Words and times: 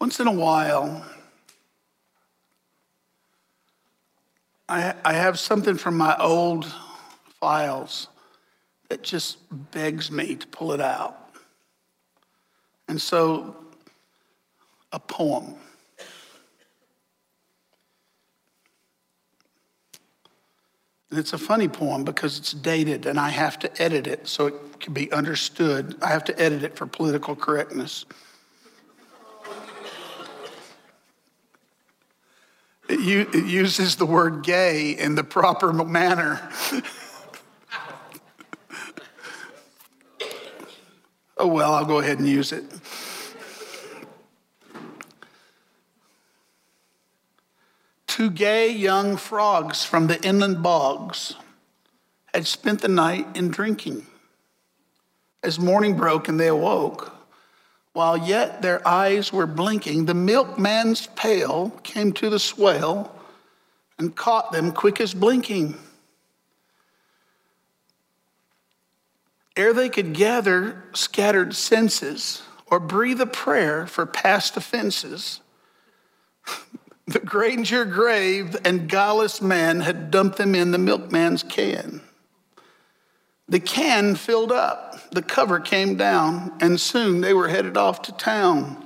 Once 0.00 0.20
in 0.20 0.26
a 0.26 0.32
while, 0.32 1.04
I, 4.68 4.94
I 5.04 5.14
have 5.14 5.38
something 5.38 5.76
from 5.76 5.96
my 5.96 6.16
old 6.18 6.66
files 7.40 8.08
that 8.88 9.02
just 9.02 9.38
begs 9.70 10.10
me 10.10 10.36
to 10.36 10.46
pull 10.48 10.72
it 10.72 10.80
out. 10.80 11.30
And 12.86 13.00
so, 13.00 13.56
a 14.92 14.98
poem. 14.98 15.54
And 21.10 21.18
it's 21.18 21.32
a 21.32 21.38
funny 21.38 21.68
poem 21.68 22.04
because 22.04 22.38
it's 22.38 22.52
dated 22.52 23.06
and 23.06 23.18
I 23.18 23.30
have 23.30 23.58
to 23.60 23.82
edit 23.82 24.06
it 24.06 24.28
so 24.28 24.46
it 24.46 24.80
can 24.80 24.92
be 24.92 25.10
understood. 25.10 25.96
I 26.02 26.08
have 26.08 26.24
to 26.24 26.38
edit 26.40 26.62
it 26.62 26.76
for 26.76 26.86
political 26.86 27.34
correctness. 27.34 28.04
It, 32.88 33.34
uses 33.44 33.96
the 33.96 34.06
word 34.06 34.42
gay 34.42 34.92
in 34.92 35.14
the 35.14 35.24
proper 35.24 35.72
manner. 35.72 36.40
oh, 41.36 41.46
well, 41.46 41.74
I'll 41.74 41.84
go 41.84 41.98
ahead 41.98 42.18
and 42.18 42.26
use 42.26 42.50
it. 42.52 42.64
Two 48.06 48.30
gay 48.30 48.70
young 48.70 49.18
frogs 49.18 49.84
from 49.84 50.06
the 50.06 50.20
inland 50.26 50.62
bogs 50.62 51.34
had 52.32 52.46
spent 52.46 52.80
the 52.80 52.88
night 52.88 53.26
in 53.36 53.48
drinking. 53.48 54.06
As 55.42 55.58
morning 55.58 55.96
broke 55.96 56.26
and 56.26 56.40
they 56.40 56.48
awoke, 56.48 57.17
while 57.98 58.16
yet 58.16 58.62
their 58.62 58.86
eyes 58.86 59.32
were 59.32 59.44
blinking, 59.44 60.04
the 60.04 60.14
milkman's 60.14 61.08
pail 61.16 61.70
came 61.82 62.12
to 62.12 62.30
the 62.30 62.38
swale 62.38 63.12
and 63.98 64.14
caught 64.14 64.52
them 64.52 64.70
quick 64.70 65.00
as 65.00 65.12
blinking. 65.12 65.76
Ere 69.56 69.74
they 69.74 69.88
could 69.88 70.14
gather 70.14 70.84
scattered 70.92 71.56
senses 71.56 72.42
or 72.66 72.78
breathe 72.78 73.20
a 73.20 73.26
prayer 73.26 73.84
for 73.84 74.06
past 74.06 74.56
offenses, 74.56 75.40
the 77.08 77.18
Granger 77.18 77.84
grave 77.84 78.56
and 78.64 78.88
guileless 78.88 79.42
man 79.42 79.80
had 79.80 80.12
dumped 80.12 80.38
them 80.38 80.54
in 80.54 80.70
the 80.70 80.78
milkman's 80.78 81.42
can. 81.42 82.00
The 83.48 83.58
can 83.58 84.14
filled 84.14 84.52
up, 84.52 84.87
the 85.10 85.22
cover 85.22 85.60
came 85.60 85.96
down, 85.96 86.52
and 86.60 86.80
soon 86.80 87.20
they 87.20 87.34
were 87.34 87.48
headed 87.48 87.76
off 87.76 88.02
to 88.02 88.12
town. 88.12 88.84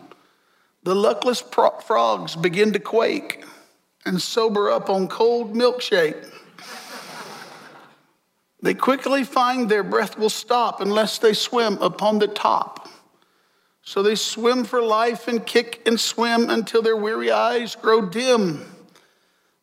The 0.84 0.94
luckless 0.94 1.42
pro- 1.42 1.78
frogs 1.80 2.34
begin 2.36 2.72
to 2.72 2.78
quake 2.78 3.44
and 4.04 4.20
sober 4.20 4.70
up 4.70 4.90
on 4.90 5.08
cold 5.08 5.54
milkshake. 5.54 6.28
They 8.62 8.74
quickly 8.74 9.24
find 9.24 9.68
their 9.68 9.82
breath 9.82 10.16
will 10.16 10.30
stop 10.30 10.80
unless 10.80 11.18
they 11.18 11.32
swim 11.32 11.78
upon 11.78 12.18
the 12.18 12.28
top. 12.28 12.88
So 13.82 14.02
they 14.02 14.14
swim 14.14 14.64
for 14.64 14.80
life 14.80 15.26
and 15.26 15.44
kick 15.44 15.82
and 15.86 15.98
swim 15.98 16.48
until 16.48 16.82
their 16.82 16.96
weary 16.96 17.32
eyes 17.32 17.74
grow 17.74 18.08
dim. 18.08 18.64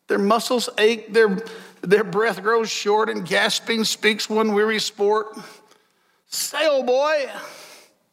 Their 0.08 0.18
muscles 0.18 0.68
ache, 0.76 1.12
their, 1.12 1.42
their 1.80 2.04
breath 2.04 2.42
grows 2.42 2.68
short, 2.68 3.08
and 3.08 3.26
gasping 3.26 3.84
speaks 3.84 4.28
one 4.28 4.52
weary 4.52 4.80
sport. 4.80 5.38
Sail, 6.30 6.84
boy, 6.84 7.28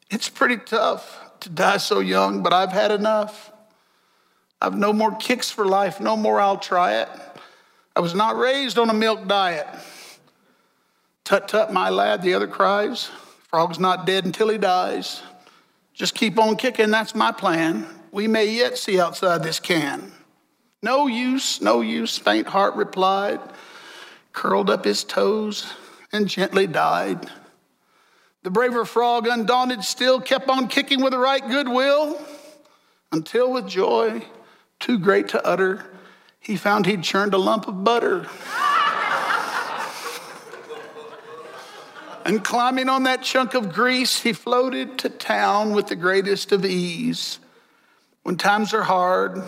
it's 0.09 0.27
pretty 0.27 0.57
tough 0.57 1.19
to 1.39 1.49
die 1.49 1.77
so 1.77 1.99
young, 1.99 2.41
but 2.41 2.51
I've 2.51 2.71
had 2.71 2.89
enough. 2.89 3.51
I've 4.59 4.75
no 4.75 4.91
more 4.91 5.15
kicks 5.15 5.51
for 5.51 5.65
life, 5.65 5.99
no 5.99 6.17
more 6.17 6.41
I'll 6.41 6.57
try 6.57 7.01
it. 7.01 7.09
I 7.95 7.99
was 7.99 8.15
not 8.15 8.35
raised 8.35 8.79
on 8.79 8.89
a 8.89 8.93
milk 8.93 9.27
diet. 9.27 9.67
Tut 11.25 11.47
tut, 11.47 11.71
my 11.71 11.89
lad, 11.89 12.23
the 12.23 12.33
other 12.33 12.47
cries. 12.47 13.11
Frog's 13.49 13.77
not 13.77 14.07
dead 14.07 14.25
until 14.25 14.49
he 14.49 14.57
dies. 14.57 15.21
Just 15.93 16.15
keep 16.15 16.39
on 16.39 16.55
kicking, 16.55 16.89
that's 16.89 17.13
my 17.13 17.31
plan. 17.31 17.85
We 18.11 18.27
may 18.27 18.49
yet 18.49 18.79
see 18.79 18.99
outside 18.99 19.43
this 19.43 19.59
can. 19.59 20.11
No 20.81 21.05
use, 21.05 21.61
no 21.61 21.81
use, 21.81 22.17
faint 22.17 22.47
heart 22.47 22.75
replied, 22.75 23.39
curled 24.33 24.71
up 24.71 24.85
his 24.85 25.03
toes 25.03 25.71
and 26.11 26.27
gently 26.27 26.65
died. 26.65 27.29
The 28.47 28.51
braver 28.51 28.85
frog, 28.85 29.27
undaunted 29.27 29.83
still, 29.83 30.21
kept 30.21 30.47
on 30.47 30.69
kicking 30.69 31.01
with 31.01 31.11
the 31.11 31.19
right 31.19 31.45
goodwill 31.45 32.17
until, 33.11 33.51
with 33.51 33.67
joy 33.67 34.23
too 34.79 34.97
great 34.97 35.27
to 35.27 35.45
utter, 35.45 35.83
he 36.39 36.55
found 36.55 36.85
he'd 36.85 37.03
churned 37.03 37.33
a 37.33 37.37
lump 37.37 37.67
of 37.67 37.83
butter. 37.83 38.19
and 42.25 42.41
climbing 42.41 42.87
on 42.87 43.03
that 43.03 43.21
chunk 43.21 43.53
of 43.53 43.73
grease, 43.73 44.21
he 44.21 44.31
floated 44.31 44.97
to 44.99 45.09
town 45.09 45.73
with 45.73 45.87
the 45.87 45.97
greatest 45.97 46.53
of 46.53 46.63
ease. 46.63 47.39
When 48.23 48.37
times 48.37 48.73
are 48.73 48.83
hard, 48.83 49.43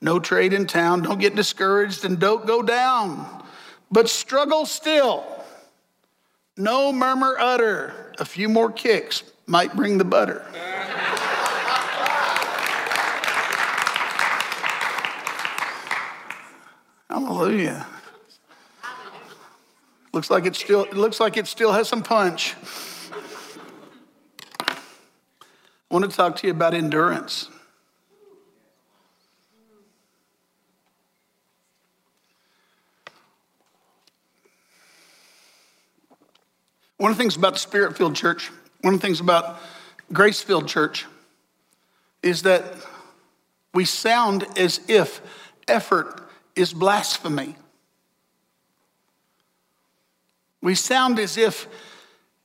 no 0.00 0.18
trade 0.18 0.54
in 0.54 0.66
town, 0.66 1.02
don't 1.02 1.20
get 1.20 1.36
discouraged 1.36 2.06
and 2.06 2.18
don't 2.18 2.46
go 2.46 2.62
down, 2.62 3.44
but 3.90 4.08
struggle 4.08 4.64
still. 4.64 5.26
No 6.56 6.94
murmur 6.94 7.36
utter. 7.38 8.07
A 8.18 8.24
few 8.24 8.48
more 8.48 8.72
kicks 8.72 9.22
might 9.46 9.74
bring 9.76 9.98
the 9.98 10.04
butter. 10.04 10.44
Hallelujah. 17.08 17.86
Looks 20.12 20.30
like 20.30 20.46
it 20.46 20.56
still 20.56 20.84
it 20.84 20.96
looks 20.96 21.20
like 21.20 21.36
it 21.36 21.46
still 21.46 21.72
has 21.72 21.88
some 21.88 22.02
punch. 22.02 22.56
I 25.90 25.94
want 25.94 26.10
to 26.10 26.16
talk 26.16 26.36
to 26.36 26.46
you 26.46 26.52
about 26.52 26.74
endurance. 26.74 27.48
One 36.98 37.12
of 37.12 37.16
the 37.16 37.22
things 37.22 37.36
about 37.36 37.54
the 37.54 37.60
Spirit 37.60 37.96
filled 37.96 38.16
church, 38.16 38.50
one 38.82 38.94
of 38.94 39.00
the 39.00 39.06
things 39.06 39.20
about 39.20 39.60
grace 40.12 40.42
filled 40.42 40.68
church 40.68 41.06
is 42.22 42.42
that 42.42 42.64
we 43.72 43.84
sound 43.84 44.44
as 44.58 44.80
if 44.88 45.20
effort 45.68 46.28
is 46.56 46.72
blasphemy. 46.72 47.56
We 50.60 50.74
sound 50.74 51.20
as 51.20 51.36
if 51.36 51.68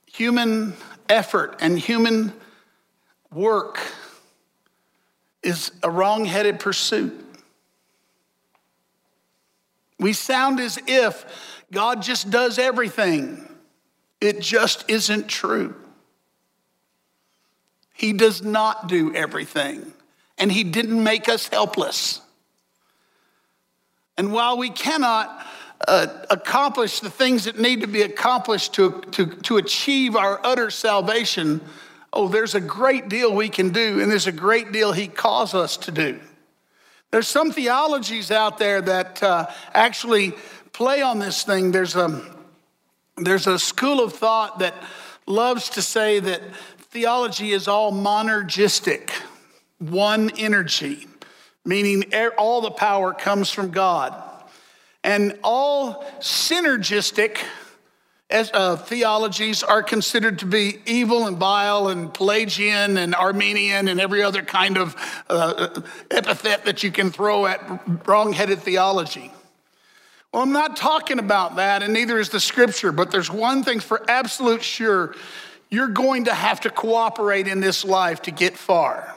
human 0.06 0.74
effort 1.08 1.56
and 1.60 1.76
human 1.76 2.32
work 3.32 3.80
is 5.42 5.72
a 5.82 5.90
wrong 5.90 6.24
headed 6.24 6.60
pursuit. 6.60 7.12
We 9.98 10.12
sound 10.12 10.60
as 10.60 10.78
if 10.86 11.60
God 11.72 12.02
just 12.02 12.30
does 12.30 12.58
everything. 12.58 13.48
It 14.20 14.40
just 14.40 14.84
isn't 14.88 15.28
true. 15.28 15.74
He 17.92 18.12
does 18.12 18.42
not 18.42 18.88
do 18.88 19.14
everything, 19.14 19.92
and 20.36 20.50
He 20.50 20.64
didn't 20.64 21.02
make 21.02 21.28
us 21.28 21.48
helpless. 21.48 22.20
And 24.16 24.32
while 24.32 24.58
we 24.58 24.70
cannot 24.70 25.46
uh, 25.86 26.06
accomplish 26.30 27.00
the 27.00 27.10
things 27.10 27.44
that 27.44 27.58
need 27.58 27.80
to 27.80 27.86
be 27.86 28.02
accomplished 28.02 28.74
to, 28.74 29.00
to, 29.12 29.26
to 29.26 29.56
achieve 29.56 30.16
our 30.16 30.40
utter 30.44 30.70
salvation, 30.70 31.60
oh, 32.12 32.28
there's 32.28 32.54
a 32.54 32.60
great 32.60 33.08
deal 33.08 33.34
we 33.34 33.48
can 33.48 33.70
do, 33.70 34.00
and 34.00 34.10
there's 34.10 34.26
a 34.26 34.32
great 34.32 34.72
deal 34.72 34.92
He 34.92 35.08
calls 35.08 35.54
us 35.54 35.76
to 35.78 35.90
do. 35.90 36.20
There's 37.10 37.28
some 37.28 37.52
theologies 37.52 38.32
out 38.32 38.58
there 38.58 38.80
that 38.82 39.22
uh, 39.22 39.46
actually 39.72 40.32
play 40.72 41.00
on 41.00 41.20
this 41.20 41.44
thing. 41.44 41.70
There's 41.70 41.94
a, 41.94 42.33
there's 43.16 43.46
a 43.46 43.58
school 43.58 44.02
of 44.02 44.12
thought 44.12 44.58
that 44.58 44.74
loves 45.26 45.70
to 45.70 45.82
say 45.82 46.20
that 46.20 46.42
theology 46.78 47.52
is 47.52 47.68
all 47.68 47.92
monergistic, 47.92 49.10
one 49.78 50.30
energy 50.36 51.06
meaning 51.64 52.04
all 52.36 52.60
the 52.60 52.70
power 52.70 53.12
comes 53.12 53.50
from 53.50 53.70
God. 53.70 54.14
And 55.02 55.38
all 55.42 56.04
synergistic 56.18 57.38
as, 58.30 58.50
uh, 58.52 58.76
theologies 58.76 59.62
are 59.62 59.82
considered 59.82 60.38
to 60.40 60.46
be 60.46 60.78
evil 60.86 61.26
and 61.26 61.36
vile 61.36 61.88
and 61.88 62.12
Pelagian 62.12 62.96
and 62.96 63.14
Arminian 63.14 63.88
and 63.88 64.00
every 64.00 64.22
other 64.22 64.42
kind 64.42 64.78
of 64.78 64.96
uh, 65.28 65.80
epithet 66.10 66.64
that 66.64 66.82
you 66.82 66.90
can 66.90 67.10
throw 67.10 67.46
at 67.46 68.06
wrong 68.06 68.32
headed 68.32 68.60
theology. 68.60 69.30
Well, 70.34 70.42
I'm 70.42 70.50
not 70.50 70.74
talking 70.74 71.20
about 71.20 71.54
that, 71.56 71.84
and 71.84 71.92
neither 71.92 72.18
is 72.18 72.30
the 72.30 72.40
scripture, 72.40 72.90
but 72.90 73.12
there's 73.12 73.30
one 73.30 73.62
thing 73.62 73.78
for 73.78 74.02
absolute 74.10 74.64
sure 74.64 75.14
you're 75.70 75.86
going 75.86 76.24
to 76.24 76.34
have 76.34 76.62
to 76.62 76.70
cooperate 76.70 77.46
in 77.46 77.60
this 77.60 77.84
life 77.84 78.22
to 78.22 78.32
get 78.32 78.58
far. 78.58 79.14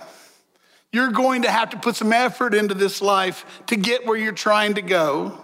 You're 0.91 1.09
going 1.09 1.41
to 1.41 1.49
have 1.49 1.71
to 1.71 1.77
put 1.77 1.95
some 1.95 2.13
effort 2.13 2.53
into 2.53 2.75
this 2.75 3.01
life 3.01 3.63
to 3.65 3.75
get 3.75 4.05
where 4.05 4.15
you're 4.15 4.31
trying 4.31 4.75
to 4.75 4.83
go. 4.83 5.35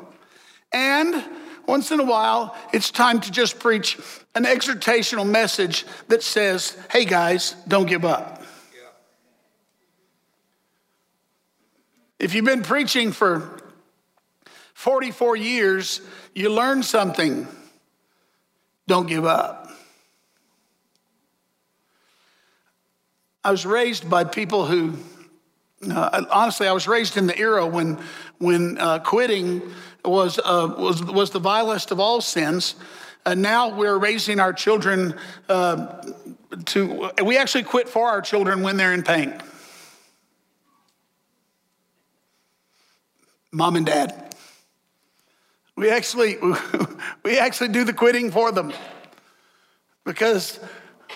And 0.72 1.26
once 1.66 1.90
in 1.90 2.00
a 2.00 2.06
while, 2.06 2.56
it's 2.72 2.92
time 2.92 3.20
to 3.22 3.32
just 3.32 3.58
preach 3.58 3.98
an 4.36 4.44
exhortational 4.44 5.28
message 5.28 5.88
that 6.08 6.22
says, 6.22 6.78
hey 6.92 7.04
guys, 7.04 7.56
don't 7.68 7.88
give 7.88 8.06
up. 8.06 8.44
If 12.20 12.36
you've 12.36 12.46
been 12.46 12.62
preaching 12.62 13.12
for 13.12 13.63
44 14.84 15.38
years, 15.38 16.02
you 16.36 16.50
learn 16.50 16.84
something. 16.84 17.48
Don't 18.86 19.08
give 19.08 19.24
up. 19.24 19.70
I 23.46 23.52
was 23.52 23.66
raised 23.66 24.10
by 24.10 24.26
people 24.26 24.66
who, 24.66 24.98
uh, 25.90 26.26
honestly, 26.30 26.68
I 26.68 26.74
was 26.74 26.86
raised 26.86 27.16
in 27.16 27.28
the 27.28 27.38
era 27.40 27.66
when, 27.66 27.98
when 28.40 28.78
uh, 28.78 29.00
quitting 29.00 29.62
was, 30.04 30.38
uh, 30.38 30.76
was, 30.78 31.02
was 31.02 31.30
the 31.30 31.40
vilest 31.40 31.92
of 31.92 32.02
all 32.02 32.20
sins. 32.20 32.76
And 33.26 33.42
now 33.42 33.70
we're 33.74 33.98
raising 33.98 34.42
our 34.42 34.52
children 34.52 35.16
uh, 35.48 36.04
to, 36.66 37.10
we 37.24 37.38
actually 37.38 37.64
quit 37.64 37.88
for 37.88 38.10
our 38.10 38.22
children 38.22 38.64
when 38.64 38.76
they're 38.76 38.94
in 38.94 39.04
pain. 39.04 39.34
Mom 43.54 43.78
and 43.78 43.86
dad. 43.86 44.33
We 45.76 45.90
actually, 45.90 46.38
we 47.24 47.40
actually 47.40 47.70
do 47.70 47.84
the 47.84 47.94
quitting 47.94 48.32
for 48.32 48.52
them 48.52 48.74
because 50.04 50.60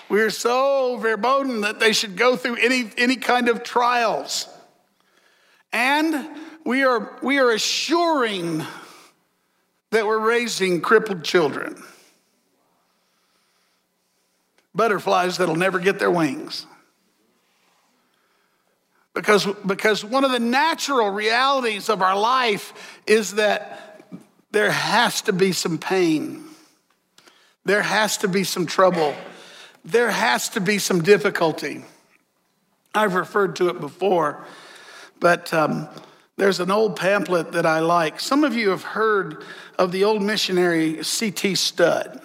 we're 0.08 0.30
so 0.30 0.96
verboten 0.96 1.60
that 1.62 1.80
they 1.80 1.92
should 1.92 2.16
go 2.16 2.36
through 2.36 2.56
any, 2.56 2.90
any 2.96 3.16
kind 3.16 3.48
of 3.48 3.62
trials. 3.62 4.48
And 5.72 6.28
we 6.64 6.82
are, 6.84 7.18
we 7.22 7.38
are 7.38 7.50
assuring 7.50 8.64
that 9.90 10.06
we're 10.06 10.18
raising 10.18 10.80
crippled 10.80 11.24
children, 11.24 11.82
butterflies 14.74 15.38
that'll 15.38 15.56
never 15.56 15.78
get 15.78 15.98
their 15.98 16.10
wings. 16.10 16.66
Because, 19.14 19.46
because 19.66 20.04
one 20.04 20.24
of 20.24 20.30
the 20.30 20.38
natural 20.38 21.10
realities 21.10 21.88
of 21.88 22.02
our 22.02 22.16
life 22.16 23.00
is 23.06 23.34
that 23.34 23.87
there 24.50 24.70
has 24.70 25.22
to 25.22 25.32
be 25.32 25.52
some 25.52 25.78
pain. 25.78 26.44
There 27.64 27.82
has 27.82 28.16
to 28.18 28.28
be 28.28 28.44
some 28.44 28.66
trouble. 28.66 29.14
There 29.84 30.10
has 30.10 30.48
to 30.50 30.60
be 30.60 30.78
some 30.78 31.02
difficulty. 31.02 31.84
I've 32.94 33.14
referred 33.14 33.56
to 33.56 33.68
it 33.68 33.80
before, 33.80 34.44
but 35.20 35.52
um, 35.52 35.88
there's 36.36 36.60
an 36.60 36.70
old 36.70 36.96
pamphlet 36.96 37.52
that 37.52 37.66
I 37.66 37.80
like. 37.80 38.20
Some 38.20 38.44
of 38.44 38.54
you 38.54 38.70
have 38.70 38.82
heard 38.82 39.44
of 39.78 39.92
the 39.92 40.04
old 40.04 40.22
missionary 40.22 41.02
C.T. 41.04 41.54
Studd. 41.54 42.20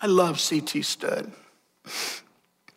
I 0.00 0.06
love 0.06 0.38
C.T. 0.38 0.82
Studd. 0.82 1.32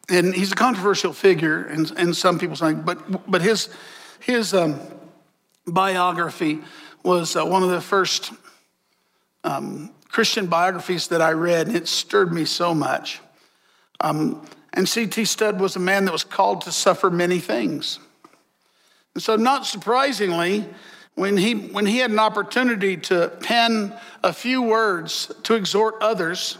And 0.09 0.33
he's 0.33 0.51
a 0.51 0.55
controversial 0.55 1.13
figure, 1.13 1.63
and, 1.63 1.91
and 1.97 2.15
some 2.15 2.37
people 2.39 2.55
say, 2.55 2.73
but, 2.73 3.29
but 3.29 3.41
his, 3.41 3.69
his 4.19 4.53
um, 4.53 4.79
biography 5.65 6.59
was 7.05 7.35
uh, 7.35 7.45
one 7.45 7.63
of 7.63 7.69
the 7.69 7.81
first 7.81 8.31
um, 9.43 9.91
Christian 10.09 10.47
biographies 10.47 11.07
that 11.09 11.21
I 11.21 11.31
read, 11.31 11.67
and 11.67 11.75
it 11.75 11.87
stirred 11.87 12.33
me 12.33 12.45
so 12.45 12.73
much. 12.73 13.21
Um, 13.99 14.45
and 14.73 14.89
C.T. 14.89 15.25
Studd 15.25 15.59
was 15.59 15.75
a 15.75 15.79
man 15.79 16.05
that 16.05 16.11
was 16.11 16.23
called 16.23 16.61
to 16.61 16.71
suffer 16.71 17.09
many 17.09 17.39
things. 17.39 17.99
And 19.13 19.23
so, 19.23 19.35
not 19.35 19.65
surprisingly, 19.65 20.65
when 21.15 21.37
he, 21.37 21.53
when 21.53 21.85
he 21.85 21.99
had 21.99 22.11
an 22.11 22.19
opportunity 22.19 22.97
to 22.97 23.31
pen 23.41 23.93
a 24.23 24.33
few 24.33 24.61
words 24.61 25.31
to 25.43 25.53
exhort 25.53 25.95
others, 26.01 26.57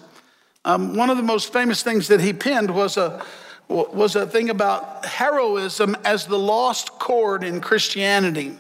um, 0.64 0.96
one 0.96 1.10
of 1.10 1.18
the 1.18 1.24
most 1.24 1.52
famous 1.52 1.84
things 1.84 2.08
that 2.08 2.22
he 2.22 2.32
penned 2.32 2.70
was 2.74 2.98
a, 2.98 3.24
was 3.68 4.16
a 4.16 4.26
thing 4.26 4.50
about 4.50 5.06
heroism 5.06 5.96
as 6.06 6.26
the 6.26 6.40
lost 6.40 6.92
chord 7.00 7.44
in 7.44 7.60
Christianity. 7.60 8.58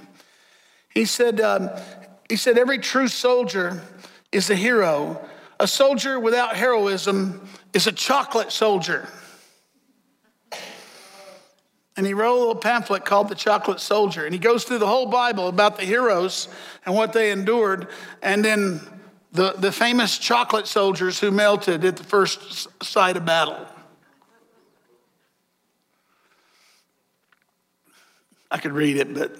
He 0.95 1.03
said, 1.03 1.41
um, 1.41 1.69
he 2.29 2.37
said, 2.37 2.57
every 2.57 2.79
true 2.79 3.09
soldier 3.09 3.83
is 4.31 4.49
a 4.49 4.55
hero. 4.55 5.23
A 5.59 5.67
soldier 5.67 6.19
without 6.19 6.55
heroism 6.55 7.47
is 7.73 7.85
a 7.85 7.91
chocolate 7.91 8.51
soldier. 8.51 9.07
And 11.97 12.05
he 12.05 12.13
wrote 12.13 12.35
a 12.35 12.39
little 12.39 12.55
pamphlet 12.55 13.05
called 13.05 13.29
The 13.29 13.35
Chocolate 13.35 13.79
Soldier. 13.79 14.25
And 14.25 14.33
he 14.33 14.39
goes 14.39 14.65
through 14.65 14.79
the 14.79 14.87
whole 14.87 15.05
Bible 15.05 15.47
about 15.47 15.77
the 15.77 15.85
heroes 15.85 16.49
and 16.85 16.95
what 16.95 17.13
they 17.13 17.31
endured. 17.31 17.87
And 18.21 18.43
then 18.43 18.81
the, 19.31 19.53
the 19.53 19.71
famous 19.71 20.17
chocolate 20.17 20.67
soldiers 20.67 21.19
who 21.19 21.31
melted 21.31 21.85
at 21.85 21.95
the 21.95 22.03
first 22.03 22.83
sight 22.83 23.15
of 23.15 23.25
battle. 23.25 23.65
I 28.51 28.57
could 28.57 28.73
read 28.73 28.97
it, 28.97 29.13
but 29.13 29.37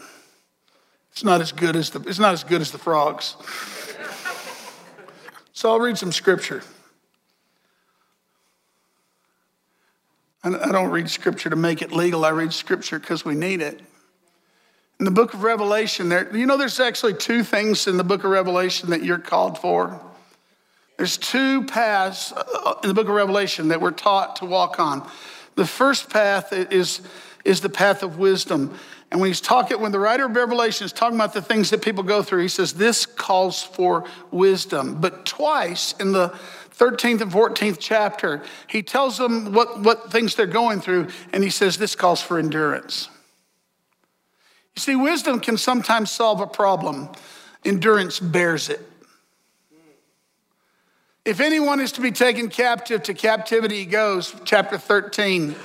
it's 1.16 1.24
not 1.24 1.40
as 1.40 1.54
good 1.54 1.78
as 1.78 1.92
the, 1.92 2.02
it's 2.02 2.20
not 2.20 2.34
as 2.34 2.44
good 2.44 2.60
as 2.60 2.72
the 2.72 2.78
frogs. 2.78 3.38
so 5.54 5.72
I'll 5.72 5.80
read 5.80 5.98
some 5.98 6.12
scripture. 6.12 6.62
I 10.44 10.74
don't 10.74 10.92
read 10.92 11.10
scripture 11.10 11.50
to 11.50 11.56
make 11.56 11.82
it 11.82 11.94
legal. 11.94 12.26
I 12.26 12.32
read 12.32 12.52
scripture 12.52 13.00
because 13.00 13.24
we 13.24 13.34
need 13.34 13.62
it. 13.62 13.80
In 15.00 15.06
the 15.06 15.12
book 15.12 15.34
of 15.34 15.42
Revelation, 15.42 16.10
there, 16.10 16.36
you 16.36 16.46
know, 16.46 16.58
there's 16.58 16.82
actually 16.82 17.14
two 17.14 17.44
things 17.44 17.88
in 17.88 17.96
the 17.96 18.04
book 18.04 18.26
of 18.26 18.30
Revelation 18.30 18.90
that 18.90 19.02
you're 19.02 19.18
called 19.18 19.58
for. 19.58 20.02
There's 20.98 21.18
two 21.18 21.64
paths 21.64 22.34
uh, 22.34 22.74
in 22.84 22.90
the 22.90 22.94
book 22.94 23.08
of 23.08 23.16
Revelation 23.16 23.70
that 23.70 23.80
we're 23.80 23.92
taught 23.92 24.36
to 24.38 24.46
walk 24.46 24.82
on. 24.82 25.10
The 25.56 25.66
first 25.66 26.10
path 26.10 26.52
is, 26.52 27.00
is 27.46 27.62
the 27.62 27.70
path 27.70 28.04
of 28.04 28.20
wisdom. 28.20 28.78
And 29.12 29.22
when 29.22 29.30
he's 29.30 29.42
talking, 29.42 29.80
when 29.80 29.92
the 29.92 30.00
writer 30.00 30.26
of 30.26 30.36
Revelation 30.36 30.86
is 30.86 30.92
talking 30.92 31.16
about 31.16 31.34
the 31.34 31.42
things 31.42 31.70
that 31.70 31.82
people 31.82 32.04
go 32.04 32.22
through, 32.24 32.42
he 32.42 32.48
says, 32.48 32.74
This 32.74 33.06
calls 33.06 33.64
for 33.64 34.04
wisdom. 34.32 35.00
But 35.00 35.26
twice 35.26 35.94
in 36.00 36.12
the 36.12 36.34
13th 36.78 37.22
and 37.22 37.32
14th 37.32 37.78
chapter, 37.80 38.44
he 38.68 38.84
tells 38.84 39.18
them 39.18 39.54
what, 39.54 39.82
what 39.82 40.12
things 40.12 40.36
they're 40.36 40.46
going 40.46 40.82
through, 40.82 41.08
and 41.32 41.44
he 41.44 41.50
says 41.50 41.78
this 41.78 41.96
calls 41.96 42.22
for 42.22 42.38
endurance. 42.38 43.10
You 44.76 44.82
see, 44.82 44.96
wisdom 44.96 45.40
can 45.40 45.58
sometimes 45.58 46.12
solve 46.12 46.42
a 46.42 46.48
problem, 46.48 47.10
endurance 47.64 48.20
bears 48.20 48.70
it. 48.70 48.82
If 51.24 51.40
anyone 51.40 51.80
is 51.80 51.94
to 51.94 52.02
be 52.02 52.12
taken 52.12 52.50
captive, 52.50 53.04
to 53.04 53.14
captivity 53.14 53.78
he 53.78 53.86
goes, 53.86 54.36
chapter 54.44 54.78
13. 54.78 55.56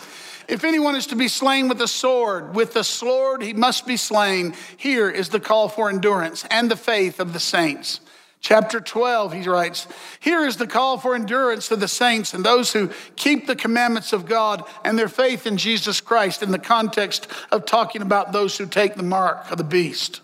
If 0.50 0.64
anyone 0.64 0.96
is 0.96 1.06
to 1.06 1.16
be 1.16 1.28
slain 1.28 1.68
with 1.68 1.80
a 1.80 1.86
sword, 1.86 2.56
with 2.56 2.72
the 2.72 2.82
sword 2.82 3.40
he 3.40 3.52
must 3.52 3.86
be 3.86 3.96
slain. 3.96 4.54
Here 4.76 5.08
is 5.08 5.28
the 5.28 5.38
call 5.38 5.68
for 5.68 5.88
endurance 5.88 6.44
and 6.50 6.68
the 6.68 6.76
faith 6.76 7.20
of 7.20 7.32
the 7.32 7.38
saints. 7.38 8.00
Chapter 8.40 8.80
12, 8.80 9.32
he 9.34 9.48
writes, 9.48 9.86
Here 10.18 10.44
is 10.44 10.56
the 10.56 10.66
call 10.66 10.98
for 10.98 11.14
endurance 11.14 11.70
of 11.70 11.78
the 11.78 11.86
saints 11.86 12.34
and 12.34 12.44
those 12.44 12.72
who 12.72 12.90
keep 13.14 13.46
the 13.46 13.54
commandments 13.54 14.12
of 14.12 14.26
God 14.26 14.64
and 14.84 14.98
their 14.98 15.08
faith 15.08 15.46
in 15.46 15.56
Jesus 15.56 16.00
Christ 16.00 16.42
in 16.42 16.50
the 16.50 16.58
context 16.58 17.28
of 17.52 17.64
talking 17.64 18.02
about 18.02 18.32
those 18.32 18.58
who 18.58 18.66
take 18.66 18.96
the 18.96 19.04
mark 19.04 19.52
of 19.52 19.58
the 19.58 19.62
beast. 19.62 20.20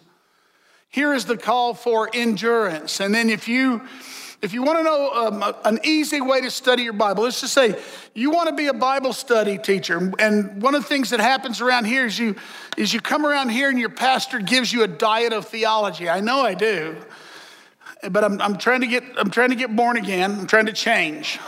Here 0.89 1.15
is 1.15 1.27
the 1.27 1.37
call 1.37 1.73
for 1.73 2.11
endurance. 2.13 3.01
And 3.01 3.15
then 3.15 3.31
if 3.31 3.47
you 3.47 3.83
if 4.43 4.53
you 4.53 4.63
want 4.63 4.79
to 4.79 4.85
know 4.85 5.11
um, 5.13 5.55
an 5.65 5.81
easy 5.83 6.21
way 6.21 6.41
to 6.41 6.51
study 6.51 6.83
your 6.83 6.93
Bible, 6.93 7.25
let's 7.25 7.41
just 7.41 7.55
say 7.55 7.81
you 8.15 8.31
want 8.31 8.49
to 8.49 8.55
be 8.55 8.67
a 8.67 8.75
Bible 8.75 9.13
study 9.13 9.59
teacher. 9.59 10.13
And 10.19 10.63
one 10.63 10.75
of 10.75 10.83
the 10.83 10.89
things 10.89 11.11
that 11.11 11.21
happens 11.21 11.61
around 11.61 11.87
here 11.87 12.07
is 12.07 12.19
you, 12.19 12.37
is 12.77 12.93
you 12.93 13.01
come 13.01 13.25
around 13.25 13.49
here 13.49 13.71
and 13.71 13.79
your 13.79 13.89
pastor 13.89 14.39
gives 14.39 14.73
you 14.73 14.83
a 14.83 14.89
diet 14.89 15.33
of 15.33 15.49
theology. 15.49 16.09
I 16.09 16.21
know 16.21 16.41
I 16.41 16.55
do 16.55 16.97
but 18.11 18.25
I'm, 18.25 18.41
I'm, 18.41 18.59
trying 18.59 18.81
to 18.81 18.87
get, 18.87 19.05
I'm 19.17 19.31
trying 19.31 19.51
to 19.51 19.57
get 19.57 19.75
born 19.75 19.97
again. 19.97 20.33
I'm 20.33 20.47
trying 20.47 20.67
to 20.67 20.73
change 20.73 21.39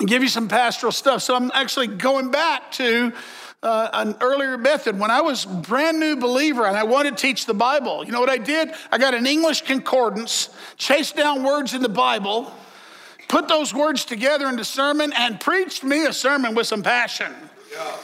and 0.00 0.08
give 0.08 0.22
you 0.22 0.28
some 0.28 0.48
pastoral 0.48 0.92
stuff. 0.92 1.22
So 1.22 1.34
I'm 1.34 1.50
actually 1.54 1.88
going 1.88 2.30
back 2.30 2.72
to 2.72 3.12
uh, 3.66 3.90
an 3.94 4.14
earlier 4.20 4.56
method 4.56 4.96
when 4.98 5.10
I 5.10 5.20
was 5.20 5.44
brand 5.44 5.98
new 5.98 6.16
believer 6.16 6.66
and 6.66 6.76
I 6.76 6.84
wanted 6.84 7.16
to 7.16 7.22
teach 7.22 7.46
the 7.46 7.54
Bible. 7.54 8.04
You 8.04 8.12
know 8.12 8.20
what 8.20 8.30
I 8.30 8.38
did? 8.38 8.70
I 8.92 8.98
got 8.98 9.12
an 9.12 9.26
English 9.26 9.62
concordance, 9.62 10.50
chased 10.76 11.16
down 11.16 11.42
words 11.42 11.74
in 11.74 11.82
the 11.82 11.88
Bible, 11.88 12.52
put 13.26 13.48
those 13.48 13.74
words 13.74 14.04
together 14.04 14.48
into 14.48 14.64
sermon, 14.64 15.12
and 15.16 15.40
preached 15.40 15.82
me 15.82 16.06
a 16.06 16.12
sermon 16.12 16.54
with 16.54 16.68
some 16.68 16.84
passion. 16.84 17.34
Yeah. 17.72 17.96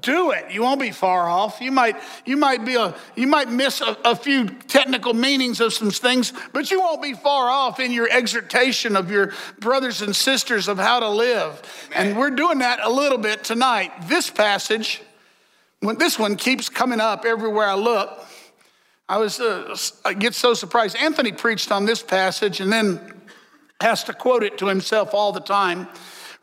Do 0.00 0.30
it. 0.30 0.50
You 0.50 0.62
won't 0.62 0.80
be 0.80 0.90
far 0.90 1.28
off. 1.28 1.60
You 1.60 1.72
might, 1.72 1.96
you 2.24 2.36
might 2.36 2.64
be 2.64 2.74
a, 2.76 2.94
you 3.16 3.26
might 3.26 3.48
miss 3.48 3.80
a, 3.80 3.96
a, 4.04 4.16
few 4.16 4.46
technical 4.46 5.14
meanings 5.14 5.60
of 5.60 5.72
some 5.72 5.90
things, 5.90 6.32
but 6.52 6.70
you 6.70 6.80
won't 6.80 7.02
be 7.02 7.14
far 7.14 7.48
off 7.48 7.80
in 7.80 7.92
your 7.92 8.08
exhortation 8.10 8.96
of 8.96 9.10
your 9.10 9.32
brothers 9.58 10.02
and 10.02 10.14
sisters 10.14 10.68
of 10.68 10.78
how 10.78 11.00
to 11.00 11.08
live. 11.08 11.62
Amen. 11.92 12.08
And 12.08 12.18
we're 12.18 12.30
doing 12.30 12.58
that 12.58 12.80
a 12.80 12.90
little 12.90 13.18
bit 13.18 13.44
tonight. 13.44 13.92
This 14.08 14.30
passage, 14.30 15.02
when 15.80 15.98
this 15.98 16.18
one 16.18 16.36
keeps 16.36 16.68
coming 16.68 17.00
up 17.00 17.24
everywhere 17.24 17.68
I 17.68 17.74
look. 17.74 18.26
I 19.06 19.18
was, 19.18 19.38
uh, 19.38 19.76
I 20.04 20.14
get 20.14 20.34
so 20.34 20.54
surprised. 20.54 20.96
Anthony 20.96 21.30
preached 21.30 21.70
on 21.70 21.84
this 21.84 22.02
passage 22.02 22.60
and 22.60 22.72
then 22.72 23.20
has 23.80 24.04
to 24.04 24.14
quote 24.14 24.42
it 24.42 24.56
to 24.58 24.66
himself 24.66 25.12
all 25.12 25.30
the 25.30 25.40
time. 25.40 25.88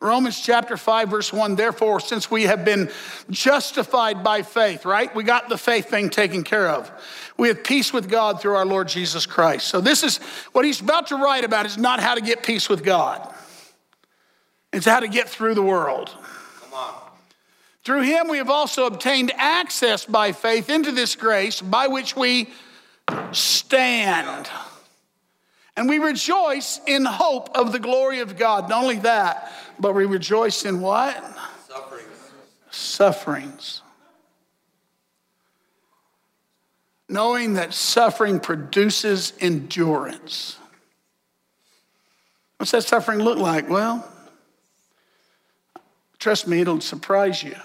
Romans 0.01 0.41
chapter 0.41 0.77
5, 0.77 1.10
verse 1.10 1.31
1 1.31 1.55
Therefore, 1.55 2.00
since 2.00 2.31
we 2.31 2.43
have 2.43 2.65
been 2.65 2.89
justified 3.29 4.24
by 4.24 4.41
faith, 4.41 4.84
right? 4.84 5.13
We 5.15 5.24
got 5.24 5.48
the 5.48 5.60
faith 5.60 5.89
thing 5.89 6.10
taken 6.10 6.43
care 6.43 6.67
of. 6.67 6.91
We 7.38 7.50
have 7.50 7.63
peace 7.63 7.93
with 7.93 8.10
God 8.10 8.41
through 8.41 8.55
our 8.55 8.65
Lord 8.65 8.88
Jesus 8.88 9.27
Christ. 9.27 9.67
So, 9.67 9.79
this 9.79 10.03
is 10.03 10.17
what 10.53 10.65
he's 10.65 10.81
about 10.81 11.08
to 11.08 11.17
write 11.17 11.43
about 11.43 11.67
is 11.67 11.77
not 11.77 12.00
how 12.00 12.15
to 12.15 12.22
get 12.22 12.41
peace 12.41 12.67
with 12.67 12.84
God, 12.84 13.31
it's 14.74 14.88
how 14.88 15.00
to 15.00 15.08
get 15.08 15.29
through 15.29 15.53
the 15.53 15.62
world. 15.62 16.10
Come 16.62 16.74
on. 16.74 16.96
Through 17.84 18.01
him, 18.01 18.27
we 18.27 18.38
have 18.38 18.50
also 18.50 18.88
obtained 18.88 19.31
access 19.36 20.05
by 20.05 20.31
faith 20.31 20.72
into 20.72 20.91
this 20.91 21.15
grace 21.15 21.62
by 21.62 21.88
which 21.88 22.15
we 22.15 22.50
stand. 23.34 24.50
And 25.77 25.88
we 25.88 26.00
rejoice 26.00 26.79
in 26.86 27.05
hope 27.05 27.55
of 27.58 27.72
the 27.72 27.79
glory 27.79 28.20
of 28.20 28.38
God. 28.38 28.70
Not 28.70 28.84
only 28.84 29.00
that, 29.00 29.51
but 29.81 29.95
we 29.95 30.05
rejoice 30.05 30.63
in 30.63 30.79
what? 30.79 31.15
Sufferings. 31.67 32.31
Sufferings. 32.69 33.81
Knowing 37.09 37.55
that 37.55 37.73
suffering 37.73 38.39
produces 38.39 39.33
endurance. 39.41 40.57
What's 42.57 42.71
that 42.71 42.83
suffering 42.83 43.19
look 43.19 43.39
like? 43.39 43.69
Well, 43.69 44.07
trust 46.19 46.47
me, 46.47 46.61
it'll 46.61 46.79
surprise 46.79 47.43
you. 47.43 47.55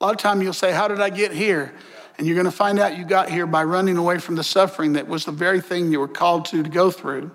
A 0.00 0.04
lot 0.04 0.12
of 0.12 0.18
time 0.18 0.42
you'll 0.42 0.52
say, 0.52 0.70
How 0.70 0.86
did 0.86 1.00
I 1.00 1.10
get 1.10 1.32
here? 1.32 1.74
And 2.18 2.26
you're 2.26 2.36
going 2.36 2.44
to 2.44 2.50
find 2.50 2.78
out 2.78 2.98
you 2.98 3.04
got 3.04 3.30
here 3.30 3.46
by 3.46 3.64
running 3.64 3.96
away 3.96 4.18
from 4.18 4.34
the 4.34 4.44
suffering 4.44 4.94
that 4.94 5.06
was 5.06 5.24
the 5.24 5.32
very 5.32 5.60
thing 5.60 5.90
you 5.90 6.00
were 6.00 6.08
called 6.08 6.44
to 6.46 6.62
to 6.62 6.68
go 6.68 6.90
through. 6.90 7.30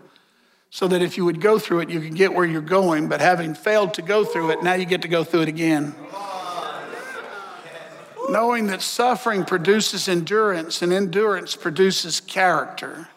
So 0.73 0.87
that 0.87 1.03
if 1.03 1.17
you 1.17 1.25
would 1.25 1.39
go 1.39 1.59
through 1.59 1.81
it, 1.81 1.91
you 1.91 2.01
could 2.01 2.15
get 2.15 2.33
where 2.33 2.45
you're 2.45 2.59
going. 2.59 3.07
But 3.07 3.21
having 3.21 3.53
failed 3.53 3.93
to 3.93 4.01
go 4.01 4.25
through 4.25 4.49
it, 4.49 4.63
now 4.63 4.73
you 4.73 4.85
get 4.85 5.03
to 5.03 5.07
go 5.07 5.23
through 5.23 5.41
it 5.41 5.47
again. 5.47 5.93
Knowing 8.27 8.65
that 8.65 8.81
suffering 8.81 9.45
produces 9.45 10.07
endurance, 10.07 10.81
and 10.81 10.91
endurance 10.91 11.55
produces 11.55 12.19
character, 12.19 13.07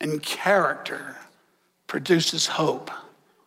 and 0.00 0.22
character 0.22 1.16
produces 1.88 2.46
hope. 2.46 2.92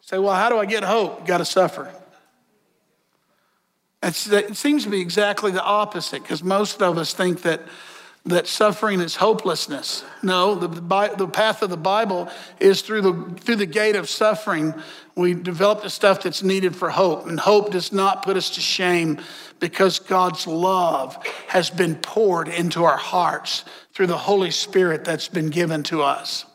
say, 0.01 0.20
well, 0.20 0.36
how 0.36 0.50
do 0.50 0.58
I 0.58 0.66
get 0.66 0.84
hope? 0.84 1.22
You 1.22 1.27
got 1.27 1.38
to 1.38 1.46
suffer. 1.46 1.89
It's, 4.04 4.30
it 4.30 4.58
seems 4.58 4.84
to 4.84 4.89
be 4.89 5.00
exactly 5.00 5.51
the 5.51 5.63
opposite 5.63 6.22
because 6.22 6.44
most 6.44 6.82
of 6.82 6.98
us 6.98 7.13
think 7.13 7.44
that, 7.44 7.62
that 8.28 8.48
suffering 8.48 9.00
is 9.00 9.16
hopelessness. 9.16 10.04
No, 10.22 10.56
the, 10.56 10.68
the 10.68 11.28
path 11.28 11.62
of 11.62 11.70
the 11.70 11.78
Bible 11.78 12.30
is 12.60 12.82
through 12.82 13.02
the, 13.02 13.40
through 13.40 13.56
the 13.56 13.66
gate 13.66 13.96
of 13.96 14.10
suffering. 14.10 14.74
We 15.16 15.34
develop 15.34 15.82
the 15.82 15.90
stuff 15.90 16.24
that's 16.24 16.44
needed 16.44 16.76
for 16.76 16.90
hope. 16.90 17.26
And 17.26 17.40
hope 17.40 17.72
does 17.72 17.92
not 17.92 18.24
put 18.24 18.38
us 18.38 18.52
to 18.52 18.62
shame 18.62 19.20
because 19.60 20.00
God's 20.00 20.46
love 20.46 21.18
has 21.48 21.70
been 21.70 21.96
poured 21.96 22.50
into 22.50 22.84
our 22.84 22.98
hearts 22.98 23.64
through 23.94 24.08
the 24.08 24.18
Holy 24.18 24.52
Spirit 24.52 25.06
that's 25.06 25.30
been 25.30 25.50
given 25.50 25.84
to 25.84 26.04
us. 26.04 26.46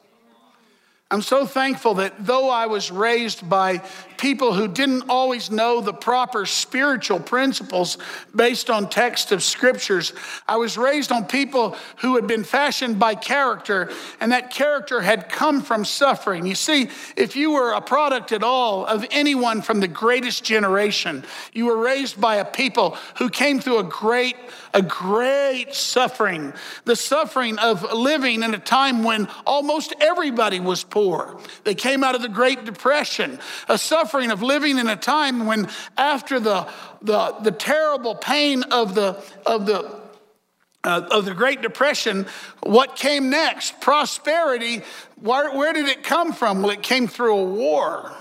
I'm 1.10 1.22
so 1.22 1.44
thankful 1.44 1.94
that 1.94 2.24
though 2.24 2.48
I 2.48 2.66
was 2.66 2.90
raised 2.90 3.46
by 3.46 3.82
people 4.22 4.54
who 4.54 4.68
didn't 4.68 5.02
always 5.08 5.50
know 5.50 5.80
the 5.80 5.92
proper 5.92 6.46
spiritual 6.46 7.18
principles 7.18 7.98
based 8.36 8.70
on 8.70 8.88
text 8.88 9.32
of 9.32 9.42
scriptures. 9.42 10.12
I 10.46 10.58
was 10.58 10.78
raised 10.78 11.10
on 11.10 11.24
people 11.24 11.76
who 11.96 12.14
had 12.14 12.28
been 12.28 12.44
fashioned 12.44 13.00
by 13.00 13.16
character, 13.16 13.90
and 14.20 14.30
that 14.30 14.50
character 14.50 15.00
had 15.00 15.28
come 15.28 15.60
from 15.60 15.84
suffering. 15.84 16.46
You 16.46 16.54
see, 16.54 16.88
if 17.16 17.34
you 17.34 17.50
were 17.50 17.72
a 17.72 17.80
product 17.80 18.30
at 18.30 18.44
all 18.44 18.86
of 18.86 19.04
anyone 19.10 19.60
from 19.60 19.80
the 19.80 19.88
greatest 19.88 20.44
generation, 20.44 21.24
you 21.52 21.66
were 21.66 21.78
raised 21.78 22.20
by 22.20 22.36
a 22.36 22.44
people 22.44 22.96
who 23.16 23.28
came 23.28 23.58
through 23.58 23.78
a 23.78 23.82
great, 23.82 24.36
a 24.72 24.82
great 24.82 25.74
suffering. 25.74 26.52
The 26.84 26.94
suffering 26.94 27.58
of 27.58 27.92
living 27.92 28.44
in 28.44 28.54
a 28.54 28.58
time 28.58 29.02
when 29.02 29.26
almost 29.44 29.94
everybody 30.00 30.60
was 30.60 30.84
poor. 30.84 31.40
They 31.64 31.74
came 31.74 32.04
out 32.04 32.14
of 32.14 32.22
the 32.22 32.28
Great 32.28 32.64
Depression, 32.64 33.40
a 33.68 33.76
suffering 33.76 34.11
suffering 34.12 34.30
of 34.30 34.42
living 34.42 34.76
in 34.76 34.88
a 34.88 34.96
time 34.96 35.46
when, 35.46 35.66
after 35.96 36.38
the, 36.38 36.68
the, 37.00 37.34
the 37.40 37.50
terrible 37.50 38.14
pain 38.14 38.62
of 38.64 38.94
the, 38.94 39.16
of 39.46 39.64
the 39.64 40.02
uh, 40.84 41.06
of 41.12 41.24
the 41.24 41.32
Great 41.32 41.62
Depression, 41.62 42.26
what 42.64 42.96
came 42.96 43.30
next? 43.30 43.80
Prosperity. 43.80 44.82
Where, 45.14 45.56
where 45.56 45.72
did 45.72 45.86
it 45.86 46.02
come 46.02 46.32
from? 46.32 46.60
Well, 46.60 46.72
it 46.72 46.82
came 46.82 47.06
through 47.06 47.38
a 47.38 47.44
war. 47.44 48.12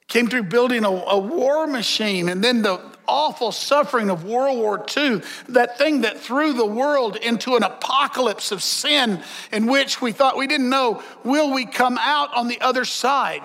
It 0.00 0.08
came 0.08 0.26
through 0.26 0.44
building 0.44 0.84
a, 0.84 0.88
a 0.88 1.18
war 1.18 1.66
machine 1.66 2.28
and 2.28 2.42
then 2.42 2.62
the 2.62 2.80
awful 3.06 3.52
suffering 3.52 4.10
of 4.10 4.24
World 4.24 4.58
War 4.58 4.84
II, 4.96 5.22
that 5.48 5.78
thing 5.78 6.02
that 6.02 6.20
threw 6.20 6.52
the 6.52 6.66
world 6.66 7.16
into 7.16 7.56
an 7.56 7.62
apocalypse 7.62 8.52
of 8.52 8.62
sin 8.62 9.22
in 9.52 9.66
which 9.66 10.00
we 10.00 10.12
thought 10.12 10.36
we 10.36 10.46
didn't 10.46 10.68
know, 10.68 11.02
will 11.24 11.52
we 11.52 11.66
come 11.66 11.98
out 11.98 12.34
on 12.34 12.48
the 12.48 12.60
other 12.60 12.84
side? 12.84 13.42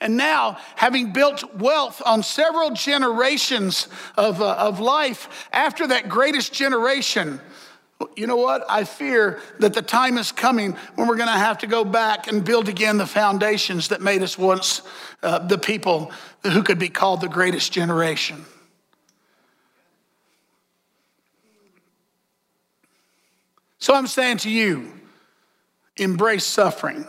And 0.00 0.16
now, 0.16 0.58
having 0.74 1.12
built 1.12 1.54
wealth 1.54 2.02
on 2.04 2.24
several 2.24 2.72
generations 2.72 3.86
of, 4.16 4.42
uh, 4.42 4.54
of 4.54 4.80
life, 4.80 5.48
after 5.52 5.86
that 5.86 6.08
greatest 6.08 6.52
generation, 6.52 7.40
you 8.16 8.26
know 8.26 8.36
what? 8.36 8.64
I 8.68 8.82
fear 8.82 9.40
that 9.60 9.74
the 9.74 9.82
time 9.82 10.18
is 10.18 10.32
coming 10.32 10.72
when 10.96 11.06
we're 11.06 11.16
going 11.16 11.28
to 11.28 11.32
have 11.32 11.58
to 11.58 11.68
go 11.68 11.84
back 11.84 12.26
and 12.26 12.44
build 12.44 12.68
again 12.68 12.98
the 12.98 13.06
foundations 13.06 13.88
that 13.88 14.00
made 14.00 14.22
us 14.22 14.36
once 14.36 14.82
uh, 15.22 15.38
the 15.38 15.58
people 15.58 16.10
who 16.42 16.64
could 16.64 16.78
be 16.78 16.88
called 16.88 17.20
the 17.20 17.28
greatest 17.28 17.72
generation. 17.72 18.44
So 23.82 23.96
I'm 23.96 24.06
saying 24.06 24.36
to 24.38 24.48
you, 24.48 24.92
embrace 25.96 26.44
suffering. 26.46 27.04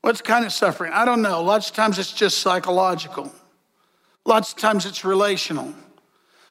What 0.00 0.24
kind 0.24 0.46
of 0.46 0.54
suffering? 0.54 0.90
I 0.94 1.04
don't 1.04 1.20
know. 1.20 1.42
Lots 1.42 1.68
of 1.68 1.76
times 1.76 1.98
it's 1.98 2.14
just 2.14 2.38
psychological. 2.38 3.30
Lots 4.24 4.52
of 4.54 4.58
times 4.58 4.86
it's 4.86 5.04
relational. 5.04 5.74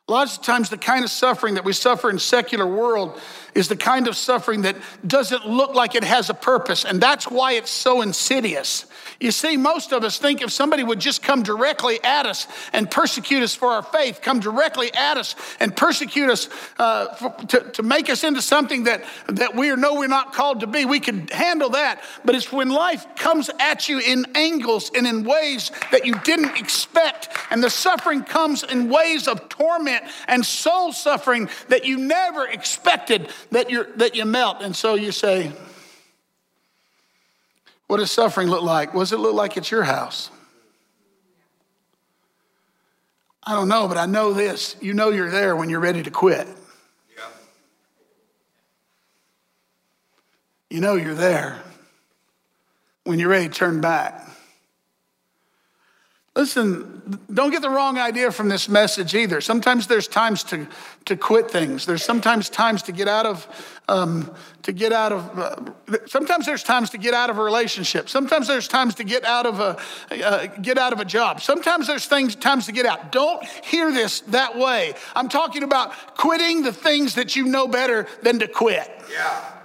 Lots 0.07 0.35
of 0.35 0.43
times 0.43 0.69
the 0.69 0.77
kind 0.77 1.05
of 1.05 1.09
suffering 1.09 1.55
that 1.55 1.63
we 1.63 1.71
suffer 1.71 2.09
in 2.09 2.19
secular 2.19 2.67
world 2.67 3.17
is 3.53 3.67
the 3.67 3.75
kind 3.75 4.07
of 4.07 4.15
suffering 4.15 4.61
that 4.63 4.75
doesn't 5.05 5.47
look 5.47 5.73
like 5.73 5.95
it 5.95 6.03
has 6.03 6.29
a 6.29 6.33
purpose. 6.33 6.85
And 6.85 7.01
that's 7.01 7.29
why 7.29 7.53
it's 7.53 7.71
so 7.71 8.01
insidious. 8.01 8.85
You 9.19 9.31
see, 9.31 9.55
most 9.55 9.91
of 9.91 10.03
us 10.03 10.17
think 10.17 10.41
if 10.41 10.51
somebody 10.51 10.83
would 10.83 10.99
just 10.99 11.21
come 11.21 11.43
directly 11.43 12.01
at 12.03 12.25
us 12.25 12.47
and 12.73 12.89
persecute 12.89 13.43
us 13.43 13.53
for 13.53 13.69
our 13.69 13.83
faith, 13.83 14.21
come 14.21 14.39
directly 14.39 14.93
at 14.93 15.17
us 15.17 15.35
and 15.59 15.75
persecute 15.75 16.29
us 16.29 16.49
uh, 16.79 17.13
for, 17.15 17.29
to, 17.47 17.71
to 17.71 17.83
make 17.83 18.09
us 18.09 18.23
into 18.23 18.41
something 18.41 18.85
that, 18.85 19.03
that 19.27 19.55
we 19.55 19.73
know 19.75 19.95
we're 19.95 20.07
not 20.07 20.33
called 20.33 20.61
to 20.61 20.67
be, 20.67 20.85
we 20.85 20.99
could 20.99 21.29
handle 21.29 21.69
that. 21.69 22.01
But 22.25 22.35
it's 22.35 22.51
when 22.51 22.69
life 22.69 23.05
comes 23.15 23.49
at 23.59 23.87
you 23.87 23.99
in 23.99 24.25
angles 24.35 24.91
and 24.95 25.05
in 25.05 25.23
ways 25.23 25.71
that 25.91 26.05
you 26.05 26.15
didn't 26.23 26.57
expect, 26.57 27.29
and 27.49 27.63
the 27.63 27.69
suffering 27.69 28.23
comes 28.23 28.63
in 28.63 28.89
ways 28.89 29.27
of 29.27 29.49
torment 29.49 30.00
and 30.27 30.45
soul 30.45 30.93
suffering 30.93 31.49
that 31.69 31.85
you 31.85 31.97
never 31.97 32.47
expected 32.47 33.29
that, 33.51 33.69
you 33.69 33.85
that 33.97 34.15
you 34.15 34.25
melt. 34.25 34.61
And 34.61 34.75
so 34.75 34.95
you 34.95 35.11
say, 35.11 35.51
what 37.87 37.97
does 37.97 38.11
suffering 38.11 38.47
look 38.47 38.63
like? 38.63 38.93
What 38.93 39.01
does 39.01 39.11
it 39.11 39.19
look 39.19 39.35
like 39.35 39.57
at 39.57 39.69
your 39.69 39.83
house? 39.83 40.31
I 43.43 43.53
don't 43.53 43.67
know, 43.67 43.87
but 43.87 43.97
I 43.97 44.05
know 44.05 44.33
this. 44.33 44.75
You 44.81 44.93
know 44.93 45.09
you're 45.09 45.31
there 45.31 45.55
when 45.55 45.69
you're 45.69 45.79
ready 45.79 46.03
to 46.03 46.11
quit. 46.11 46.47
Yeah. 47.17 47.23
You 50.69 50.79
know 50.79 50.95
you're 50.95 51.15
there 51.15 51.61
when 53.03 53.19
you're 53.19 53.29
ready 53.29 53.47
to 53.47 53.53
turn 53.53 53.81
back. 53.81 54.27
Listen, 56.33 57.19
don't 57.33 57.51
get 57.51 57.61
the 57.61 57.69
wrong 57.69 57.97
idea 57.97 58.31
from 58.31 58.47
this 58.47 58.69
message 58.69 59.13
either. 59.15 59.41
Sometimes 59.41 59.87
there's 59.87 60.07
times 60.07 60.43
to, 60.45 60.65
to 61.03 61.17
quit 61.17 61.51
things. 61.51 61.85
There's 61.85 62.05
sometimes 62.05 62.49
times 62.49 62.83
to 62.83 62.93
get 62.93 63.09
out 63.09 63.25
of, 63.25 63.45
um, 63.89 64.33
to 64.63 64.71
get 64.71 64.93
out 64.93 65.11
of, 65.11 65.37
uh, 65.37 65.97
sometimes 66.05 66.45
there's 66.45 66.63
times 66.63 66.89
to 66.91 66.97
get 66.97 67.13
out 67.13 67.29
of 67.29 67.37
a 67.37 67.43
relationship. 67.43 68.07
Sometimes 68.07 68.47
there's 68.47 68.69
times 68.69 68.95
to 68.95 69.03
get 69.03 69.25
out 69.25 69.45
of 69.45 69.59
a, 69.59 70.25
uh, 70.25 70.45
get 70.61 70.77
out 70.77 70.93
of 70.93 71.01
a 71.01 71.05
job. 71.05 71.41
Sometimes 71.41 71.85
there's 71.87 72.05
things, 72.05 72.33
times 72.33 72.65
to 72.67 72.71
get 72.71 72.85
out. 72.85 73.11
Don't 73.11 73.43
hear 73.65 73.91
this 73.91 74.21
that 74.21 74.57
way. 74.57 74.93
I'm 75.13 75.27
talking 75.27 75.63
about 75.63 76.15
quitting 76.15 76.63
the 76.63 76.71
things 76.71 77.15
that 77.15 77.35
you 77.35 77.43
know 77.43 77.67
better 77.67 78.07
than 78.21 78.39
to 78.39 78.47
quit. 78.47 78.89
Yeah. 79.11 79.60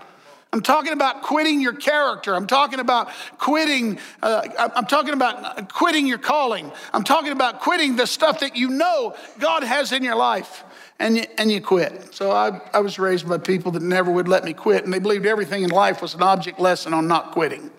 I'm 0.53 0.63
talking 0.63 0.93
about 0.93 1.23
quitting 1.23 1.61
your 1.61 1.75
character. 1.75 2.35
I'm 2.35 2.47
talking 2.47 2.81
about 2.81 3.11
quitting. 3.39 3.99
Uh, 4.23 4.43
I'm 4.75 4.87
talking 4.87 5.13
about 5.13 5.73
quitting 5.73 6.07
your 6.07 6.19
calling. 6.19 6.73
I'm 6.95 7.05
talking 7.05 7.33
about 7.33 7.61
quitting 7.61 7.97
the 7.97 8.07
stuff 8.07 8.41
that 8.41 8.57
you 8.57 8.69
know 8.69 9.15
God 9.39 9.65
has 9.65 9.93
in 9.93 10.03
your 10.03 10.17
life, 10.17 10.65
and 10.99 11.17
you, 11.17 11.25
and 11.37 11.51
you 11.51 11.61
quit. 11.61 12.15
So 12.15 12.31
I, 12.31 12.61
I 12.73 12.81
was 12.81 12.99
raised 12.99 13.29
by 13.29 13.39
people 13.39 13.73
that 13.73 13.83
never 13.83 14.11
would 14.11 14.29
let 14.29 14.45
me 14.45 14.55
quit, 14.55 14.85
and 14.85 14.93
they 14.93 14.99
believed 14.99 15.27
everything 15.27 15.63
in 15.63 15.71
life 15.71 16.01
was 16.01 16.15
an 16.15 16.23
object 16.23 16.59
lesson 16.59 16.95
on 16.95 17.07
not 17.07 17.33
quitting. 17.33 17.71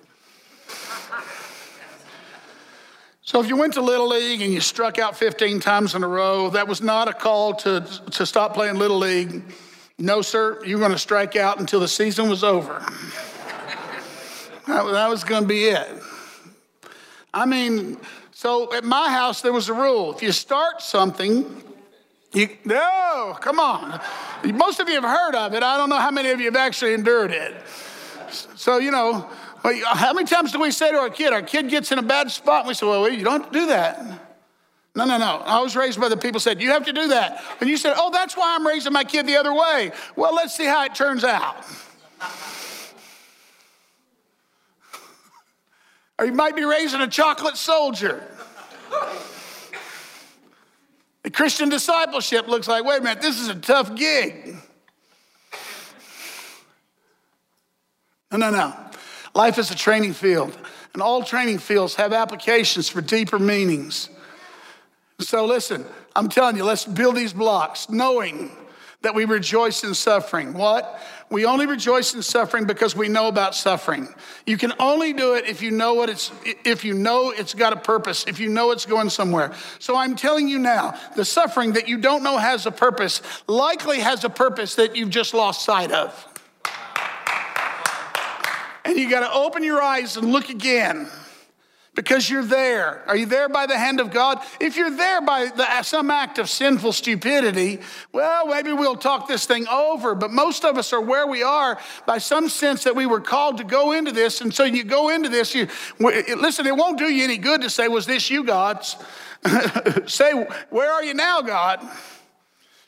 So 3.27 3.41
if 3.41 3.49
you 3.49 3.57
went 3.57 3.73
to 3.73 3.81
Little 3.81 4.07
League 4.07 4.41
and 4.41 4.53
you 4.53 4.61
struck 4.61 4.99
out 4.99 5.17
15 5.17 5.59
times 5.59 5.95
in 5.95 6.03
a 6.03 6.07
row, 6.07 6.49
that 6.51 6.65
was 6.65 6.81
not 6.81 7.09
a 7.09 7.13
call 7.13 7.55
to, 7.55 7.81
to 8.11 8.25
stop 8.25 8.53
playing 8.53 8.75
Little 8.75 8.99
League. 8.99 9.41
No, 9.99 10.21
sir, 10.21 10.63
you're 10.63 10.79
going 10.79 10.91
to 10.91 10.99
strike 10.99 11.35
out 11.35 11.59
until 11.59 11.79
the 11.79 11.87
season 11.87 12.29
was 12.29 12.43
over. 12.43 12.85
that, 14.67 15.09
was 15.09 15.23
going 15.23 15.41
to 15.41 15.47
be 15.47 15.65
it. 15.65 15.89
I 17.33 17.47
mean, 17.47 17.97
so 18.31 18.71
at 18.75 18.83
my 18.83 19.09
house, 19.09 19.41
there 19.41 19.53
was 19.53 19.69
a 19.69 19.73
rule. 19.73 20.13
If 20.13 20.21
you 20.21 20.31
start 20.31 20.83
something, 20.83 21.63
you, 22.31 22.49
no, 22.63 23.35
come 23.41 23.59
on. 23.59 23.99
Most 24.43 24.79
of 24.79 24.87
you 24.87 25.01
have 25.01 25.03
heard 25.03 25.33
of 25.33 25.55
it. 25.55 25.63
I 25.63 25.77
don't 25.77 25.89
know 25.89 25.97
how 25.97 26.11
many 26.11 26.29
of 26.29 26.39
you 26.39 26.45
have 26.45 26.55
actually 26.55 26.93
endured 26.93 27.31
it. 27.31 27.55
So, 28.29 28.77
you 28.77 28.91
know, 28.91 29.27
how 29.63 30.13
many 30.13 30.27
times 30.27 30.51
do 30.51 30.59
we 30.59 30.69
say 30.69 30.91
to 30.91 30.97
our 30.97 31.09
kid, 31.09 31.33
our 31.33 31.41
kid 31.41 31.69
gets 31.69 31.91
in 31.91 31.97
a 31.97 32.03
bad 32.03 32.29
spot, 32.29 32.67
we 32.67 32.75
say, 32.75 32.85
well, 32.85 33.09
you 33.09 33.23
don't 33.23 33.51
do 33.51 33.65
that. 33.67 34.26
No, 34.97 35.05
no, 35.05 35.17
no. 35.19 35.43
I 35.45 35.61
was 35.61 35.75
raised 35.75 36.01
by 36.01 36.09
the 36.09 36.17
people 36.17 36.39
said, 36.39 36.59
you 36.59 36.71
have 36.71 36.85
to 36.85 36.91
do 36.91 37.09
that. 37.09 37.43
And 37.61 37.69
you 37.69 37.77
said, 37.77 37.93
oh, 37.97 38.09
that's 38.11 38.35
why 38.35 38.55
I'm 38.55 38.65
raising 38.65 38.91
my 38.91 39.03
kid 39.03 39.27
the 39.27 39.35
other 39.35 39.53
way. 39.53 39.91
Well, 40.15 40.33
let's 40.33 40.55
see 40.55 40.65
how 40.65 40.85
it 40.85 40.95
turns 40.95 41.23
out. 41.23 41.55
or 46.17 46.25
you 46.25 46.33
might 46.33 46.55
be 46.55 46.63
raising 46.63 46.99
a 46.99 47.07
chocolate 47.07 47.57
soldier. 47.57 48.27
The 51.21 51.29
Christian 51.29 51.69
discipleship 51.69 52.47
looks 52.47 52.67
like, 52.67 52.83
wait 52.83 53.01
a 53.01 53.03
minute, 53.03 53.21
this 53.21 53.39
is 53.39 53.49
a 53.49 53.55
tough 53.55 53.93
gig. 53.93 54.55
No, 58.31 58.39
no, 58.39 58.49
no. 58.49 58.73
Life 59.35 59.59
is 59.59 59.69
a 59.69 59.75
training 59.75 60.13
field, 60.13 60.57
and 60.93 61.03
all 61.03 61.21
training 61.21 61.59
fields 61.59 61.93
have 61.95 62.13
applications 62.13 62.89
for 62.89 63.01
deeper 63.01 63.37
meanings. 63.37 64.09
So 65.19 65.45
listen, 65.45 65.85
I'm 66.15 66.29
telling 66.29 66.57
you, 66.57 66.63
let's 66.63 66.85
build 66.85 67.15
these 67.15 67.33
blocks 67.33 67.89
knowing 67.89 68.51
that 69.01 69.15
we 69.15 69.25
rejoice 69.25 69.83
in 69.83 69.93
suffering. 69.93 70.53
What? 70.53 71.01
We 71.29 71.45
only 71.45 71.65
rejoice 71.65 72.13
in 72.13 72.21
suffering 72.21 72.65
because 72.65 72.95
we 72.95 73.09
know 73.09 73.27
about 73.27 73.55
suffering. 73.55 74.07
You 74.45 74.57
can 74.57 74.73
only 74.79 75.13
do 75.13 75.33
it 75.33 75.45
if 75.45 75.61
you 75.61 75.71
know 75.71 75.93
what 75.93 76.09
it's 76.09 76.31
if 76.65 76.83
you 76.83 76.93
know 76.93 77.31
it's 77.31 77.53
got 77.53 77.73
a 77.73 77.77
purpose, 77.77 78.25
if 78.27 78.39
you 78.39 78.49
know 78.49 78.71
it's 78.71 78.85
going 78.85 79.09
somewhere. 79.09 79.53
So 79.79 79.95
I'm 79.95 80.15
telling 80.15 80.47
you 80.47 80.59
now, 80.59 80.95
the 81.15 81.25
suffering 81.25 81.73
that 81.73 81.87
you 81.87 81.97
don't 81.97 82.23
know 82.23 82.37
has 82.37 82.65
a 82.65 82.71
purpose 82.71 83.21
likely 83.47 83.99
has 83.99 84.23
a 84.23 84.29
purpose 84.29 84.75
that 84.75 84.95
you've 84.95 85.09
just 85.09 85.33
lost 85.33 85.65
sight 85.65 85.91
of. 85.91 86.25
And 88.85 88.97
you 88.97 89.09
got 89.09 89.19
to 89.19 89.31
open 89.31 89.63
your 89.63 89.81
eyes 89.81 90.15
and 90.15 90.31
look 90.31 90.49
again 90.49 91.09
because 91.97 92.29
you're 92.29 92.45
there. 92.45 93.01
Are 93.07 93.17
you 93.17 93.25
there 93.25 93.49
by 93.49 93.65
the 93.65 93.75
hand 93.75 93.99
of 93.99 94.11
God? 94.11 94.39
If 94.59 94.77
you're 94.77 94.95
there 94.95 95.19
by 95.19 95.47
the, 95.47 95.81
some 95.81 96.11
act 96.11 96.37
of 96.37 96.47
sinful 96.47 96.93
stupidity, 96.93 97.79
well, 98.13 98.45
maybe 98.45 98.71
we'll 98.71 98.97
talk 98.97 99.27
this 99.27 99.47
thing 99.47 99.67
over. 99.67 100.13
But 100.13 100.29
most 100.29 100.63
of 100.63 100.77
us 100.77 100.93
are 100.93 101.01
where 101.01 101.25
we 101.25 101.41
are 101.41 101.79
by 102.05 102.19
some 102.19 102.49
sense 102.49 102.83
that 102.83 102.95
we 102.95 103.07
were 103.07 103.19
called 103.19 103.57
to 103.57 103.63
go 103.63 103.93
into 103.93 104.11
this. 104.11 104.41
And 104.41 104.53
so 104.53 104.63
you 104.63 104.83
go 104.83 105.09
into 105.09 105.27
this, 105.27 105.55
you 105.55 105.67
listen, 105.99 106.67
it 106.67 106.77
won't 106.77 106.99
do 106.99 107.05
you 107.05 107.23
any 107.23 107.39
good 107.39 107.61
to 107.61 107.69
say, 107.69 107.87
Was 107.87 108.05
this 108.05 108.29
you, 108.29 108.43
God? 108.43 108.85
say, 110.05 110.33
Where 110.69 110.91
are 110.91 111.03
you 111.03 111.15
now, 111.15 111.41
God? 111.41 111.79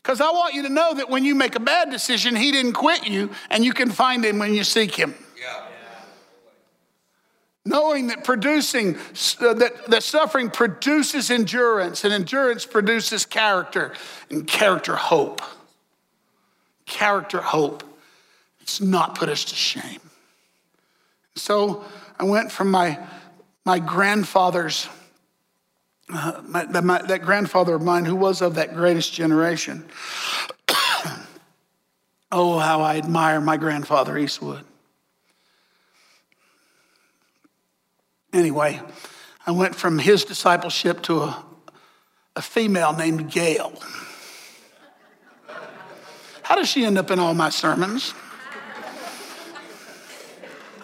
Because 0.04 0.22
I 0.22 0.30
want 0.30 0.54
you 0.54 0.62
to 0.62 0.70
know 0.70 0.94
that 0.94 1.10
when 1.10 1.26
you 1.26 1.34
make 1.34 1.56
a 1.56 1.60
bad 1.60 1.90
decision, 1.90 2.36
He 2.36 2.52
didn't 2.52 2.74
quit 2.74 3.08
you, 3.08 3.32
and 3.50 3.66
you 3.66 3.74
can 3.74 3.90
find 3.90 4.24
Him 4.24 4.38
when 4.38 4.54
you 4.54 4.64
seek 4.64 4.94
Him. 4.94 5.16
Yeah 5.36 5.69
knowing 7.66 8.08
that 8.08 8.24
producing 8.24 8.96
uh, 8.96 9.54
that, 9.54 9.86
that 9.88 10.04
suffering 10.04 10.50
produces 10.50 11.30
endurance 11.30 12.04
and 12.04 12.14
endurance 12.14 12.66
produces 12.66 13.26
character 13.26 13.94
and 14.30 14.48
character 14.48 14.96
hope. 14.96 15.42
Character 16.86 17.40
hope 17.40 17.84
it's 18.62 18.82
not 18.82 19.16
put 19.16 19.30
us 19.30 19.46
to 19.46 19.56
shame. 19.56 20.00
So 21.36 21.84
i 22.20 22.24
went 22.24 22.52
from 22.52 22.72
my 22.72 23.00
my 23.66 23.80
grandfather's 23.80 24.88
uh, 26.12 26.42
my, 26.48 26.66
my, 26.66 27.02
that 27.04 27.22
grandfather 27.22 27.76
of 27.76 27.84
mine 27.84 28.04
who 28.04 28.16
was 28.16 28.42
of 28.42 28.56
that 28.56 28.74
greatest 28.76 29.14
generation. 29.14 29.86
Oh 32.32 32.60
how 32.60 32.82
i 32.82 32.98
admire 32.98 33.42
my 33.42 33.58
grandfather 33.58 34.16
eastwood 34.16 34.64
Anyway, 38.32 38.80
I 39.46 39.52
went 39.52 39.76
from 39.76 39.98
his 39.98 40.24
discipleship 40.24 41.02
to 41.04 41.24
a, 41.24 41.46
a 42.36 42.42
female 42.42 42.94
named 42.94 43.32
Gail. 43.32 43.74
How 46.44 46.56
does 46.56 46.70
she 46.70 46.86
end 46.86 46.98
up 46.98 47.12
in 47.12 47.20
all 47.20 47.34
my 47.34 47.50
sermons? 47.50 48.14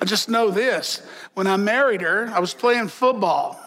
I 0.01 0.05
just 0.05 0.29
know 0.29 0.51
this. 0.51 1.01
When 1.33 1.47
I 1.47 1.57
married 1.57 2.01
her, 2.01 2.29
I 2.33 2.39
was 2.39 2.53
playing 2.53 2.89
football. 2.89 3.59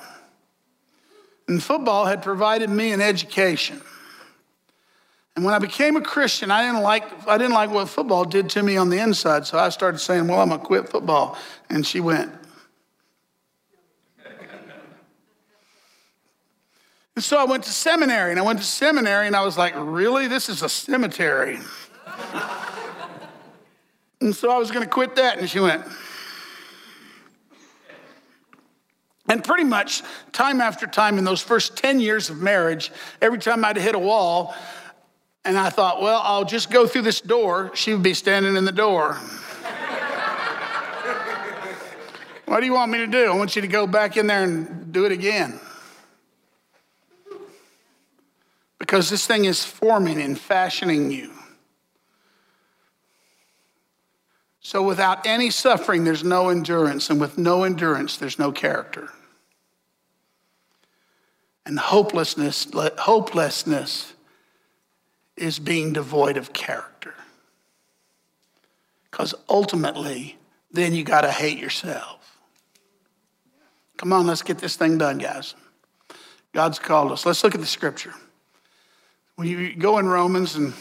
And 1.49 1.63
football 1.63 2.07
had 2.07 2.23
provided 2.23 2.71
me 2.71 2.93
an 2.93 3.01
education. 3.01 3.81
And 5.35 5.45
when 5.45 5.55
I 5.55 5.59
became 5.59 5.97
a 5.97 6.01
Christian, 6.01 6.51
I 6.51 6.67
didn't 6.67 6.83
like, 6.83 7.29
I 7.29 7.39
didn't 7.39 7.55
like 7.55 7.71
what 7.71 7.89
football 7.89 8.25
did 8.25 8.51
to 8.51 8.63
me 8.63 8.77
on 8.77 8.91
the 8.91 8.99
inside. 8.99 9.47
So 9.47 9.59
I 9.59 9.69
started 9.69 9.99
saying, 9.99 10.27
Well, 10.27 10.41
I'm 10.41 10.49
going 10.49 10.61
to 10.61 10.67
quit 10.67 10.89
football. 10.89 11.39
And 11.71 11.87
she 11.87 12.01
went, 12.01 12.33
And 17.19 17.25
so 17.25 17.37
I 17.37 17.45
went 17.47 17.65
to 17.65 17.71
seminary, 17.71 18.31
and 18.31 18.39
I 18.39 18.45
went 18.45 18.61
to 18.61 18.65
seminary, 18.65 19.27
and 19.27 19.35
I 19.35 19.45
was 19.45 19.59
like, 19.59 19.75
really? 19.77 20.29
This 20.29 20.49
is 20.49 20.63
a 20.63 20.69
cemetery. 20.69 21.59
and 24.21 24.33
so 24.33 24.53
I 24.53 24.57
was 24.57 24.71
going 24.71 24.85
to 24.85 24.89
quit 24.89 25.17
that, 25.17 25.41
and 25.41 25.51
she 25.51 25.59
went. 25.59 25.83
And 29.29 29.43
pretty 29.43 29.65
much, 29.65 30.05
time 30.31 30.61
after 30.61 30.87
time, 30.87 31.19
in 31.19 31.25
those 31.25 31.43
first 31.43 31.77
10 31.77 31.99
years 31.99 32.31
of 32.31 32.41
marriage, 32.41 32.93
every 33.21 33.41
time 33.41 33.65
I'd 33.65 33.77
hit 33.77 33.97
a 33.97 33.99
wall, 33.99 34.55
and 35.45 35.59
I 35.59 35.71
thought, 35.71 36.01
well, 36.01 36.21
I'll 36.23 36.45
just 36.45 36.71
go 36.71 36.87
through 36.87 37.03
this 37.03 37.21
door, 37.21 37.73
she 37.75 37.95
would 37.95 38.05
be 38.05 38.15
standing 38.15 38.55
in 38.55 38.65
the 38.65 38.71
door. 38.71 39.15
what 42.45 42.61
do 42.61 42.67
you 42.67 42.75
want 42.75 42.93
me 42.93 42.99
to 42.99 43.09
do? 43.09 43.25
I 43.25 43.35
want 43.35 43.57
you 43.57 43.63
to 43.63 43.67
go 43.67 43.89
back 43.89 44.17
in 44.17 44.29
there 44.29 44.45
and 44.45 44.93
do 44.93 45.05
it 45.05 45.11
again. 45.11 45.59
Because 48.79 49.11
this 49.11 49.27
thing 49.27 49.45
is 49.45 49.65
forming 49.65 50.21
and 50.21 50.39
fashioning 50.39 51.11
you. 51.11 51.33
So, 54.61 54.83
without 54.83 55.27
any 55.27 55.51
suffering, 55.51 56.05
there's 56.05 56.25
no 56.25 56.51
endurance, 56.51 57.11
and 57.11 57.21
with 57.21 57.39
no 57.39 57.65
endurance, 57.65 58.19
there's 58.19 58.39
no 58.39 58.53
character. 58.53 59.09
And 61.65 61.79
hopelessness, 61.79 62.67
hopelessness 62.99 64.13
is 65.37 65.59
being 65.59 65.93
devoid 65.93 66.37
of 66.37 66.53
character. 66.53 67.15
Because 69.11 69.35
ultimately, 69.49 70.37
then 70.71 70.95
you 70.95 71.05
got 71.05 71.23
to 71.23 71.31
hate 71.31 71.59
yourself. 71.59 72.39
Come 73.97 74.13
on, 74.13 74.27
let's 74.27 74.43
get 74.43 74.59
this 74.59 74.77
thing 74.77 74.99
done, 74.99 75.19
guys. 75.19 75.55
God's 76.53 76.79
called 76.79 77.13
us. 77.13 77.27
Let's 77.27 77.43
look 77.43 77.55
at 77.55 77.61
the 77.61 77.67
scripture. 77.67 78.15
When 79.39 79.47
you 79.47 79.73
go 79.73 79.99
in 79.99 80.09
Romans 80.09 80.57
and 80.57 80.75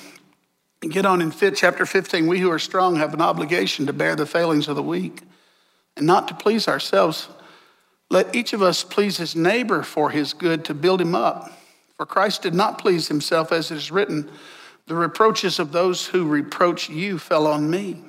get 0.81 1.05
on 1.05 1.21
in 1.21 1.29
chapter 1.29 1.85
15, 1.85 2.25
we 2.25 2.39
who 2.39 2.49
are 2.49 2.57
strong 2.57 2.95
have 2.95 3.13
an 3.13 3.21
obligation 3.21 3.85
to 3.85 3.93
bear 3.93 4.15
the 4.15 4.25
failings 4.25 4.67
of 4.67 4.75
the 4.75 4.81
weak 4.81 5.21
and 5.95 6.07
not 6.07 6.27
to 6.29 6.33
please 6.33 6.67
ourselves, 6.67 7.29
Let 8.09 8.35
each 8.35 8.53
of 8.53 8.63
us 8.63 8.83
please 8.83 9.17
his 9.17 9.35
neighbor 9.35 9.83
for 9.83 10.09
his 10.09 10.33
good 10.33 10.65
to 10.65 10.73
build 10.73 10.99
him 10.99 11.13
up. 11.13 11.51
For 11.97 12.07
Christ 12.07 12.41
did 12.41 12.55
not 12.55 12.79
please 12.79 13.07
himself, 13.09 13.51
as 13.51 13.69
it 13.69 13.75
is 13.75 13.91
written, 13.91 14.27
the 14.87 14.95
reproaches 14.95 15.59
of 15.59 15.71
those 15.71 16.07
who 16.07 16.27
reproach 16.27 16.89
you 16.89 17.19
fell 17.19 17.45
on 17.45 17.69
me. 17.69 18.01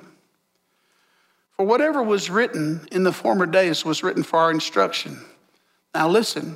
For 1.51 1.63
whatever 1.63 2.01
was 2.01 2.31
written 2.31 2.87
in 2.91 3.03
the 3.03 3.13
former 3.13 3.45
days 3.45 3.85
was 3.85 4.01
written 4.01 4.23
for 4.23 4.39
our 4.39 4.49
instruction. 4.49 5.19
Now 5.93 6.09
listen, 6.09 6.55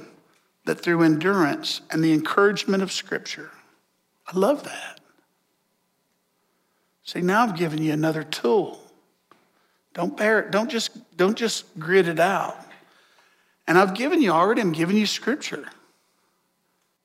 that 0.66 0.80
through 0.80 1.04
endurance 1.04 1.82
and 1.92 2.04
the 2.04 2.14
encouragement 2.14 2.82
of 2.82 2.92
Scripture, 2.92 3.52
I 4.28 4.38
love 4.38 4.64
that. 4.64 5.00
See, 7.04 7.22
now 7.22 7.44
I've 7.44 7.58
given 7.58 7.82
you 7.82 7.92
another 7.92 8.24
tool. 8.24 8.80
Don't 9.94 10.18
bear 10.18 10.40
it, 10.40 10.52
don't 10.52 10.70
just, 10.70 10.92
don't 11.18 11.38
just 11.38 11.78
grit 11.78 12.08
it 12.08 12.20
out. 12.20 12.58
And 13.68 13.78
I've 13.78 13.94
given 13.94 14.22
you 14.22 14.32
already, 14.32 14.62
I'm 14.62 14.72
giving 14.72 14.98
you 14.98 15.06
Scripture. 15.06 15.66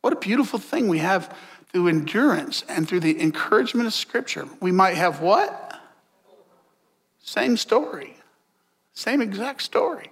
What 0.01 0.13
a 0.13 0.17
beautiful 0.17 0.59
thing 0.59 0.89
we 0.89 0.99
have 0.99 1.37
through 1.73 1.89
endurance 1.89 2.65
and 2.69 2.89
through 2.89 3.01
the 3.01 3.21
encouragement 3.21 3.87
of 3.87 3.95
Scripture. 3.95 4.49
We 4.61 4.73
might 4.73 4.97
have 4.97 5.21
what? 5.21 5.81
Same 7.21 7.57
story, 7.57 8.17
same 8.95 9.21
exact 9.21 9.63
story. 9.63 10.11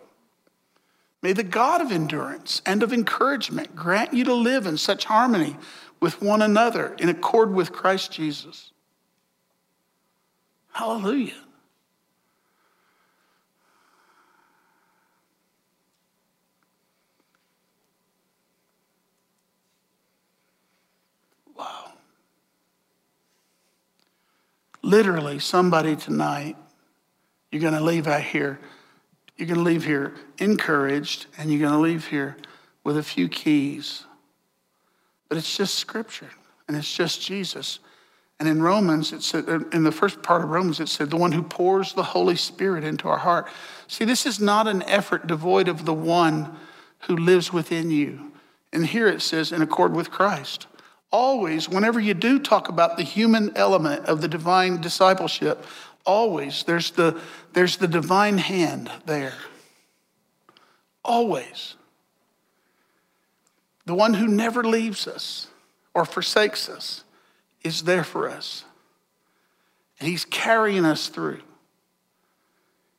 May 1.22 1.32
the 1.32 1.42
God 1.42 1.80
of 1.80 1.90
endurance 1.90 2.60
and 2.66 2.82
of 2.82 2.92
encouragement 2.92 3.74
grant 3.74 4.12
you 4.12 4.22
to 4.24 4.34
live 4.34 4.66
in 4.66 4.76
such 4.76 5.06
harmony 5.06 5.56
with 6.00 6.20
one 6.22 6.42
another 6.42 6.94
in 6.98 7.08
accord 7.08 7.52
with 7.52 7.72
Christ 7.72 8.12
Jesus. 8.12 8.72
Hallelujah. 10.72 11.32
Wow. 21.56 21.92
Literally, 24.82 25.38
somebody 25.38 25.96
tonight 25.96 26.56
you're 27.50 27.62
going 27.62 27.72
to 27.72 27.80
leave 27.80 28.06
out 28.06 28.22
here. 28.22 28.58
You're 29.36 29.48
going 29.48 29.58
to 29.58 29.64
leave 29.64 29.84
here 29.84 30.14
encouraged, 30.38 31.26
and 31.38 31.50
you're 31.50 31.60
going 31.60 31.72
to 31.72 31.78
leave 31.78 32.08
here 32.08 32.36
with 32.84 32.98
a 32.98 33.02
few 33.02 33.28
keys. 33.28 34.04
But 35.28 35.38
it's 35.38 35.56
just 35.56 35.74
Scripture, 35.74 36.30
and 36.68 36.76
it's 36.76 36.92
just 36.92 37.20
Jesus. 37.20 37.78
And 38.38 38.48
in 38.48 38.62
Romans, 38.62 39.12
it 39.12 39.22
said, 39.22 39.48
er, 39.48 39.66
in 39.72 39.84
the 39.84 39.92
first 39.92 40.22
part 40.22 40.42
of 40.42 40.50
Romans, 40.50 40.78
it 40.78 40.88
said, 40.88 41.10
the 41.10 41.16
one 41.16 41.32
who 41.32 41.42
pours 41.42 41.94
the 41.94 42.02
Holy 42.02 42.36
Spirit 42.36 42.84
into 42.84 43.08
our 43.08 43.18
heart. 43.18 43.48
See, 43.88 44.04
this 44.04 44.26
is 44.26 44.38
not 44.38 44.66
an 44.68 44.82
effort 44.82 45.26
devoid 45.26 45.68
of 45.68 45.84
the 45.84 45.94
one 45.94 46.54
who 47.00 47.16
lives 47.16 47.52
within 47.52 47.90
you. 47.90 48.32
And 48.72 48.86
here 48.86 49.08
it 49.08 49.22
says, 49.22 49.52
in 49.52 49.62
accord 49.62 49.94
with 49.94 50.10
Christ. 50.10 50.66
Always, 51.10 51.68
whenever 51.68 51.98
you 51.98 52.14
do 52.14 52.38
talk 52.38 52.68
about 52.68 52.96
the 52.96 53.02
human 53.02 53.56
element 53.56 54.04
of 54.06 54.20
the 54.20 54.28
divine 54.28 54.80
discipleship, 54.80 55.64
always 56.06 56.62
there's 56.62 56.92
the 56.92 57.20
there's 57.52 57.76
the 57.76 57.88
divine 57.88 58.38
hand 58.38 58.90
there 59.06 59.34
always 61.06 61.75
the 63.86 63.94
one 63.94 64.14
who 64.14 64.26
never 64.26 64.62
leaves 64.62 65.06
us 65.06 65.46
or 65.94 66.04
forsakes 66.04 66.68
us 66.68 67.04
is 67.62 67.82
there 67.82 68.04
for 68.04 68.28
us. 68.28 68.64
And 69.98 70.08
he's 70.08 70.24
carrying 70.24 70.84
us 70.84 71.08
through. 71.08 71.40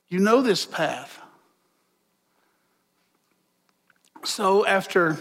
You 0.10 0.20
know 0.20 0.42
this 0.42 0.66
path. 0.66 1.20
So 4.24 4.66
after 4.66 5.18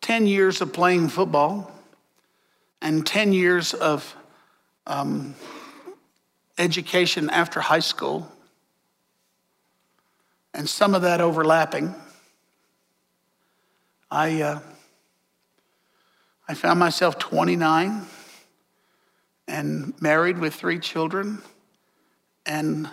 10 0.00 0.26
years 0.26 0.60
of 0.60 0.72
playing 0.72 1.08
football 1.08 1.72
and 2.82 3.06
10 3.06 3.32
years 3.32 3.72
of 3.72 4.14
um, 4.86 5.34
education 6.58 7.30
after 7.30 7.60
high 7.60 7.78
school, 7.78 8.30
and 10.52 10.68
some 10.68 10.94
of 10.94 11.02
that 11.02 11.20
overlapping, 11.20 11.94
I, 14.14 14.42
uh, 14.42 14.60
I 16.46 16.54
found 16.54 16.78
myself 16.78 17.18
29 17.18 18.06
and 19.48 20.00
married 20.00 20.38
with 20.38 20.54
three 20.54 20.78
children 20.78 21.42
and 22.46 22.88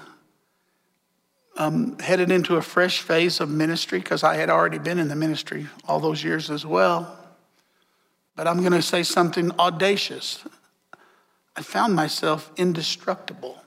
um, 1.57 1.99
headed 1.99 2.31
into 2.31 2.55
a 2.55 2.61
fresh 2.63 3.01
phase 3.01 3.39
of 3.39 3.49
ministry 3.49 3.99
because 3.99 4.23
I 4.23 4.33
had 4.33 4.49
already 4.49 4.79
been 4.79 4.97
in 4.97 5.09
the 5.09 5.15
ministry 5.15 5.67
all 5.87 5.99
those 5.99 6.23
years 6.23 6.49
as 6.49 6.65
well. 6.65 7.15
But 8.35 8.47
I'm 8.47 8.61
going 8.61 8.71
to 8.71 8.81
say 8.81 9.03
something 9.03 9.51
audacious. 9.59 10.43
I 11.55 11.61
found 11.61 11.93
myself 11.93 12.51
indestructible. 12.57 13.61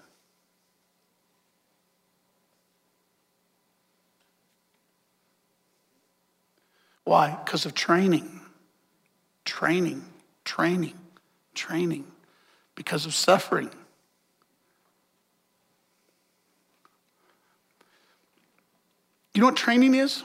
Why? 7.04 7.38
Because 7.44 7.66
of 7.66 7.74
training. 7.74 8.40
Training, 9.44 10.04
training, 10.44 10.98
training. 11.54 12.06
Because 12.74 13.06
of 13.06 13.14
suffering. 13.14 13.70
You 19.34 19.40
know 19.40 19.48
what 19.48 19.56
training 19.56 19.94
is? 19.94 20.22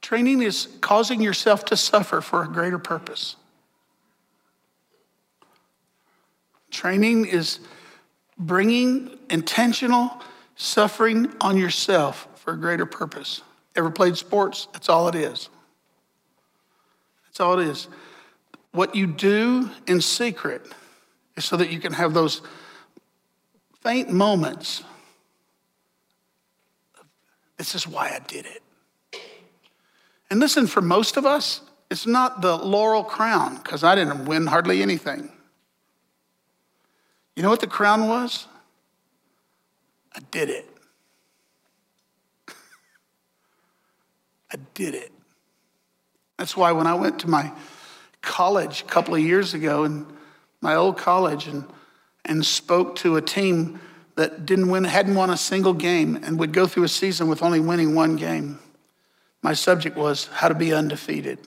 Training 0.00 0.42
is 0.42 0.68
causing 0.80 1.20
yourself 1.20 1.64
to 1.66 1.76
suffer 1.76 2.20
for 2.20 2.42
a 2.42 2.48
greater 2.48 2.78
purpose. 2.78 3.36
Training 6.70 7.26
is 7.26 7.60
bringing 8.38 9.18
intentional 9.30 10.20
suffering 10.56 11.32
on 11.40 11.56
yourself 11.56 12.26
for 12.34 12.54
a 12.54 12.56
greater 12.56 12.86
purpose. 12.86 13.42
Ever 13.74 13.90
played 13.90 14.16
sports? 14.16 14.68
That's 14.72 14.88
all 14.88 15.08
it 15.08 15.14
is. 15.14 15.48
That's 17.26 17.40
all 17.40 17.58
it 17.58 17.66
is. 17.68 17.88
What 18.72 18.94
you 18.94 19.06
do 19.06 19.70
in 19.86 20.00
secret 20.00 20.66
is 21.36 21.44
so 21.44 21.56
that 21.56 21.70
you 21.70 21.80
can 21.80 21.92
have 21.92 22.14
those 22.14 22.42
faint 23.80 24.10
moments. 24.10 24.84
This 27.56 27.74
is 27.74 27.86
why 27.86 28.08
I 28.08 28.18
did 28.26 28.46
it. 28.46 28.62
And 30.30 30.40
listen, 30.40 30.66
for 30.66 30.80
most 30.80 31.16
of 31.16 31.26
us, 31.26 31.60
it's 31.90 32.06
not 32.06 32.40
the 32.40 32.56
laurel 32.56 33.04
crown, 33.04 33.56
because 33.56 33.84
I 33.84 33.94
didn't 33.94 34.24
win 34.24 34.46
hardly 34.46 34.80
anything. 34.80 35.30
You 37.36 37.42
know 37.42 37.50
what 37.50 37.60
the 37.60 37.66
crown 37.66 38.08
was? 38.08 38.46
I 40.14 40.20
did 40.30 40.48
it. 40.48 40.71
I 44.52 44.56
did 44.74 44.94
it. 44.94 45.12
That's 46.38 46.56
why 46.56 46.72
when 46.72 46.86
I 46.86 46.94
went 46.94 47.20
to 47.20 47.28
my 47.28 47.52
college 48.20 48.82
a 48.82 48.84
couple 48.84 49.14
of 49.14 49.20
years 49.20 49.54
ago, 49.54 49.84
in 49.84 50.06
my 50.60 50.74
old 50.74 50.98
college, 50.98 51.46
and, 51.46 51.64
and 52.24 52.44
spoke 52.44 52.96
to 52.96 53.16
a 53.16 53.22
team 53.22 53.80
that 54.16 54.44
didn't 54.44 54.68
win, 54.68 54.84
hadn't 54.84 55.14
won 55.14 55.30
a 55.30 55.36
single 55.36 55.72
game, 55.72 56.16
and 56.16 56.38
would 56.38 56.52
go 56.52 56.66
through 56.66 56.84
a 56.84 56.88
season 56.88 57.28
with 57.28 57.42
only 57.42 57.60
winning 57.60 57.94
one 57.94 58.16
game, 58.16 58.58
my 59.42 59.54
subject 59.54 59.96
was 59.96 60.26
how 60.28 60.48
to 60.48 60.54
be 60.54 60.72
undefeated. 60.72 61.38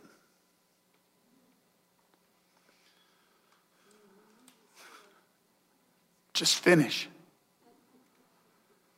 Just 6.34 6.56
finish. 6.60 7.08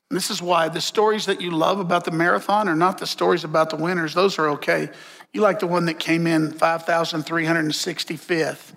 This 0.10 0.30
is 0.30 0.42
why 0.42 0.70
the 0.70 0.80
stories 0.80 1.26
that 1.26 1.42
you 1.42 1.52
love 1.52 1.80
about 1.80 2.06
the 2.06 2.12
marathon 2.12 2.70
are 2.70 2.76
not 2.76 2.98
the 2.98 3.08
stories 3.08 3.44
about 3.44 3.70
the 3.70 3.76
winners. 3.76 4.14
Those 4.14 4.40
are 4.40 4.50
okay. 4.52 4.90
You 5.34 5.42
like 5.42 5.60
the 5.60 5.68
one 5.68 5.86
that 5.86 6.00
came 6.00 6.28
in 6.28 6.52
5,365th 6.52 8.72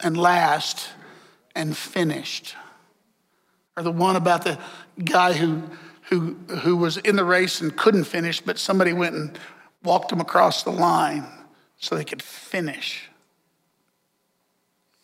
and 0.00 0.16
last 0.16 0.88
and 1.54 1.76
finished. 1.76 2.56
Or 3.76 3.84
the 3.84 3.92
one 3.92 4.16
about 4.16 4.44
the 4.44 4.58
guy 5.04 5.34
who, 5.34 5.62
who, 6.02 6.34
who 6.62 6.76
was 6.76 6.96
in 6.96 7.14
the 7.14 7.24
race 7.24 7.60
and 7.60 7.76
couldn't 7.76 8.04
finish, 8.04 8.40
but 8.40 8.58
somebody 8.58 8.92
went 8.92 9.14
and 9.14 9.38
walked 9.84 10.10
him 10.10 10.20
across 10.20 10.64
the 10.64 10.70
line 10.70 11.24
so 11.78 11.94
they 11.94 12.04
could 12.04 12.22
finish. 12.22 13.08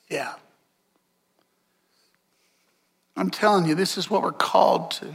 Yeah. 0.08 0.34
I'm 3.20 3.28
telling 3.28 3.66
you, 3.66 3.74
this 3.74 3.98
is 3.98 4.08
what 4.08 4.22
we're 4.22 4.32
called 4.32 4.92
to. 4.92 5.06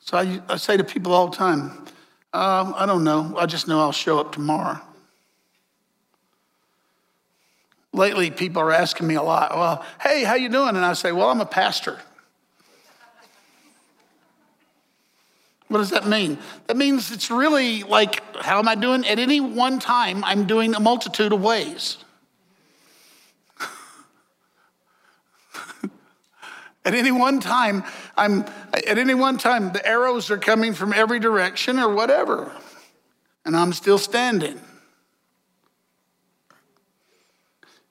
So 0.00 0.18
I, 0.18 0.42
I 0.50 0.56
say 0.58 0.76
to 0.76 0.84
people 0.84 1.14
all 1.14 1.28
the 1.28 1.36
time, 1.36 1.70
um, 2.34 2.74
I 2.76 2.84
don't 2.84 3.04
know. 3.04 3.34
I 3.38 3.46
just 3.46 3.66
know 3.66 3.80
I'll 3.80 3.90
show 3.90 4.18
up 4.18 4.32
tomorrow. 4.32 4.78
Lately, 7.94 8.30
people 8.30 8.60
are 8.60 8.70
asking 8.70 9.06
me 9.06 9.14
a 9.14 9.22
lot, 9.22 9.56
well, 9.56 9.82
hey, 9.98 10.24
how 10.24 10.34
you 10.34 10.50
doing? 10.50 10.76
And 10.76 10.84
I 10.84 10.92
say, 10.92 11.10
well, 11.10 11.30
I'm 11.30 11.40
a 11.40 11.46
pastor. 11.46 11.98
What 15.68 15.78
does 15.78 15.88
that 15.88 16.06
mean? 16.06 16.36
That 16.66 16.76
means 16.76 17.10
it's 17.10 17.30
really 17.30 17.82
like, 17.82 18.22
how 18.36 18.58
am 18.58 18.68
I 18.68 18.74
doing? 18.74 19.06
At 19.06 19.18
any 19.18 19.40
one 19.40 19.78
time, 19.78 20.22
I'm 20.22 20.46
doing 20.46 20.74
a 20.74 20.80
multitude 20.80 21.32
of 21.32 21.40
ways. 21.40 21.96
At 26.86 26.94
any 26.94 27.10
one 27.10 27.40
time, 27.40 27.84
I'm 28.16 28.46
at 28.72 28.96
any 28.96 29.12
one 29.12 29.38
time, 29.38 29.72
the 29.72 29.84
arrows 29.84 30.30
are 30.30 30.38
coming 30.38 30.72
from 30.72 30.92
every 30.92 31.18
direction 31.18 31.80
or 31.80 31.92
whatever, 31.92 32.52
and 33.44 33.56
I'm 33.56 33.72
still 33.72 33.98
standing. 33.98 34.60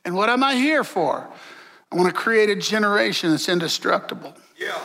And 0.05 0.15
what 0.15 0.29
am 0.29 0.43
I 0.43 0.55
here 0.55 0.85
for? 0.85 1.27
I 1.91 1.95
want 1.95 2.07
to 2.07 2.15
create 2.15 2.49
a 2.49 2.55
generation 2.55 3.31
that's 3.31 3.49
indestructible. 3.49 4.33
Yeah. 4.57 4.79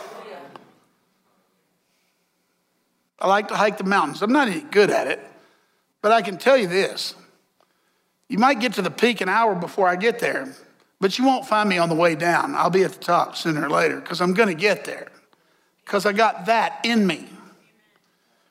I 3.17 3.27
like 3.27 3.47
to 3.49 3.55
hike 3.55 3.77
the 3.77 3.83
mountains. 3.83 4.21
I'm 4.21 4.33
not 4.33 4.47
any 4.47 4.61
good 4.61 4.89
at 4.89 5.07
it, 5.07 5.19
but 6.01 6.11
I 6.11 6.21
can 6.21 6.37
tell 6.37 6.57
you 6.57 6.67
this. 6.67 7.15
You 8.27 8.39
might 8.39 8.59
get 8.59 8.73
to 8.73 8.81
the 8.81 8.91
peak 8.91 9.21
an 9.21 9.29
hour 9.29 9.55
before 9.55 9.87
I 9.87 9.95
get 9.95 10.19
there, 10.19 10.53
but 11.01 11.17
you 11.17 11.25
won't 11.25 11.47
find 11.47 11.67
me 11.67 11.79
on 11.79 11.89
the 11.89 11.95
way 11.95 12.13
down. 12.13 12.55
I'll 12.55 12.69
be 12.69 12.83
at 12.83 12.93
the 12.93 12.99
top 12.99 13.35
sooner 13.35 13.65
or 13.65 13.69
later 13.69 13.99
because 13.99 14.21
I'm 14.21 14.35
going 14.35 14.49
to 14.49 14.55
get 14.55 14.85
there 14.85 15.11
because 15.83 16.05
I 16.05 16.13
got 16.13 16.45
that 16.45 16.79
in 16.85 17.05
me. 17.05 17.27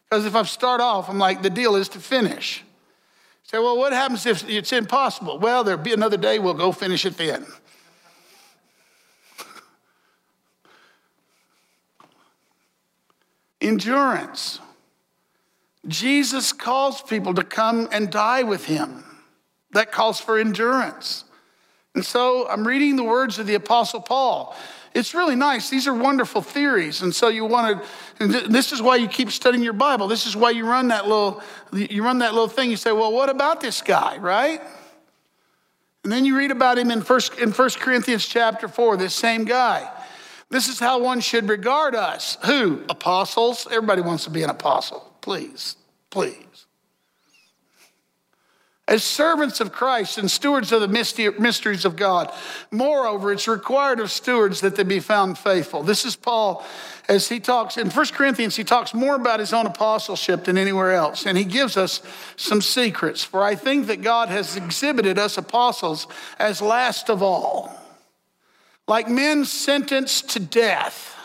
Because 0.04 0.26
if 0.26 0.34
I 0.34 0.42
start 0.42 0.80
off, 0.80 1.08
I'm 1.08 1.18
like, 1.18 1.42
the 1.42 1.48
deal 1.48 1.76
is 1.76 1.88
to 1.90 2.00
finish. 2.00 2.64
Say, 3.44 3.58
well, 3.58 3.78
what 3.78 3.92
happens 3.92 4.26
if 4.26 4.46
it's 4.48 4.72
impossible? 4.72 5.38
Well, 5.38 5.62
there'll 5.62 5.80
be 5.80 5.92
another 5.92 6.16
day, 6.16 6.40
we'll 6.40 6.54
go 6.54 6.72
finish 6.72 7.06
it 7.06 7.16
then. 7.16 7.46
Endurance. 13.60 14.58
Jesus 15.86 16.52
calls 16.52 17.00
people 17.00 17.34
to 17.34 17.44
come 17.44 17.88
and 17.92 18.10
die 18.10 18.42
with 18.42 18.64
him. 18.64 19.04
That 19.70 19.92
calls 19.92 20.18
for 20.18 20.36
endurance. 20.36 21.24
And 21.94 22.04
so 22.04 22.48
I'm 22.48 22.66
reading 22.66 22.96
the 22.96 23.04
words 23.04 23.38
of 23.38 23.46
the 23.46 23.54
Apostle 23.54 24.00
Paul. 24.00 24.56
It's 24.94 25.14
really 25.14 25.36
nice. 25.36 25.70
These 25.70 25.86
are 25.86 25.94
wonderful 25.94 26.42
theories. 26.42 27.02
And 27.02 27.14
so 27.14 27.28
you 27.28 27.44
want 27.44 27.82
to, 28.18 28.26
this 28.26 28.72
is 28.72 28.82
why 28.82 28.96
you 28.96 29.06
keep 29.06 29.30
studying 29.30 29.62
your 29.62 29.72
Bible. 29.72 30.08
This 30.08 30.26
is 30.26 30.36
why 30.36 30.50
you 30.50 30.66
run 30.66 30.88
that 30.88 31.06
little, 31.06 31.42
you 31.72 32.04
run 32.04 32.18
that 32.18 32.32
little 32.32 32.48
thing. 32.48 32.70
You 32.70 32.76
say, 32.76 32.92
well, 32.92 33.12
what 33.12 33.28
about 33.28 33.60
this 33.60 33.82
guy, 33.82 34.18
right? 34.18 34.60
And 36.02 36.12
then 36.12 36.24
you 36.24 36.36
read 36.36 36.50
about 36.50 36.78
him 36.78 36.90
in 36.90 37.02
First, 37.02 37.38
in 37.38 37.52
First 37.52 37.78
Corinthians 37.78 38.26
chapter 38.26 38.66
4, 38.66 38.96
this 38.96 39.14
same 39.14 39.44
guy. 39.44 39.90
This 40.48 40.66
is 40.66 40.80
how 40.80 41.00
one 41.00 41.20
should 41.20 41.48
regard 41.48 41.94
us. 41.94 42.36
Who? 42.46 42.82
Apostles? 42.88 43.68
Everybody 43.70 44.02
wants 44.02 44.24
to 44.24 44.30
be 44.30 44.42
an 44.42 44.50
apostle. 44.50 45.14
Please, 45.20 45.76
please. 46.10 46.66
As 48.90 49.02
servants 49.02 49.60
of 49.60 49.72
Christ 49.72 50.18
and 50.18 50.30
stewards 50.30 50.72
of 50.72 50.82
the 50.82 50.88
mysteries 50.88 51.84
of 51.86 51.96
God. 51.96 52.30
Moreover, 52.70 53.32
it's 53.32 53.48
required 53.48 54.00
of 54.00 54.10
stewards 54.10 54.60
that 54.60 54.76
they 54.76 54.82
be 54.82 55.00
found 55.00 55.38
faithful. 55.38 55.82
This 55.82 56.04
is 56.04 56.16
Paul 56.16 56.66
as 57.08 57.28
he 57.28 57.40
talks 57.40 57.76
in 57.76 57.88
1 57.90 58.06
Corinthians, 58.08 58.56
he 58.56 58.64
talks 58.64 58.92
more 58.92 59.16
about 59.16 59.40
his 59.40 59.52
own 59.52 59.66
apostleship 59.66 60.44
than 60.44 60.58
anywhere 60.58 60.92
else. 60.92 61.24
And 61.24 61.38
he 61.38 61.44
gives 61.44 61.76
us 61.76 62.02
some 62.36 62.60
secrets. 62.60 63.24
For 63.24 63.42
I 63.42 63.54
think 63.54 63.86
that 63.86 64.02
God 64.02 64.28
has 64.28 64.56
exhibited 64.56 65.18
us 65.18 65.38
apostles 65.38 66.06
as 66.38 66.60
last 66.60 67.08
of 67.08 67.22
all 67.22 67.80
like 68.90 69.08
men 69.08 69.44
sentenced 69.44 70.30
to 70.30 70.40
death 70.40 71.16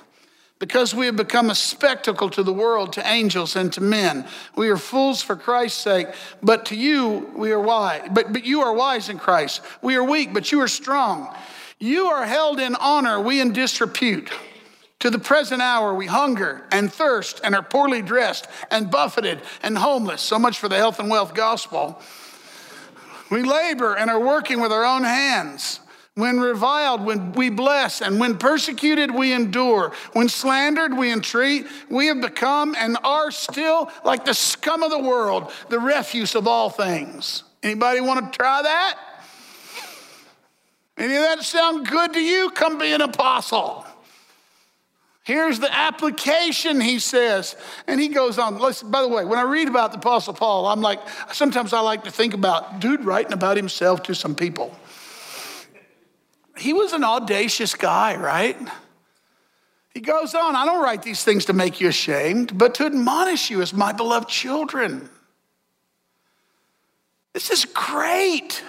because 0.60 0.96
we 0.96 1.06
have 1.06 1.16
become 1.16 1.50
a 1.50 1.56
spectacle 1.56 2.30
to 2.30 2.44
the 2.44 2.54
world, 2.54 2.94
to 2.94 3.08
angels, 3.08 3.56
and 3.56 3.72
to 3.74 3.82
men. 3.82 4.26
We 4.56 4.70
are 4.70 4.78
fools 4.78 5.22
for 5.22 5.36
Christ's 5.36 5.82
sake, 5.82 6.08
but 6.42 6.66
to 6.68 6.76
you 6.76 7.32
we 7.36 7.52
are 7.52 7.60
wise. 7.60 8.08
But, 8.12 8.32
but 8.32 8.46
you 8.46 8.62
are 8.62 8.74
wise 8.74 9.10
in 9.10 9.20
Christ. 9.20 9.62
We 9.82 9.96
are 9.96 10.04
weak, 10.04 10.34
but 10.34 10.52
you 10.52 10.62
are 10.62 10.68
strong. 10.68 11.36
You 11.78 12.06
are 12.06 12.26
held 12.26 12.60
in 12.60 12.76
honor, 12.76 13.20
we 13.20 13.42
in 13.42 13.52
disrepute. 13.52 14.32
To 15.00 15.10
the 15.10 15.20
present 15.20 15.62
hour, 15.62 15.94
we 15.94 16.08
hunger 16.08 16.66
and 16.72 16.92
thirst 16.92 17.42
and 17.44 17.54
are 17.54 17.62
poorly 17.62 18.02
dressed 18.02 18.48
and 18.72 18.90
buffeted 18.90 19.42
and 19.62 19.78
homeless. 19.78 20.22
So 20.22 20.40
much 20.40 20.58
for 20.58 20.70
the 20.70 20.78
health 20.78 21.00
and 21.00 21.10
wealth 21.10 21.36
gospel. 21.36 22.02
We 23.30 23.44
labor 23.44 23.96
and 23.96 24.10
are 24.10 24.20
working 24.20 24.62
with 24.62 24.72
our 24.72 24.86
own 24.86 25.04
hands. 25.04 25.82
When 26.16 26.40
reviled, 26.40 27.04
when 27.04 27.34
we 27.34 27.50
bless, 27.50 28.02
and 28.02 28.22
when 28.22 28.38
persecuted, 28.38 29.14
we 29.14 29.34
endure. 29.34 29.92
When 30.14 30.30
slandered, 30.30 30.98
we 30.98 31.12
entreat. 31.12 31.68
We 31.90 32.08
have 32.08 32.22
become 32.22 32.74
and 32.78 32.98
are 33.04 33.32
still 33.32 33.92
like 34.06 34.24
the 34.24 34.34
scum 34.34 34.82
of 34.82 34.92
the 34.92 35.00
world, 35.00 35.52
the 35.68 35.80
refuse 35.80 36.34
of 36.34 36.48
all 36.48 36.70
things. 36.70 37.44
Anybody 37.62 38.00
want 38.00 38.32
to 38.32 38.38
try 38.38 38.62
that? 38.62 38.98
Any 40.98 41.16
of 41.16 41.22
that 41.22 41.44
sound 41.44 41.86
good 41.90 42.14
to 42.14 42.22
you? 42.22 42.50
Come 42.52 42.78
be 42.78 42.94
an 42.94 43.02
apostle. 43.02 43.86
Here's 45.24 45.60
the 45.60 45.74
application, 45.74 46.80
he 46.80 47.00
says. 47.00 47.58
And 47.88 48.00
he 48.00 48.08
goes 48.08 48.40
on. 48.40 48.58
Listen, 48.58 48.90
by 48.90 49.02
the 49.02 49.10
way, 49.10 49.26
when 49.26 49.40
I 49.40 49.42
read 49.42 49.68
about 49.68 49.92
the 49.92 49.98
Apostle 49.98 50.36
Paul, 50.36 50.68
I'm 50.68 50.82
like, 50.82 51.00
sometimes 51.34 51.74
I 51.74 51.82
like 51.82 52.06
to 52.06 52.12
think 52.12 52.34
about 52.34 52.80
dude 52.80 53.04
writing 53.04 53.34
about 53.34 53.58
himself 53.58 54.04
to 54.04 54.16
some 54.16 54.36
people 54.36 54.78
he 56.58 56.74
was 56.74 56.94
an 56.94 57.04
audacious 57.04 57.76
guy, 57.76 58.16
right? 58.16 58.58
He 59.94 60.02
goes 60.02 60.36
oh, 60.36 60.48
on, 60.48 60.56
I 60.56 60.66
don't 60.66 60.84
write 60.84 61.04
these 61.04 61.24
things 61.24 61.46
to 61.46 61.54
make 61.54 61.80
you 61.80 61.88
ashamed, 61.88 62.58
but 62.58 62.76
to 62.76 62.86
admonish 62.86 63.50
you 63.50 63.62
as 63.62 63.74
my 63.74 63.94
beloved 63.94 64.28
children. 64.28 65.10
This 67.34 67.50
is 67.50 67.66
great. 67.66 68.62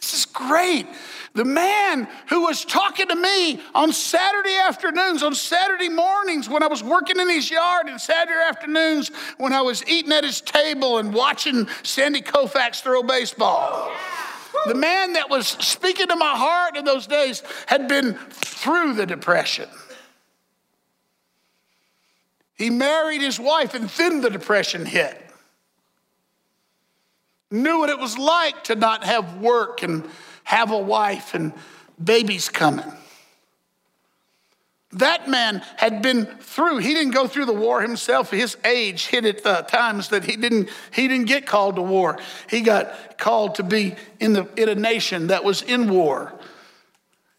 This 0.00 0.14
is 0.14 0.26
great. 0.26 0.86
The 1.34 1.44
man 1.44 2.06
who 2.28 2.42
was 2.42 2.64
talking 2.64 3.08
to 3.08 3.16
me 3.16 3.60
on 3.74 3.92
Saturday 3.92 4.56
afternoons, 4.56 5.22
on 5.22 5.34
Saturday 5.34 5.88
mornings 5.88 6.48
when 6.48 6.62
I 6.62 6.68
was 6.68 6.82
working 6.82 7.18
in 7.18 7.28
his 7.28 7.50
yard, 7.50 7.88
and 7.88 8.00
Saturday 8.00 8.38
afternoons 8.48 9.10
when 9.38 9.52
I 9.52 9.62
was 9.62 9.86
eating 9.88 10.12
at 10.12 10.22
his 10.22 10.40
table 10.40 10.98
and 10.98 11.12
watching 11.12 11.66
Sandy 11.82 12.22
Koufax 12.22 12.80
throw 12.80 13.02
baseball. 13.02 13.90
The 14.66 14.74
man 14.74 15.12
that 15.12 15.28
was 15.30 15.46
speaking 15.46 16.08
to 16.08 16.16
my 16.16 16.34
heart 16.36 16.76
in 16.76 16.84
those 16.84 17.06
days 17.06 17.42
had 17.66 17.88
been 17.88 18.14
through 18.14 18.94
the 18.94 19.06
depression. 19.06 19.68
He 22.54 22.70
married 22.70 23.20
his 23.20 23.38
wife, 23.38 23.74
and 23.74 23.88
then 23.90 24.22
the 24.22 24.30
depression 24.30 24.86
hit. 24.86 25.22
Knew 27.50 27.78
what 27.78 27.90
it 27.90 27.98
was 27.98 28.18
like 28.18 28.64
to 28.64 28.74
not 28.74 29.04
have 29.04 29.40
work 29.40 29.82
and 29.82 30.08
have 30.44 30.70
a 30.70 30.78
wife 30.78 31.34
and 31.34 31.52
babies 32.02 32.48
coming. 32.48 32.92
That 34.96 35.28
man 35.28 35.62
had 35.76 36.00
been 36.00 36.24
through. 36.24 36.78
He 36.78 36.94
didn't 36.94 37.12
go 37.12 37.28
through 37.28 37.44
the 37.44 37.52
war 37.52 37.82
himself. 37.82 38.30
His 38.30 38.56
age 38.64 39.06
hit 39.06 39.26
at 39.26 39.42
the 39.42 39.66
times 39.68 40.08
that 40.08 40.24
he 40.24 40.36
didn't, 40.36 40.70
he 40.90 41.06
didn't 41.06 41.26
get 41.26 41.44
called 41.44 41.76
to 41.76 41.82
war. 41.82 42.18
He 42.48 42.62
got 42.62 43.18
called 43.18 43.56
to 43.56 43.62
be 43.62 43.94
in, 44.20 44.32
the, 44.32 44.48
in 44.56 44.70
a 44.70 44.74
nation 44.74 45.26
that 45.26 45.44
was 45.44 45.60
in 45.60 45.90
war 45.90 46.32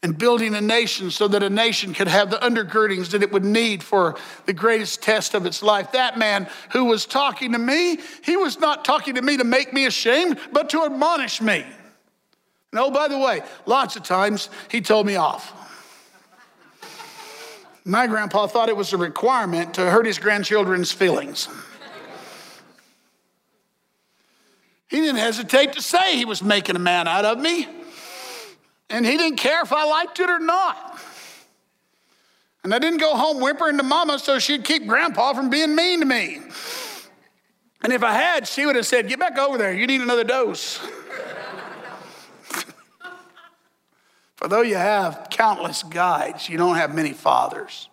and 0.04 0.16
building 0.16 0.54
a 0.54 0.62
nation 0.62 1.10
so 1.10 1.28
that 1.28 1.42
a 1.42 1.50
nation 1.50 1.96
could 1.96 2.08
have 2.08 2.30
the 2.30 2.38
undergirdings 2.38 3.10
that 3.10 3.24
it 3.24 3.32
would 3.32 3.44
need 3.44 3.82
for 3.82 4.16
the 4.46 4.54
greatest 4.54 5.02
test 5.02 5.34
of 5.34 5.48
its 5.48 5.64
life. 5.64 5.94
That 5.94 6.16
man 6.16 6.48
who 6.74 6.86
was 6.86 7.08
talking 7.08 7.54
to 7.54 7.58
me, 7.58 7.98
he 8.24 8.38
was 8.38 8.60
not 8.60 8.86
talking 8.86 9.16
to 9.16 9.22
me 9.24 9.38
to 9.38 9.44
make 9.44 9.74
me 9.74 9.88
ashamed, 9.88 10.40
but 10.52 10.70
to 10.70 10.84
admonish 10.84 11.42
me. 11.42 11.66
And 12.72 12.80
oh, 12.80 12.92
by 12.92 13.08
the 13.08 13.18
way, 13.18 13.42
lots 13.66 13.96
of 13.96 14.04
times 14.04 14.52
he 14.70 14.80
told 14.80 15.08
me 15.08 15.16
off. 15.16 15.67
My 17.88 18.06
grandpa 18.06 18.48
thought 18.48 18.68
it 18.68 18.76
was 18.76 18.92
a 18.92 18.98
requirement 18.98 19.76
to 19.76 19.90
hurt 19.90 20.06
his 20.06 20.20
grandchildren's 20.20 20.92
feelings. 20.92 21.48
He 24.90 24.98
didn't 24.98 25.20
hesitate 25.20 25.72
to 25.74 25.82
say 25.82 26.18
he 26.18 26.26
was 26.26 26.44
making 26.44 26.76
a 26.76 26.80
man 26.80 27.08
out 27.08 27.24
of 27.24 27.40
me. 27.40 27.66
And 28.90 29.06
he 29.06 29.16
didn't 29.16 29.38
care 29.38 29.62
if 29.62 29.72
I 29.72 29.86
liked 29.86 30.20
it 30.20 30.30
or 30.30 30.40
not. 30.40 31.00
And 32.66 32.74
I 32.74 32.80
didn't 32.80 33.00
go 33.00 33.16
home 33.16 33.40
whimpering 33.40 33.78
to 33.78 33.84
mama 33.84 34.20
so 34.20 34.38
she'd 34.38 34.66
keep 34.66 34.86
grandpa 34.86 35.34
from 35.34 35.50
being 35.50 35.74
mean 35.74 36.02
to 36.02 36.06
me. 36.06 36.42
And 37.84 37.94
if 37.94 38.04
I 38.04 38.12
had, 38.12 38.50
she 38.50 38.66
would 38.66 38.76
have 38.76 38.86
said, 38.86 39.08
Get 39.08 39.18
back 39.18 39.38
over 39.38 39.58
there, 39.58 39.74
you 39.74 39.88
need 39.88 40.02
another 40.02 40.26
dose. 40.26 40.86
For 44.38 44.48
though 44.48 44.62
you 44.62 44.76
have 44.76 45.28
countless 45.32 45.82
guides, 45.82 46.48
you 46.48 46.60
don't 46.60 46.76
have 46.76 46.94
many 46.94 47.12
fathers. 47.12 47.90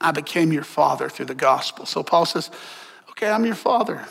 I 0.00 0.12
became 0.12 0.52
your 0.52 0.62
father 0.62 1.08
through 1.08 1.26
the 1.26 1.34
gospel. 1.34 1.86
So 1.86 2.04
Paul 2.04 2.24
says, 2.24 2.50
Okay, 3.10 3.28
I'm 3.28 3.44
your 3.44 3.56
father. 3.56 4.06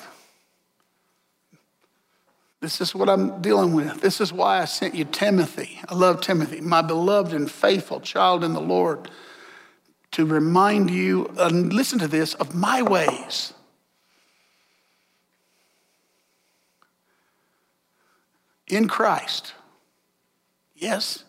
This 2.60 2.82
is 2.82 2.94
what 2.94 3.08
I'm 3.08 3.42
dealing 3.42 3.74
with. 3.74 4.02
This 4.02 4.20
is 4.20 4.34
why 4.34 4.62
I 4.62 4.66
sent 4.66 4.94
you 4.94 5.06
Timothy. 5.06 5.80
I 5.88 5.96
love 5.96 6.20
Timothy, 6.20 6.60
my 6.60 6.82
beloved 6.82 7.34
and 7.34 7.50
faithful 7.50 8.02
child 8.02 8.44
in 8.44 8.54
the 8.54 8.62
Lord. 8.62 9.10
to 10.12 10.26
remind 10.26 10.90
you, 10.90 11.32
and 11.38 11.72
listen 11.72 12.00
to 12.00 12.08
this, 12.08 12.34
of 12.34 12.54
my 12.54 12.82
ways. 12.82 13.54
In 18.68 18.88
Christ. 18.88 19.54
Yes, 20.80 21.26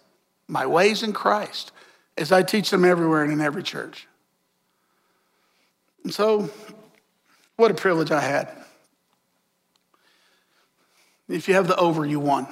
my 0.47 0.65
ways 0.65 1.03
in 1.03 1.13
Christ, 1.13 1.73
as 2.17 2.31
I 2.31 2.43
teach 2.43 2.71
them 2.71 2.85
everywhere 2.85 3.25
and 3.25 3.33
in 3.33 3.41
every 3.41 3.65
church. 3.65 4.07
And 6.05 6.15
so, 6.15 6.49
what 7.57 7.73
a 7.73 7.75
privilege 7.75 8.13
I 8.13 8.21
had. 8.21 8.49
If 11.29 11.49
you 11.49 11.55
have 11.55 11.67
the 11.67 11.77
over, 11.77 12.07
you 12.07 12.21
won. 12.21 12.47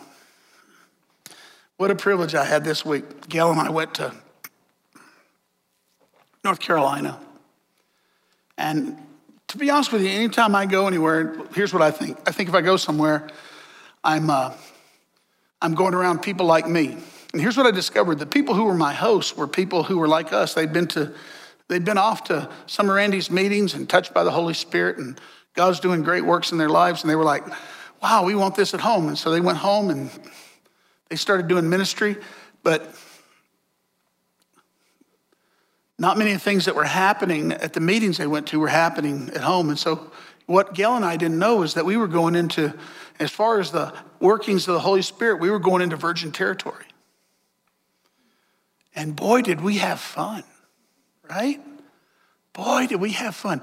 What 1.77 1.93
a 1.93 1.95
privilege 1.95 2.35
I 2.35 2.45
had 2.45 2.65
this 2.65 2.85
week. 2.85 3.29
Gail 3.29 3.51
and 3.51 3.61
I 3.61 3.71
went 3.71 3.95
to 3.95 4.13
North 6.43 6.59
Carolina. 6.59 7.19
And 8.57 8.99
to 9.47 9.59
be 9.59 9.71
honest 9.71 9.93
with 9.93 10.03
you, 10.03 10.09
anytime 10.09 10.57
I 10.57 10.67
go 10.67 10.89
anywhere, 10.89 11.41
here's 11.55 11.73
what 11.73 11.83
I 11.83 11.93
think. 11.93 12.19
I 12.27 12.33
think 12.33 12.49
if 12.49 12.55
I 12.57 12.61
go 12.61 12.77
somewhere, 12.77 13.29
I'm, 14.03 14.29
uh, 14.29 14.53
I'm 15.61 15.75
going 15.75 15.95
around 15.95 16.23
people 16.23 16.47
like 16.47 16.69
me. 16.69 16.97
And 17.33 17.41
here's 17.43 17.57
what 17.57 17.67
I 17.67 17.71
discovered 17.71 18.19
the 18.19 18.27
people 18.27 18.55
who 18.55 18.65
were 18.65 18.75
my 18.75 18.93
hosts 18.93 19.37
were 19.37 19.47
people 19.47 19.83
who 19.83 19.99
were 19.99 20.09
like 20.09 20.33
us. 20.33 20.55
They'd 20.55 20.73
been 20.73 20.89
to 20.89 21.15
They'd 21.69 21.85
been 21.85 21.99
off 21.99 22.25
to 22.25 22.49
some 22.67 22.89
of 22.89 22.97
Randy's 22.97 23.31
meetings 23.31 23.75
and 23.75 23.89
touched 23.89 24.15
by 24.15 24.25
the 24.25 24.31
Holy 24.31 24.55
Spirit, 24.55 24.97
and 24.97 25.21
God's 25.55 25.81
doing 25.81 26.03
great 26.03 26.25
works 26.25 26.51
in 26.51 26.59
their 26.59 26.71
lives. 26.71 27.03
And 27.03 27.11
they 27.11 27.17
were 27.17 27.25
like, 27.25 27.45
wow, 28.03 28.25
we 28.25 28.35
want 28.35 28.55
this 28.55 28.73
at 28.73 28.81
home. 28.81 29.09
And 29.09 29.19
so 29.19 29.31
they 29.31 29.41
went 29.41 29.59
home 29.59 29.91
and 29.91 30.11
they 31.11 31.17
started 31.17 31.47
doing 31.47 31.69
ministry, 31.69 32.17
but 32.63 32.95
not 35.99 36.17
many 36.17 36.31
of 36.31 36.37
the 36.37 36.45
things 36.45 36.65
that 36.65 36.75
were 36.75 36.85
happening 36.85 37.53
at 37.53 37.75
the 37.75 37.81
meetings 37.81 38.17
they 38.17 38.27
went 38.27 38.47
to 38.49 38.61
were 38.61 38.69
happening 38.69 39.31
at 39.35 39.43
home. 39.43 39.69
And 39.69 39.79
so 39.79 40.11
what 40.49 40.73
Gail 40.73 40.97
and 40.97 41.05
I 41.05 41.19
didn't 41.19 41.39
know 41.39 41.63
is 41.63 41.75
that 41.75 41.85
we 41.85 41.99
were 41.99 42.09
going 42.09 42.35
into, 42.35 42.73
as 43.21 43.31
far 43.31 43.61
as 43.61 43.71
the 43.71 43.93
workings 44.19 44.67
of 44.67 44.73
the 44.73 44.81
Holy 44.81 45.03
Spirit, 45.03 45.41
we 45.41 45.51
were 45.51 45.59
going 45.59 45.83
into 45.83 45.97
virgin 45.97 46.33
territory. 46.33 46.87
And 48.95 49.15
boy, 49.15 49.43
did 49.43 49.61
we 49.61 49.77
have 49.77 50.01
fun, 50.01 50.43
right? 51.29 51.61
Boy, 52.55 52.87
did 52.87 52.99
we 52.99 53.11
have 53.13 53.37
fun. 53.37 53.61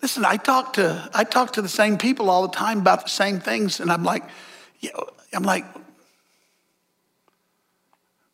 Listen, 0.00 0.24
I 0.24 0.36
talk 0.36 0.74
to 0.74 1.10
I 1.12 1.24
talk 1.24 1.54
to 1.54 1.62
the 1.62 1.68
same 1.68 1.98
people 1.98 2.30
all 2.30 2.46
the 2.46 2.56
time 2.56 2.78
about 2.78 3.02
the 3.02 3.10
same 3.10 3.40
things, 3.40 3.80
and 3.80 3.90
I'm 3.90 4.04
like, 4.04 4.22
know, 4.80 5.10
I'm 5.32 5.42
like, 5.42 5.64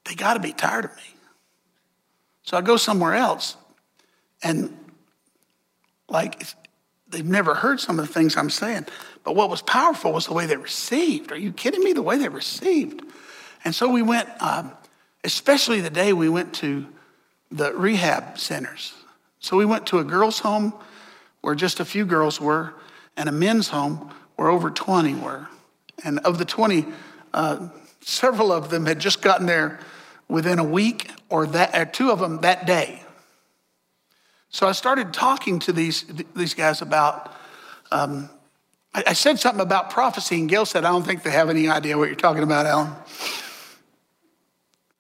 they 0.05 0.14
got 0.14 0.35
to 0.35 0.40
be 0.40 0.53
tired 0.53 0.85
of 0.85 0.94
me. 0.96 1.03
So 2.42 2.59
I 2.59 2.61
go 2.61 2.77
somewhere 2.77 3.14
else, 3.14 3.57
and 4.42 4.77
like 6.11 6.42
they've 7.14 7.24
never 7.24 7.55
heard 7.55 7.81
some 7.81 7.98
of 7.98 8.07
the 8.07 8.12
things 8.12 8.37
I'm 8.37 8.50
saying. 8.50 8.87
But 9.22 9.37
what 9.37 9.48
was 9.48 9.62
powerful 9.62 10.12
was 10.12 10.27
the 10.27 10.35
way 10.35 10.46
they 10.46 10.57
received. 10.57 11.33
Are 11.33 11.38
you 11.38 11.53
kidding 11.53 11.83
me? 11.83 11.92
The 11.92 12.03
way 12.03 12.18
they 12.18 12.29
received. 12.29 13.03
And 13.64 13.74
so 13.74 13.88
we 13.88 14.03
went, 14.03 14.29
um, 14.42 14.72
especially 15.22 15.81
the 15.81 15.90
day 15.90 16.12
we 16.12 16.29
went 16.29 16.53
to 16.55 16.87
the 17.50 17.72
rehab 17.72 18.38
centers. 18.38 18.92
So 19.38 19.57
we 19.57 19.64
went 19.64 19.87
to 19.87 20.00
a 20.00 20.05
girls' 20.05 20.40
home 20.40 20.74
where 21.40 21.55
just 21.55 21.79
a 21.79 21.85
few 21.85 22.05
girls 22.05 22.40
were, 22.40 22.74
and 23.16 23.29
a 23.29 23.33
men's 23.33 23.68
home 23.68 24.11
where 24.37 24.48
over 24.48 24.70
20 24.70 25.14
were. 25.14 25.46
And 26.03 26.18
of 26.20 26.38
the 26.38 26.44
20, 26.44 26.87
uh, 27.33 27.68
several 28.00 28.50
of 28.50 28.70
them 28.70 28.87
had 28.87 28.98
just 28.98 29.22
gotten 29.22 29.46
there 29.46 29.79
within 30.29 30.59
a 30.59 30.64
week 30.64 31.11
or 31.29 31.46
that, 31.46 31.77
or 31.77 31.85
two 31.85 32.11
of 32.11 32.18
them 32.18 32.40
that 32.40 32.66
day. 32.66 33.04
So 34.55 34.69
I 34.69 34.73
started 34.73 35.12
talking 35.12 35.59
to 35.59 35.73
these, 35.73 36.05
these 36.37 36.55
guys 36.55 36.81
about, 36.81 37.35
um, 37.90 38.31
I, 38.95 39.03
I 39.09 39.12
said 39.12 39.40
something 39.40 39.61
about 39.61 39.90
prophecy, 39.90 40.37
and 40.37 40.49
Gail 40.49 40.64
said, 40.64 40.85
I 40.85 40.93
don't 40.93 41.03
think 41.03 41.25
they 41.25 41.33
have 41.33 41.51
any 41.51 41.69
idea 41.69 41.99
what 41.99 42.07
you're 42.07 42.14
talking 42.14 42.45
about, 42.45 42.64
Alan. 42.64 42.93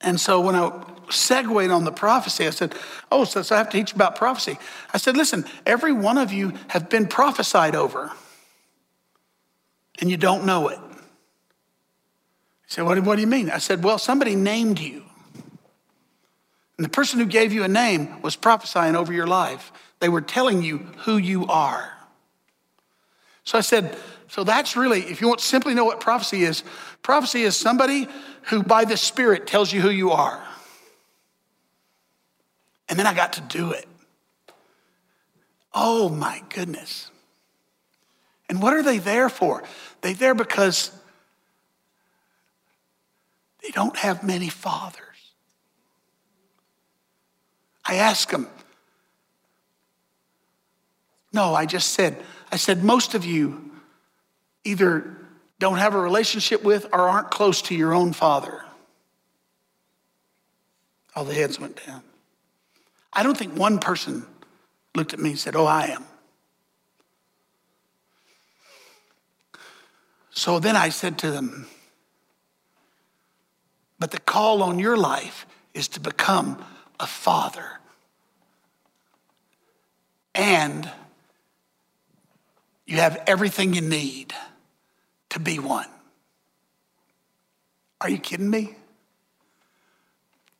And 0.00 0.20
so 0.20 0.40
when 0.40 0.56
I 0.56 0.84
segued 1.08 1.70
on 1.70 1.84
the 1.84 1.92
prophecy, 1.92 2.48
I 2.48 2.50
said, 2.50 2.74
Oh, 3.12 3.22
so, 3.22 3.42
so 3.42 3.54
I 3.54 3.58
have 3.58 3.70
to 3.70 3.78
teach 3.78 3.92
about 3.92 4.16
prophecy. 4.16 4.58
I 4.92 4.98
said, 4.98 5.16
Listen, 5.16 5.44
every 5.64 5.92
one 5.92 6.18
of 6.18 6.32
you 6.32 6.54
have 6.66 6.90
been 6.90 7.06
prophesied 7.06 7.76
over, 7.76 8.10
and 10.00 10.10
you 10.10 10.16
don't 10.16 10.44
know 10.46 10.66
it. 10.66 10.80
He 12.66 12.72
said, 12.74 12.86
what, 12.86 12.98
what 13.04 13.14
do 13.14 13.20
you 13.20 13.28
mean? 13.28 13.50
I 13.50 13.58
said, 13.58 13.84
Well, 13.84 13.98
somebody 14.00 14.34
named 14.34 14.80
you. 14.80 15.04
And 16.76 16.84
the 16.84 16.90
person 16.90 17.20
who 17.20 17.26
gave 17.26 17.52
you 17.52 17.62
a 17.62 17.68
name 17.68 18.20
was 18.22 18.36
prophesying 18.36 18.96
over 18.96 19.12
your 19.12 19.26
life. 19.26 19.72
They 20.00 20.08
were 20.08 20.20
telling 20.20 20.62
you 20.62 20.78
who 20.98 21.16
you 21.16 21.46
are. 21.46 21.92
So 23.44 23.58
I 23.58 23.60
said, 23.60 23.96
so 24.28 24.42
that's 24.42 24.76
really, 24.76 25.00
if 25.00 25.20
you 25.20 25.28
want 25.28 25.40
simply 25.40 25.74
know 25.74 25.84
what 25.84 26.00
prophecy 26.00 26.42
is, 26.42 26.64
prophecy 27.02 27.42
is 27.42 27.56
somebody 27.56 28.08
who 28.44 28.62
by 28.62 28.84
the 28.84 28.96
Spirit 28.96 29.46
tells 29.46 29.72
you 29.72 29.80
who 29.80 29.90
you 29.90 30.10
are. 30.10 30.42
And 32.88 32.98
then 32.98 33.06
I 33.06 33.14
got 33.14 33.34
to 33.34 33.40
do 33.42 33.72
it. 33.72 33.86
Oh 35.72 36.08
my 36.08 36.42
goodness. 36.50 37.10
And 38.48 38.60
what 38.60 38.74
are 38.74 38.82
they 38.82 38.98
there 38.98 39.28
for? 39.28 39.62
They're 40.00 40.14
there 40.14 40.34
because 40.34 40.90
they 43.62 43.70
don't 43.70 43.96
have 43.96 44.22
many 44.22 44.48
fathers. 44.48 45.03
I 47.84 47.96
asked 47.96 48.30
them. 48.30 48.48
No, 51.32 51.54
I 51.54 51.66
just 51.66 51.90
said, 51.90 52.16
I 52.52 52.56
said, 52.56 52.84
most 52.84 53.14
of 53.14 53.24
you 53.24 53.72
either 54.62 55.18
don't 55.58 55.78
have 55.78 55.94
a 55.94 56.00
relationship 56.00 56.62
with 56.62 56.86
or 56.92 57.08
aren't 57.08 57.30
close 57.30 57.62
to 57.62 57.74
your 57.74 57.92
own 57.92 58.12
father. 58.12 58.62
All 61.16 61.24
the 61.24 61.34
heads 61.34 61.60
went 61.60 61.84
down. 61.86 62.02
I 63.12 63.22
don't 63.22 63.36
think 63.36 63.56
one 63.56 63.78
person 63.78 64.26
looked 64.94 65.12
at 65.12 65.20
me 65.20 65.30
and 65.30 65.38
said, 65.38 65.54
Oh, 65.54 65.66
I 65.66 65.86
am. 65.86 66.04
So 70.30 70.58
then 70.58 70.76
I 70.76 70.88
said 70.88 71.18
to 71.18 71.30
them, 71.30 71.68
But 74.00 74.10
the 74.10 74.18
call 74.18 74.62
on 74.62 74.78
your 74.80 74.96
life 74.96 75.46
is 75.72 75.86
to 75.88 76.00
become 76.00 76.64
father. 77.06 77.64
And 80.34 80.90
you 82.86 82.96
have 82.96 83.22
everything 83.26 83.74
you 83.74 83.80
need 83.80 84.34
to 85.30 85.38
be 85.40 85.58
one. 85.58 85.88
Are 88.00 88.10
you 88.10 88.18
kidding 88.18 88.50
me? 88.50 88.74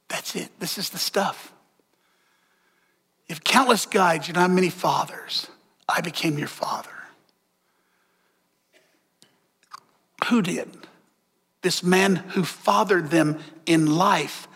That's 0.09 0.37
it. 0.37 0.49
This 0.61 0.79
is 0.79 0.91
the 0.91 0.99
stuff. 0.99 1.53
If 3.29 3.43
countless 3.43 3.87
guides, 3.87 4.29
you 4.29 4.35
don't 4.35 4.43
have 4.43 4.51
many 4.51 4.71
fathers. 4.71 5.49
I 5.89 6.01
became 6.01 6.39
your 6.39 6.49
father. 6.49 6.91
Who 10.27 10.41
did? 10.41 10.71
This 11.63 11.83
man 11.83 12.17
who 12.17 12.45
fathered 12.45 13.11
them 13.11 13.39
in 13.67 13.87
life. 13.97 14.49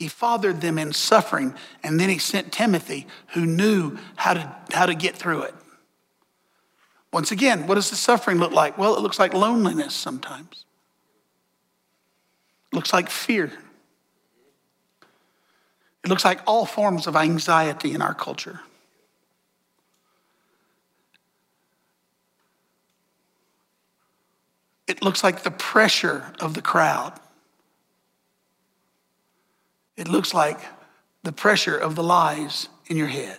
He 0.00 0.08
fathered 0.08 0.62
them 0.62 0.78
in 0.78 0.94
suffering, 0.94 1.54
and 1.82 2.00
then 2.00 2.08
he 2.08 2.16
sent 2.16 2.52
Timothy, 2.52 3.06
who 3.34 3.44
knew 3.44 3.98
how 4.16 4.32
to, 4.32 4.56
how 4.72 4.86
to 4.86 4.94
get 4.94 5.14
through 5.14 5.42
it. 5.42 5.54
Once 7.12 7.30
again, 7.30 7.66
what 7.66 7.74
does 7.74 7.90
the 7.90 7.96
suffering 7.96 8.38
look 8.38 8.50
like? 8.50 8.78
Well, 8.78 8.96
it 8.96 9.02
looks 9.02 9.18
like 9.18 9.34
loneliness 9.34 9.92
sometimes. 9.92 10.64
It 12.72 12.76
looks 12.76 12.94
like 12.94 13.10
fear. 13.10 13.52
It 16.02 16.08
looks 16.08 16.24
like 16.24 16.40
all 16.46 16.64
forms 16.64 17.06
of 17.06 17.14
anxiety 17.14 17.92
in 17.92 18.00
our 18.00 18.14
culture. 18.14 18.60
It 24.88 25.02
looks 25.02 25.22
like 25.22 25.42
the 25.42 25.50
pressure 25.50 26.32
of 26.40 26.54
the 26.54 26.62
crowd. 26.62 27.20
It 30.00 30.08
looks 30.08 30.32
like 30.32 30.58
the 31.24 31.30
pressure 31.30 31.76
of 31.76 31.94
the 31.94 32.02
lies 32.02 32.70
in 32.86 32.96
your 32.96 33.06
head. 33.06 33.36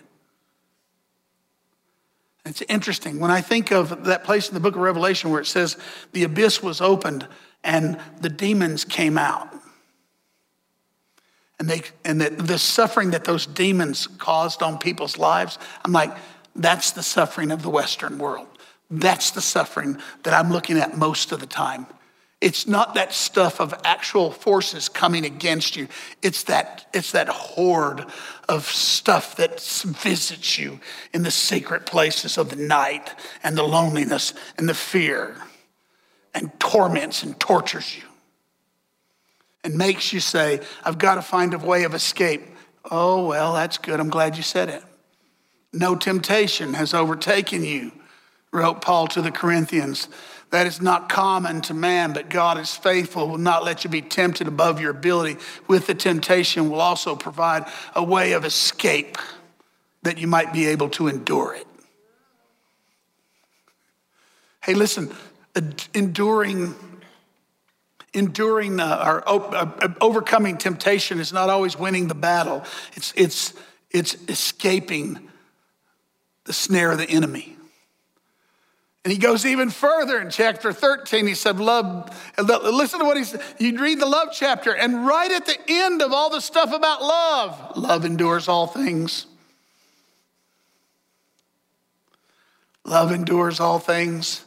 It's 2.46 2.62
interesting. 2.62 3.18
When 3.18 3.32
I 3.32 3.40
think 3.40 3.72
of 3.72 4.04
that 4.04 4.22
place 4.22 4.46
in 4.48 4.54
the 4.54 4.60
book 4.60 4.76
of 4.76 4.80
Revelation 4.80 5.30
where 5.30 5.40
it 5.40 5.46
says 5.46 5.76
the 6.12 6.22
abyss 6.22 6.62
was 6.62 6.80
opened 6.80 7.26
and 7.64 7.98
the 8.20 8.28
demons 8.28 8.84
came 8.84 9.18
out 9.18 9.52
and, 11.58 11.68
they, 11.68 11.82
and 12.04 12.20
the, 12.20 12.30
the 12.30 12.58
suffering 12.58 13.10
that 13.10 13.24
those 13.24 13.44
demons 13.44 14.06
caused 14.06 14.62
on 14.62 14.78
people's 14.78 15.18
lives, 15.18 15.58
I'm 15.84 15.92
like, 15.92 16.16
that's 16.54 16.92
the 16.92 17.02
suffering 17.02 17.50
of 17.50 17.62
the 17.62 17.70
Western 17.70 18.18
world. 18.18 18.46
That's 18.88 19.32
the 19.32 19.40
suffering 19.40 19.98
that 20.22 20.32
I'm 20.32 20.52
looking 20.52 20.78
at 20.78 20.96
most 20.96 21.32
of 21.32 21.40
the 21.40 21.46
time 21.46 21.86
It's 22.42 22.66
not 22.66 22.94
that 22.94 23.12
stuff 23.12 23.60
of 23.60 23.72
actual 23.84 24.32
forces 24.32 24.88
coming 24.88 25.24
against 25.24 25.76
you. 25.76 25.86
It's 26.22 26.42
that, 26.44 26.86
it's 26.92 27.12
that 27.12 27.28
horde 27.28 28.04
of 28.48 28.66
stuff 28.66 29.36
that 29.36 29.60
visits 29.60 30.58
you 30.58 30.80
in 31.14 31.22
the 31.22 31.30
secret 31.30 31.86
places 31.86 32.36
of 32.36 32.50
the 32.50 32.56
night 32.56 33.14
and 33.44 33.56
the 33.56 33.62
loneliness 33.62 34.34
and 34.58 34.68
the 34.68 34.74
fear 34.74 35.36
and 36.34 36.50
torments 36.58 37.22
and 37.22 37.38
tortures 37.38 37.96
you 37.96 38.02
and 39.62 39.78
makes 39.78 40.12
you 40.12 40.18
say, 40.18 40.60
I've 40.84 40.98
got 40.98 41.14
to 41.14 41.22
find 41.22 41.54
a 41.54 41.58
way 41.58 41.84
of 41.84 41.94
escape. 41.94 42.42
Oh, 42.90 43.28
well, 43.28 43.54
that's 43.54 43.78
good. 43.78 44.00
I'm 44.00 44.10
glad 44.10 44.36
you 44.36 44.42
said 44.42 44.68
it. 44.68 44.82
No 45.72 45.94
temptation 45.94 46.74
has 46.74 46.92
overtaken 46.92 47.62
you, 47.62 47.92
wrote 48.50 48.80
Paul 48.80 49.06
to 49.08 49.22
the 49.22 49.30
Corinthians. 49.30 50.08
That 50.52 50.66
is 50.66 50.82
not 50.82 51.08
common 51.08 51.62
to 51.62 51.74
man, 51.74 52.12
but 52.12 52.28
God 52.28 52.58
is 52.58 52.76
faithful, 52.76 53.26
will 53.26 53.38
not 53.38 53.64
let 53.64 53.84
you 53.84 53.90
be 53.90 54.02
tempted 54.02 54.46
above 54.46 54.82
your 54.82 54.90
ability. 54.90 55.38
With 55.66 55.86
the 55.86 55.94
temptation, 55.94 56.68
will 56.68 56.82
also 56.82 57.16
provide 57.16 57.64
a 57.96 58.04
way 58.04 58.32
of 58.32 58.44
escape 58.44 59.16
that 60.02 60.18
you 60.18 60.26
might 60.26 60.52
be 60.52 60.66
able 60.66 60.90
to 60.90 61.08
endure 61.08 61.54
it. 61.54 61.66
Hey, 64.62 64.74
listen, 64.74 65.10
enduring 65.94 66.74
enduring 68.12 68.78
uh, 68.78 69.22
or 69.26 69.54
uh, 69.56 69.94
overcoming 70.02 70.58
temptation 70.58 71.18
is 71.18 71.32
not 71.32 71.48
always 71.48 71.78
winning 71.78 72.08
the 72.08 72.14
battle. 72.14 72.62
It's, 72.92 73.14
it's, 73.16 73.54
it's 73.90 74.16
escaping 74.28 75.30
the 76.44 76.52
snare 76.52 76.92
of 76.92 76.98
the 76.98 77.08
enemy. 77.08 77.56
And 79.04 79.10
he 79.10 79.18
goes 79.18 79.44
even 79.44 79.70
further 79.70 80.20
in 80.20 80.30
chapter 80.30 80.72
13. 80.72 81.26
He 81.26 81.34
said, 81.34 81.58
Love, 81.58 82.08
listen 82.38 83.00
to 83.00 83.04
what 83.04 83.16
he 83.16 83.24
said. 83.24 83.42
You 83.58 83.80
read 83.80 83.98
the 83.98 84.06
love 84.06 84.28
chapter, 84.32 84.72
and 84.72 85.06
right 85.06 85.30
at 85.30 85.44
the 85.44 85.58
end 85.66 86.02
of 86.02 86.12
all 86.12 86.30
the 86.30 86.40
stuff 86.40 86.72
about 86.72 87.02
love, 87.02 87.76
love 87.76 88.04
endures 88.04 88.46
all 88.46 88.68
things. 88.68 89.26
Love 92.84 93.10
endures 93.10 93.58
all 93.58 93.80
things. 93.80 94.44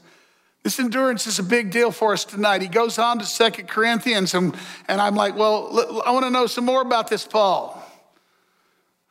This 0.63 0.79
endurance 0.79 1.27
is 1.27 1.37
a 1.37 1.43
big 1.43 1.69
deal 1.69 1.91
for 1.91 2.13
us 2.13 2.25
tonight. 2.25 2.61
He 2.61 2.67
goes 2.67 2.97
on 2.97 3.19
to 3.19 3.25
Second 3.25 3.67
Corinthians, 3.67 4.33
and, 4.33 4.55
and 4.87 4.99
I'm 5.01 5.15
like, 5.15 5.35
well, 5.35 6.01
I 6.05 6.11
want 6.11 6.25
to 6.25 6.31
know 6.31 6.47
some 6.47 6.65
more 6.65 6.81
about 6.81 7.09
this, 7.09 7.25
Paul. 7.25 7.84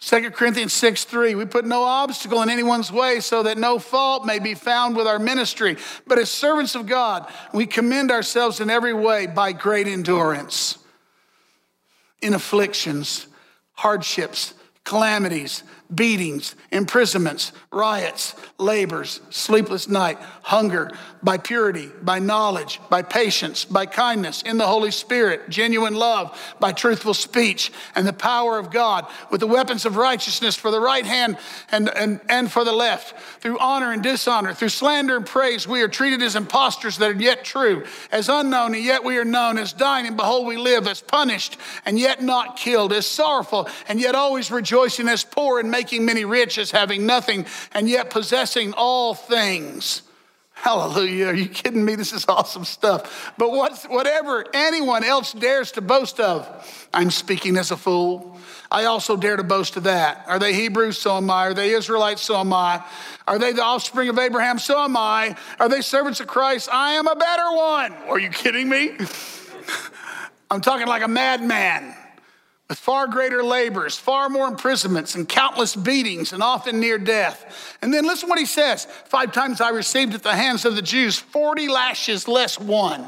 2 0.01 0.31
Corinthians 0.33 0.73
6 0.75 1.05
3, 1.05 1.35
we 1.35 1.45
put 1.47 1.65
no 1.65 1.83
obstacle 1.83 2.43
in 2.43 2.51
anyone's 2.51 2.93
way 2.93 3.21
so 3.21 3.43
that 3.43 3.57
no 3.57 3.79
fault 3.79 4.27
may 4.27 4.39
be 4.39 4.55
found 4.55 4.97
with 4.97 5.07
our 5.07 5.19
ministry. 5.19 5.77
But 6.07 6.19
as 6.19 6.31
servants 6.31 6.75
of 6.75 6.87
God, 6.87 7.27
we 7.53 7.67
commend 7.67 8.11
ourselves 8.11 8.61
in 8.61 8.69
every 8.69 8.93
way 8.93 9.27
by 9.27 9.53
great 9.53 9.87
endurance 9.87 10.79
in 12.21 12.35
afflictions, 12.35 13.27
hardships, 13.73 14.55
calamities, 14.85 15.63
beatings, 15.95 16.55
imprisonments, 16.71 17.53
riots, 17.71 18.35
labors, 18.59 19.21
sleepless 19.31 19.89
night, 19.89 20.19
hunger, 20.43 20.91
by 21.23 21.39
purity, 21.39 21.91
by 22.03 22.19
knowledge, 22.19 22.81
by 22.91 23.01
patience, 23.03 23.65
by 23.65 23.87
kindness, 23.87 24.43
in 24.43 24.59
the 24.59 24.67
Holy 24.67 24.91
Spirit, 24.91 25.49
genuine 25.49 25.95
love, 25.95 26.39
by 26.61 26.73
truthful 26.73 27.15
speech, 27.15 27.73
and 27.95 28.07
the 28.07 28.13
power 28.13 28.59
of 28.59 28.71
God, 28.71 29.07
with 29.31 29.41
the 29.41 29.47
weapons 29.47 29.87
of 29.87 29.97
righteousness 29.97 30.55
for 30.55 30.71
the 30.71 30.81
right 30.81 31.07
hand 31.07 31.39
and, 31.71 31.89
and, 31.97 32.21
and 32.29 32.53
for 32.53 32.65
the 32.65 32.73
left, 32.73 33.19
through 33.41 33.59
honor 33.59 33.93
and 33.93 34.03
dishonor, 34.03 34.53
through 34.53 34.69
slander 34.69 35.17
and 35.17 35.27
praise, 35.27 35.67
we 35.67 35.81
are 35.81 35.89
treated 35.89 36.23
as 36.23 36.37
impostors 36.37 36.99
that 36.99 37.11
are 37.11 37.21
yet 37.21 37.45
true, 37.45 37.85
as 38.13 38.29
unknown 38.29 38.75
and 38.75 38.85
yet 38.85 39.05
we 39.05 39.17
are 39.17 39.25
known, 39.25 39.57
as 39.57 39.73
dying 39.73 40.07
and 40.07 40.17
behold 40.17 40.47
we 40.47 40.57
live, 40.57 40.87
as 40.87 41.01
punished 41.01 41.57
and 41.87 41.99
yet 41.99 42.23
not 42.23 42.57
killed, 42.57 42.93
as 42.93 43.07
sorrowful 43.07 43.69
and 43.89 44.01
yet 44.01 44.15
always 44.15 44.51
rejoicing, 44.51 45.09
as 45.09 45.25
poor 45.25 45.61
and 45.61 45.71
making 45.71 45.84
many 45.93 46.25
rich, 46.25 46.59
as 46.59 46.71
having 46.71 47.07
nothing 47.07 47.47
and 47.73 47.89
yet 47.89 48.11
possessing 48.11 48.73
all 48.77 49.15
things. 49.15 50.03
Hallelujah. 50.55 51.27
Are 51.27 51.35
you 51.35 51.49
kidding 51.49 51.85
me? 51.85 51.95
This 51.95 52.13
is 52.13 52.25
awesome 52.29 52.65
stuff. 52.65 53.35
But 53.37 53.51
what's, 53.51 53.85
whatever 53.85 54.47
anyone 54.55 55.05
else 55.05 55.33
dares 55.33 55.73
to 55.73 55.83
boast 55.83 56.21
of, 56.21 56.49
I'm 56.95 57.11
speaking 57.11 57.57
as 57.57 57.71
a 57.71 57.77
fool. 57.77 58.39
I 58.71 58.85
also 58.85 59.17
dare 59.17 59.37
to 59.37 59.45
boast 59.45 59.77
of 59.77 59.83
that. 59.83 60.25
Are 60.27 60.39
they 60.39 60.55
Hebrews? 60.55 60.97
So 60.97 61.17
am 61.17 61.31
I. 61.31 61.49
Are 61.49 61.55
they 61.55 61.75
Israelites? 61.75 62.23
So 62.23 62.37
am 62.39 62.53
I. 62.53 62.83
Are 63.29 63.39
they 63.39 63.53
the 63.53 63.63
offspring 63.63 64.09
of 64.09 64.19
Abraham? 64.19 64.59
So 64.59 64.79
am 64.79 64.97
I. 64.97 65.37
Are 65.61 65.69
they 65.69 65.81
servants 65.81 66.21
of 66.21 66.29
Christ? 66.29 66.69
I 66.73 66.93
am 66.93 67.07
a 67.09 67.17
better 67.17 67.53
one. 67.53 67.93
Are 68.09 68.19
you 68.19 68.31
kidding 68.31 68.69
me? 68.69 68.97
I'm 70.51 70.61
talking 70.61 70.87
like 70.87 71.03
a 71.03 71.09
madman 71.09 71.95
with 72.75 72.81
far 72.81 73.07
greater 73.07 73.45
labors, 73.45 73.97
far 73.97 74.29
more 74.29 74.49
imprisonments, 74.49 75.15
and 75.15 75.29
countless 75.29 75.77
beatings, 75.77 76.33
and 76.33 76.43
often 76.43 76.81
near 76.81 76.99
death. 76.99 77.77
And 77.81 77.95
then 77.95 78.05
listen 78.05 78.29
what 78.29 78.41
he 78.41 78.47
says 78.47 78.87
Five 79.05 79.31
times 79.31 79.61
I 79.61 79.69
received 79.69 80.13
at 80.13 80.25
the 80.25 80.35
hands 80.35 80.65
of 80.65 80.75
the 80.75 80.83
Jews 80.83 81.17
40 81.17 81.69
lashes 81.69 82.27
less 82.27 82.59
one. 82.59 83.07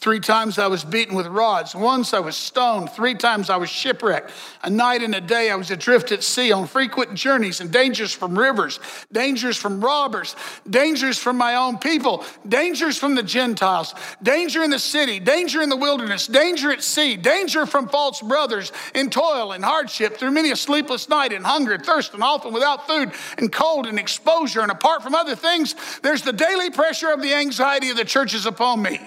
Three 0.00 0.20
times 0.20 0.60
I 0.60 0.68
was 0.68 0.84
beaten 0.84 1.16
with 1.16 1.26
rods. 1.26 1.74
Once 1.74 2.14
I 2.14 2.20
was 2.20 2.36
stoned. 2.36 2.90
Three 2.90 3.16
times 3.16 3.50
I 3.50 3.56
was 3.56 3.68
shipwrecked. 3.68 4.30
A 4.62 4.70
night 4.70 5.02
and 5.02 5.12
a 5.12 5.20
day 5.20 5.50
I 5.50 5.56
was 5.56 5.72
adrift 5.72 6.12
at 6.12 6.22
sea 6.22 6.52
on 6.52 6.68
frequent 6.68 7.14
journeys 7.14 7.60
and 7.60 7.72
dangers 7.72 8.12
from 8.12 8.38
rivers, 8.38 8.78
dangers 9.10 9.56
from 9.56 9.80
robbers, 9.80 10.36
dangers 10.70 11.18
from 11.18 11.36
my 11.36 11.56
own 11.56 11.78
people, 11.78 12.24
dangers 12.48 12.96
from 12.96 13.16
the 13.16 13.24
Gentiles, 13.24 13.92
danger 14.22 14.62
in 14.62 14.70
the 14.70 14.78
city, 14.78 15.18
danger 15.18 15.62
in 15.62 15.68
the 15.68 15.76
wilderness, 15.76 16.28
danger 16.28 16.70
at 16.70 16.84
sea, 16.84 17.16
danger 17.16 17.66
from 17.66 17.88
false 17.88 18.22
brothers, 18.22 18.70
in 18.94 19.10
toil 19.10 19.50
and 19.50 19.64
hardship, 19.64 20.16
through 20.16 20.30
many 20.30 20.52
a 20.52 20.56
sleepless 20.56 21.08
night, 21.08 21.32
and 21.32 21.44
hunger 21.44 21.72
and 21.72 21.84
thirst, 21.84 22.14
and 22.14 22.22
often 22.22 22.52
without 22.52 22.86
food, 22.86 23.10
and 23.36 23.50
cold 23.50 23.88
and 23.88 23.98
exposure. 23.98 24.60
And 24.60 24.70
apart 24.70 25.02
from 25.02 25.16
other 25.16 25.34
things, 25.34 25.74
there's 26.02 26.22
the 26.22 26.32
daily 26.32 26.70
pressure 26.70 27.10
of 27.10 27.20
the 27.20 27.34
anxiety 27.34 27.90
of 27.90 27.96
the 27.96 28.04
churches 28.04 28.46
upon 28.46 28.80
me. 28.80 29.00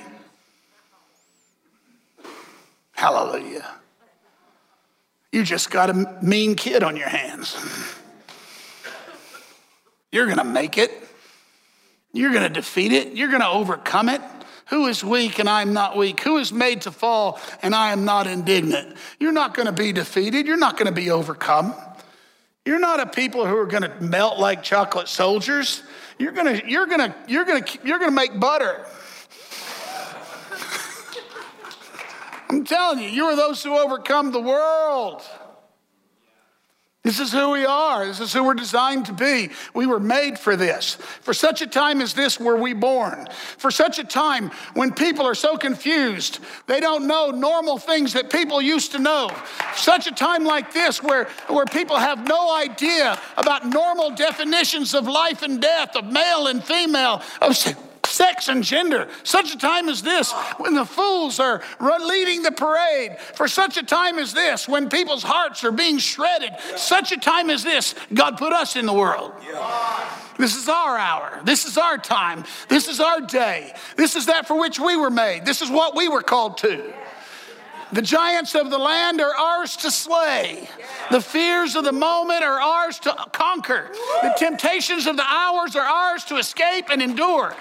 Hallelujah. 3.01 3.65
You 5.31 5.43
just 5.43 5.71
got 5.71 5.89
a 5.89 6.19
mean 6.21 6.53
kid 6.53 6.83
on 6.83 6.95
your 6.95 7.09
hands. 7.09 7.57
You're 10.11 10.27
going 10.27 10.37
to 10.37 10.43
make 10.43 10.77
it. 10.77 10.91
You're 12.13 12.29
going 12.31 12.43
to 12.43 12.49
defeat 12.49 12.91
it. 12.91 13.13
You're 13.13 13.29
going 13.29 13.41
to 13.41 13.49
overcome 13.49 14.07
it. 14.07 14.21
Who 14.67 14.85
is 14.85 15.03
weak 15.03 15.39
and 15.39 15.49
I 15.49 15.63
am 15.63 15.73
not 15.73 15.97
weak? 15.97 16.19
Who 16.19 16.37
is 16.37 16.53
made 16.53 16.81
to 16.81 16.91
fall 16.91 17.39
and 17.63 17.73
I 17.73 17.91
am 17.91 18.05
not 18.05 18.27
indignant? 18.27 18.95
You're 19.19 19.31
not 19.31 19.55
going 19.55 19.65
to 19.65 19.71
be 19.71 19.91
defeated. 19.91 20.45
You're 20.45 20.57
not 20.57 20.77
going 20.77 20.85
to 20.85 20.91
be 20.91 21.09
overcome. 21.09 21.73
You're 22.65 22.79
not 22.79 22.99
a 22.99 23.07
people 23.07 23.47
who 23.47 23.57
are 23.57 23.65
going 23.65 23.81
to 23.81 23.99
melt 23.99 24.37
like 24.37 24.61
chocolate 24.61 25.07
soldiers. 25.07 25.81
You're 26.19 26.33
going 26.33 26.59
to, 26.59 26.69
you're 26.69 26.85
going 26.85 26.99
to, 26.99 27.15
you're 27.27 27.45
going 27.45 27.63
to, 27.63 27.79
you're 27.83 27.97
going 27.97 28.11
to 28.11 28.15
make 28.15 28.39
butter. 28.39 28.85
I'm 32.51 32.65
telling 32.65 32.99
you, 32.99 33.07
you 33.07 33.25
are 33.27 33.35
those 33.37 33.63
who 33.63 33.77
overcome 33.77 34.33
the 34.33 34.41
world. 34.41 35.21
This 37.01 37.21
is 37.21 37.31
who 37.31 37.51
we 37.51 37.65
are. 37.65 38.05
This 38.05 38.19
is 38.19 38.33
who 38.33 38.43
we're 38.43 38.55
designed 38.55 39.05
to 39.05 39.13
be. 39.13 39.51
We 39.73 39.87
were 39.87 40.01
made 40.01 40.37
for 40.37 40.57
this. 40.57 40.95
For 41.21 41.33
such 41.33 41.61
a 41.61 41.65
time 41.65 42.01
as 42.01 42.13
this 42.13 42.41
were 42.41 42.57
we 42.57 42.73
born. 42.73 43.29
For 43.57 43.71
such 43.71 43.99
a 43.99 44.03
time 44.03 44.51
when 44.73 44.91
people 44.91 45.25
are 45.25 45.33
so 45.33 45.55
confused, 45.55 46.39
they 46.67 46.81
don't 46.81 47.07
know 47.07 47.31
normal 47.31 47.77
things 47.77 48.11
that 48.13 48.29
people 48.29 48.61
used 48.61 48.91
to 48.91 48.99
know. 48.99 49.31
Such 49.77 50.07
a 50.07 50.11
time 50.11 50.43
like 50.43 50.73
this 50.73 51.01
where, 51.01 51.29
where 51.47 51.65
people 51.65 51.97
have 51.97 52.27
no 52.27 52.53
idea 52.53 53.17
about 53.37 53.65
normal 53.65 54.11
definitions 54.11 54.93
of 54.93 55.07
life 55.07 55.41
and 55.41 55.61
death, 55.61 55.95
of 55.95 56.11
male 56.11 56.47
and 56.47 56.61
female, 56.61 57.21
of 57.41 57.55
sex 58.21 58.49
and 58.49 58.63
gender. 58.63 59.07
Such 59.23 59.51
a 59.51 59.57
time 59.57 59.89
as 59.89 60.03
this, 60.03 60.31
when 60.57 60.75
the 60.75 60.85
fools 60.85 61.39
are 61.39 61.63
leading 61.79 62.43
the 62.43 62.51
parade. 62.51 63.17
For 63.33 63.47
such 63.47 63.77
a 63.77 63.83
time 63.83 64.19
as 64.19 64.31
this, 64.31 64.67
when 64.67 64.89
people's 64.89 65.23
hearts 65.23 65.63
are 65.63 65.71
being 65.71 65.97
shredded. 65.97 66.51
Such 66.75 67.11
a 67.11 67.17
time 67.17 67.49
as 67.49 67.63
this, 67.63 67.95
God 68.13 68.37
put 68.37 68.53
us 68.53 68.75
in 68.75 68.85
the 68.85 68.93
world. 68.93 69.33
This 70.37 70.55
is 70.55 70.69
our 70.69 70.97
hour. 70.97 71.41
This 71.45 71.65
is 71.65 71.79
our 71.79 71.97
time. 71.97 72.43
This 72.69 72.87
is 72.87 72.99
our 72.99 73.21
day. 73.21 73.73
This 73.95 74.15
is 74.15 74.27
that 74.27 74.47
for 74.47 74.59
which 74.59 74.79
we 74.79 74.95
were 74.95 75.09
made. 75.09 75.43
This 75.43 75.63
is 75.63 75.71
what 75.71 75.95
we 75.95 76.07
were 76.07 76.21
called 76.21 76.59
to. 76.59 76.93
The 77.93 78.03
giants 78.03 78.53
of 78.55 78.69
the 78.69 78.77
land 78.77 79.19
are 79.19 79.35
ours 79.35 79.75
to 79.77 79.89
slay. 79.89 80.69
The 81.09 81.21
fears 81.21 81.75
of 81.75 81.83
the 81.85 81.91
moment 81.91 82.43
are 82.43 82.61
ours 82.61 82.99
to 82.99 83.13
conquer. 83.33 83.89
The 84.21 84.33
temptations 84.37 85.07
of 85.07 85.17
the 85.17 85.25
hours 85.25 85.75
are 85.75 85.85
ours 85.85 86.23
to 86.25 86.37
escape 86.37 86.89
and 86.89 87.01
endure. 87.01 87.55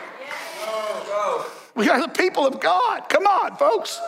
We 1.81 1.89
are 1.89 1.99
the 1.99 2.09
people 2.09 2.47
of 2.47 2.61
God. 2.61 3.09
Come 3.09 3.27
on, 3.27 3.57
folks. 3.57 3.99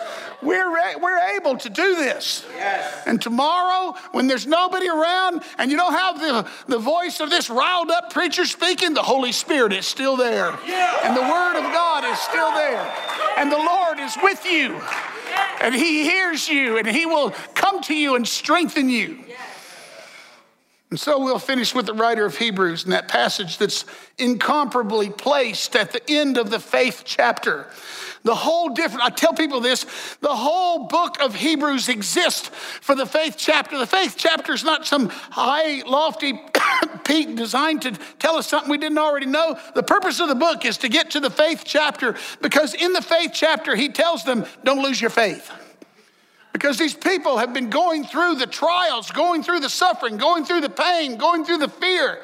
We're, 0.42 0.70
we're 0.98 1.36
able 1.36 1.56
to 1.56 1.70
do 1.70 1.96
this. 1.96 2.44
Yes. 2.54 3.04
And 3.06 3.22
tomorrow, 3.22 3.96
when 4.10 4.26
there's 4.26 4.46
nobody 4.46 4.88
around 4.88 5.42
and 5.56 5.70
you 5.70 5.78
don't 5.78 5.94
have 5.94 6.20
the, 6.20 6.50
the 6.66 6.78
voice 6.78 7.20
of 7.20 7.30
this 7.30 7.48
riled 7.48 7.90
up 7.90 8.12
preacher 8.12 8.44
speaking, 8.44 8.92
the 8.92 9.02
Holy 9.02 9.32
Spirit 9.32 9.72
is 9.72 9.86
still 9.86 10.16
there. 10.16 10.58
Yeah. 10.66 10.98
And 11.04 11.16
the 11.16 11.22
Word 11.22 11.56
of 11.56 11.72
God 11.72 12.04
is 12.04 12.18
still 12.18 12.50
there. 12.50 12.94
And 13.38 13.50
the 13.50 13.56
Lord 13.56 13.98
is 14.00 14.18
with 14.22 14.44
you. 14.44 14.78
And 15.62 15.74
He 15.74 16.02
hears 16.02 16.48
you 16.48 16.76
and 16.76 16.86
He 16.86 17.06
will 17.06 17.30
come 17.54 17.80
to 17.84 17.94
you 17.94 18.16
and 18.16 18.28
strengthen 18.28 18.90
you. 18.90 19.18
And 20.92 21.00
so 21.00 21.18
we'll 21.18 21.38
finish 21.38 21.74
with 21.74 21.86
the 21.86 21.94
writer 21.94 22.26
of 22.26 22.36
Hebrews 22.36 22.84
in 22.84 22.90
that 22.90 23.08
passage 23.08 23.56
that's 23.56 23.86
incomparably 24.18 25.08
placed 25.08 25.74
at 25.74 25.90
the 25.90 26.02
end 26.06 26.36
of 26.36 26.50
the 26.50 26.60
faith 26.60 27.04
chapter. 27.06 27.66
The 28.24 28.34
whole 28.34 28.68
different, 28.68 29.02
I 29.02 29.08
tell 29.08 29.32
people 29.32 29.62
this, 29.62 29.86
the 30.20 30.36
whole 30.36 30.88
book 30.88 31.18
of 31.22 31.34
Hebrews 31.34 31.88
exists 31.88 32.48
for 32.82 32.94
the 32.94 33.06
faith 33.06 33.36
chapter. 33.38 33.78
The 33.78 33.86
faith 33.86 34.16
chapter 34.18 34.52
is 34.52 34.64
not 34.64 34.86
some 34.86 35.08
high, 35.08 35.80
lofty 35.88 36.38
peak 37.04 37.36
designed 37.36 37.80
to 37.80 37.92
tell 38.18 38.36
us 38.36 38.46
something 38.46 38.70
we 38.70 38.76
didn't 38.76 38.98
already 38.98 39.24
know. 39.24 39.58
The 39.74 39.82
purpose 39.82 40.20
of 40.20 40.28
the 40.28 40.34
book 40.34 40.66
is 40.66 40.76
to 40.76 40.90
get 40.90 41.12
to 41.12 41.20
the 41.20 41.30
faith 41.30 41.62
chapter 41.64 42.16
because 42.42 42.74
in 42.74 42.92
the 42.92 43.00
faith 43.00 43.30
chapter, 43.32 43.76
he 43.76 43.88
tells 43.88 44.24
them, 44.24 44.44
don't 44.62 44.82
lose 44.82 45.00
your 45.00 45.08
faith. 45.08 45.50
Because 46.52 46.78
these 46.78 46.94
people 46.94 47.38
have 47.38 47.54
been 47.54 47.70
going 47.70 48.04
through 48.04 48.36
the 48.36 48.46
trials, 48.46 49.10
going 49.10 49.42
through 49.42 49.60
the 49.60 49.70
suffering, 49.70 50.18
going 50.18 50.44
through 50.44 50.60
the 50.60 50.70
pain, 50.70 51.16
going 51.16 51.44
through 51.44 51.58
the 51.58 51.68
fear. 51.68 52.20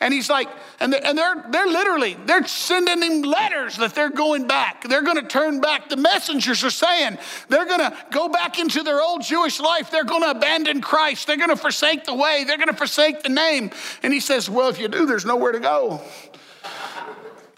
And 0.00 0.12
he's 0.12 0.28
like, 0.28 0.48
and 0.80 0.92
they're, 0.92 1.06
and 1.06 1.16
they're, 1.16 1.44
they're 1.50 1.66
literally, 1.66 2.16
they're 2.26 2.44
sending 2.44 3.02
him 3.02 3.22
letters 3.22 3.76
that 3.76 3.94
they're 3.94 4.10
going 4.10 4.48
back. 4.48 4.88
They're 4.88 5.02
going 5.02 5.20
to 5.20 5.28
turn 5.28 5.60
back. 5.60 5.88
The 5.88 5.96
messengers 5.96 6.64
are 6.64 6.70
saying 6.70 7.18
they're 7.48 7.66
going 7.66 7.78
to 7.78 7.96
go 8.10 8.28
back 8.28 8.58
into 8.58 8.82
their 8.82 9.00
old 9.00 9.22
Jewish 9.22 9.60
life. 9.60 9.92
They're 9.92 10.04
going 10.04 10.22
to 10.22 10.30
abandon 10.30 10.80
Christ. 10.80 11.28
They're 11.28 11.36
going 11.36 11.50
to 11.50 11.56
forsake 11.56 12.04
the 12.04 12.14
way. 12.14 12.42
They're 12.44 12.56
going 12.56 12.68
to 12.68 12.74
forsake 12.74 13.22
the 13.22 13.28
name. 13.28 13.70
And 14.02 14.12
he 14.12 14.18
says, 14.18 14.50
well, 14.50 14.68
if 14.68 14.80
you 14.80 14.88
do, 14.88 15.06
there's 15.06 15.24
nowhere 15.24 15.52
to 15.52 15.60
go 15.60 16.00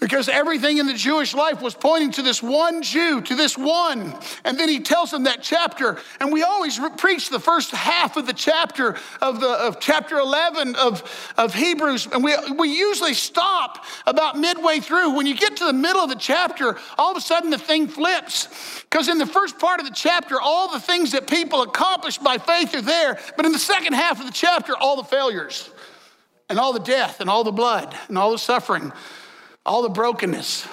because 0.04 0.28
everything 0.28 0.76
in 0.76 0.86
the 0.86 0.92
Jewish 0.92 1.32
life 1.32 1.62
was 1.62 1.74
pointing 1.74 2.10
to 2.10 2.20
this 2.20 2.42
one 2.42 2.82
Jew, 2.82 3.22
to 3.22 3.34
this 3.34 3.56
one. 3.56 4.14
And 4.44 4.60
then 4.60 4.68
he 4.68 4.80
tells 4.80 5.10
them 5.10 5.22
that 5.22 5.38
chapter. 5.40 5.98
And 6.20 6.30
we 6.30 6.42
always 6.42 6.78
re- 6.78 6.90
preach 6.94 7.30
the 7.30 7.40
first 7.40 7.70
half 7.70 8.18
of 8.18 8.26
the 8.26 8.34
chapter 8.34 8.98
of, 9.22 9.40
the, 9.40 9.48
of 9.48 9.80
chapter 9.80 10.18
11 10.18 10.76
of, 10.76 11.32
of 11.38 11.54
Hebrews. 11.54 12.08
And 12.12 12.22
we, 12.22 12.36
we 12.54 12.68
usually 12.68 13.14
stop 13.14 13.86
about 14.06 14.38
midway 14.38 14.78
through. 14.80 15.16
When 15.16 15.24
you 15.24 15.34
get 15.34 15.56
to 15.56 15.64
the 15.64 15.72
middle 15.72 16.02
of 16.02 16.10
the 16.10 16.16
chapter, 16.16 16.76
all 16.98 17.12
of 17.12 17.16
a 17.16 17.22
sudden 17.22 17.48
the 17.48 17.56
thing 17.56 17.88
flips. 17.88 18.82
Because 18.82 19.08
in 19.08 19.16
the 19.16 19.24
first 19.24 19.58
part 19.58 19.80
of 19.80 19.86
the 19.86 19.94
chapter, 19.94 20.38
all 20.38 20.70
the 20.70 20.80
things 20.80 21.12
that 21.12 21.26
people 21.26 21.62
accomplished 21.62 22.22
by 22.22 22.36
faith 22.36 22.74
are 22.74 22.82
there. 22.82 23.18
But 23.38 23.46
in 23.46 23.52
the 23.52 23.58
second 23.58 23.94
half 23.94 24.20
of 24.20 24.26
the 24.26 24.32
chapter, 24.34 24.76
all 24.76 24.96
the 24.96 25.04
failures 25.04 25.70
and 26.50 26.58
all 26.58 26.74
the 26.74 26.80
death 26.80 27.22
and 27.22 27.30
all 27.30 27.42
the 27.42 27.52
blood 27.52 27.96
and 28.08 28.18
all 28.18 28.32
the 28.32 28.38
suffering 28.38 28.92
all 29.64 29.82
the 29.82 29.88
brokenness. 29.88 30.66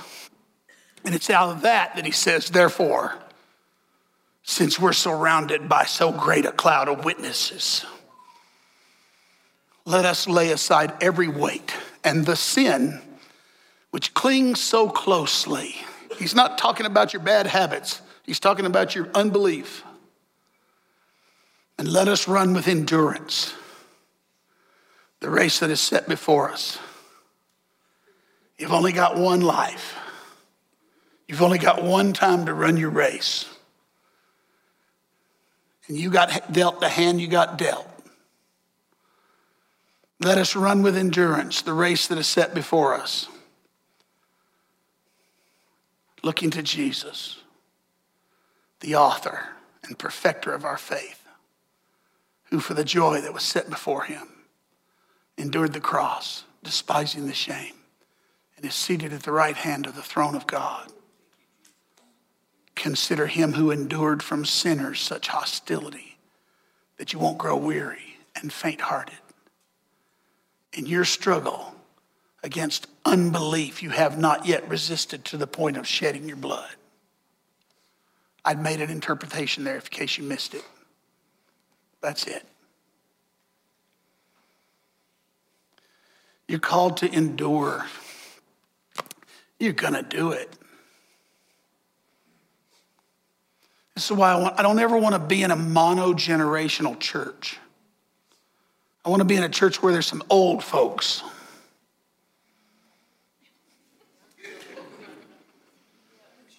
And 1.04 1.16
it's 1.16 1.30
out 1.30 1.50
of 1.50 1.62
that 1.62 1.96
that 1.96 2.06
he 2.06 2.12
says, 2.12 2.50
therefore, 2.50 3.18
since 4.44 4.80
we're 4.80 4.94
surrounded 4.94 5.70
by 5.70 5.86
so 5.86 6.12
great 6.12 6.46
a 6.46 6.52
cloud 6.52 6.88
of 6.88 7.06
witnesses, 7.06 7.86
let 9.86 10.06
us 10.06 10.28
lay 10.28 10.52
aside 10.52 10.94
every 11.02 11.28
weight 11.28 11.74
and 12.04 12.26
the 12.26 12.36
sin 12.36 13.02
which 13.92 14.14
clings 14.14 14.60
so 14.60 14.90
closely. 14.90 15.76
He's 16.18 16.36
not 16.36 16.58
talking 16.58 16.86
about 16.86 17.14
your 17.14 17.22
bad 17.22 17.48
habits, 17.48 18.02
he's 18.24 18.40
talking 18.40 18.66
about 18.66 18.96
your 18.96 19.10
unbelief. 19.14 19.84
And 21.78 21.92
let 21.92 22.08
us 22.08 22.28
run 22.28 22.54
with 22.54 22.68
endurance 22.68 23.56
the 25.20 25.30
race 25.30 25.60
that 25.60 25.70
is 25.70 25.80
set 25.80 26.08
before 26.08 26.52
us. 26.52 26.78
You've 28.62 28.74
only 28.74 28.92
got 28.92 29.18
one 29.18 29.42
life. 29.42 29.98
You've 31.28 31.42
only 31.42 31.58
got 31.58 31.82
one 31.82 32.14
time 32.14 32.46
to 32.46 32.54
run 32.54 32.78
your 32.78 32.92
race. 32.92 33.50
And 35.88 35.98
you 35.98 36.12
got 36.12 36.54
dealt 36.54 36.80
the 36.80 36.88
hand 36.88 37.20
you 37.20 37.28
got 37.28 37.58
dealt. 37.58 37.90
Let 40.20 40.38
us 40.38 40.56
run 40.56 40.84
with 40.84 40.96
endurance 40.96 41.64
the 41.64 41.74
race 41.74 42.06
that 42.06 42.20
is 42.20 42.28
set 42.28 42.54
before 42.54 42.94
us. 42.94 43.28
Looking 46.22 46.52
to 46.52 46.62
Jesus, 46.62 47.40
the 48.82 48.94
author 48.94 49.56
and 49.84 49.98
perfecter 49.98 50.54
of 50.54 50.66
our 50.66 50.78
faith, 50.78 51.26
who 52.52 52.60
for 52.60 52.76
the 52.76 52.86
joy 52.86 53.22
that 53.22 53.34
was 53.34 53.42
set 53.42 53.72
before 53.72 54.04
him 54.04 54.28
endured 55.36 55.74
the 55.74 55.80
cross, 55.80 56.44
despising 56.62 57.26
the 57.26 57.34
shame 57.34 57.74
and 58.62 58.70
is 58.70 58.76
seated 58.76 59.12
at 59.12 59.24
the 59.24 59.32
right 59.32 59.56
hand 59.56 59.88
of 59.88 59.96
the 59.96 60.04
throne 60.04 60.36
of 60.36 60.46
God. 60.46 60.92
Consider 62.76 63.26
him 63.26 63.54
who 63.54 63.72
endured 63.72 64.22
from 64.22 64.46
sinners 64.46 65.00
such 65.02 65.30
hostility 65.30 66.18
that 66.98 67.12
you 67.12 67.18
won't 67.18 67.40
grow 67.40 67.58
weary 67.58 68.18
and 68.40 68.54
faint 68.54 68.82
hearted. 68.82 69.18
In 70.74 70.86
your 70.86 71.06
struggle 71.06 71.74
against 72.44 72.86
unbelief, 73.04 73.82
you 73.82 73.90
have 73.90 74.20
not 74.20 74.46
yet 74.46 74.70
resisted 74.70 75.26
to 75.26 75.38
the 75.38 75.48
point 75.48 75.76
of 75.76 75.88
shedding 75.88 76.28
your 76.28 76.38
blood. 76.38 76.70
I'd 78.46 78.62
made 78.62 78.80
an 78.80 78.92
interpretation 78.92 79.64
there 79.64 79.76
in 79.76 79.82
case 79.82 80.20
you 80.20 80.24
missed 80.24 80.54
it. 80.54 80.64
That's 82.00 82.26
it. 82.26 82.46
You're 86.48 86.60
called 86.60 86.98
to 86.98 87.12
endure 87.12 87.86
you're 89.62 89.74
going 89.74 89.94
to 89.94 90.04
do 90.04 90.32
it. 90.32 90.50
This 93.96 94.06
is 94.10 94.18
why 94.18 94.32
I, 94.32 94.36
want, 94.36 94.60
I 94.60 94.64
don't 94.64 94.80
ever 94.80 94.98
want 94.98 95.14
to 95.16 95.20
be 95.20 95.44
in 95.44 95.52
a 95.52 95.56
mono 95.56 96.14
generational 96.14 97.00
church. 97.00 97.60
I 99.06 99.10
want 99.10 99.22
to 99.22 99.26
be 99.26 99.36
in 99.36 99.44
a 99.44 99.50
church 99.50 99.82
where 99.84 99.94
there's 99.94 100.06
some 100.06 100.24
old 100.30 100.64
folks. 100.64 101.24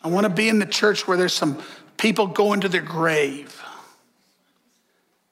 I 0.04 0.08
want 0.08 0.24
to 0.24 0.30
be 0.30 0.48
in 0.48 0.58
the 0.58 0.66
church 0.66 1.06
where 1.06 1.16
there's 1.16 1.32
some 1.32 1.62
people 1.96 2.26
going 2.26 2.60
to 2.62 2.68
their 2.68 2.82
grave 2.82 3.62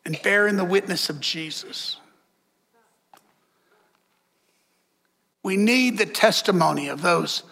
and 0.05 0.19
bearing 0.23 0.57
the 0.57 0.65
witness 0.65 1.11
of 1.11 1.21
Jesus. 1.21 1.97
We 5.43 5.57
need 5.57 5.99
the 5.99 6.07
testimony 6.07 6.89
of 6.89 7.03
those 7.03 7.43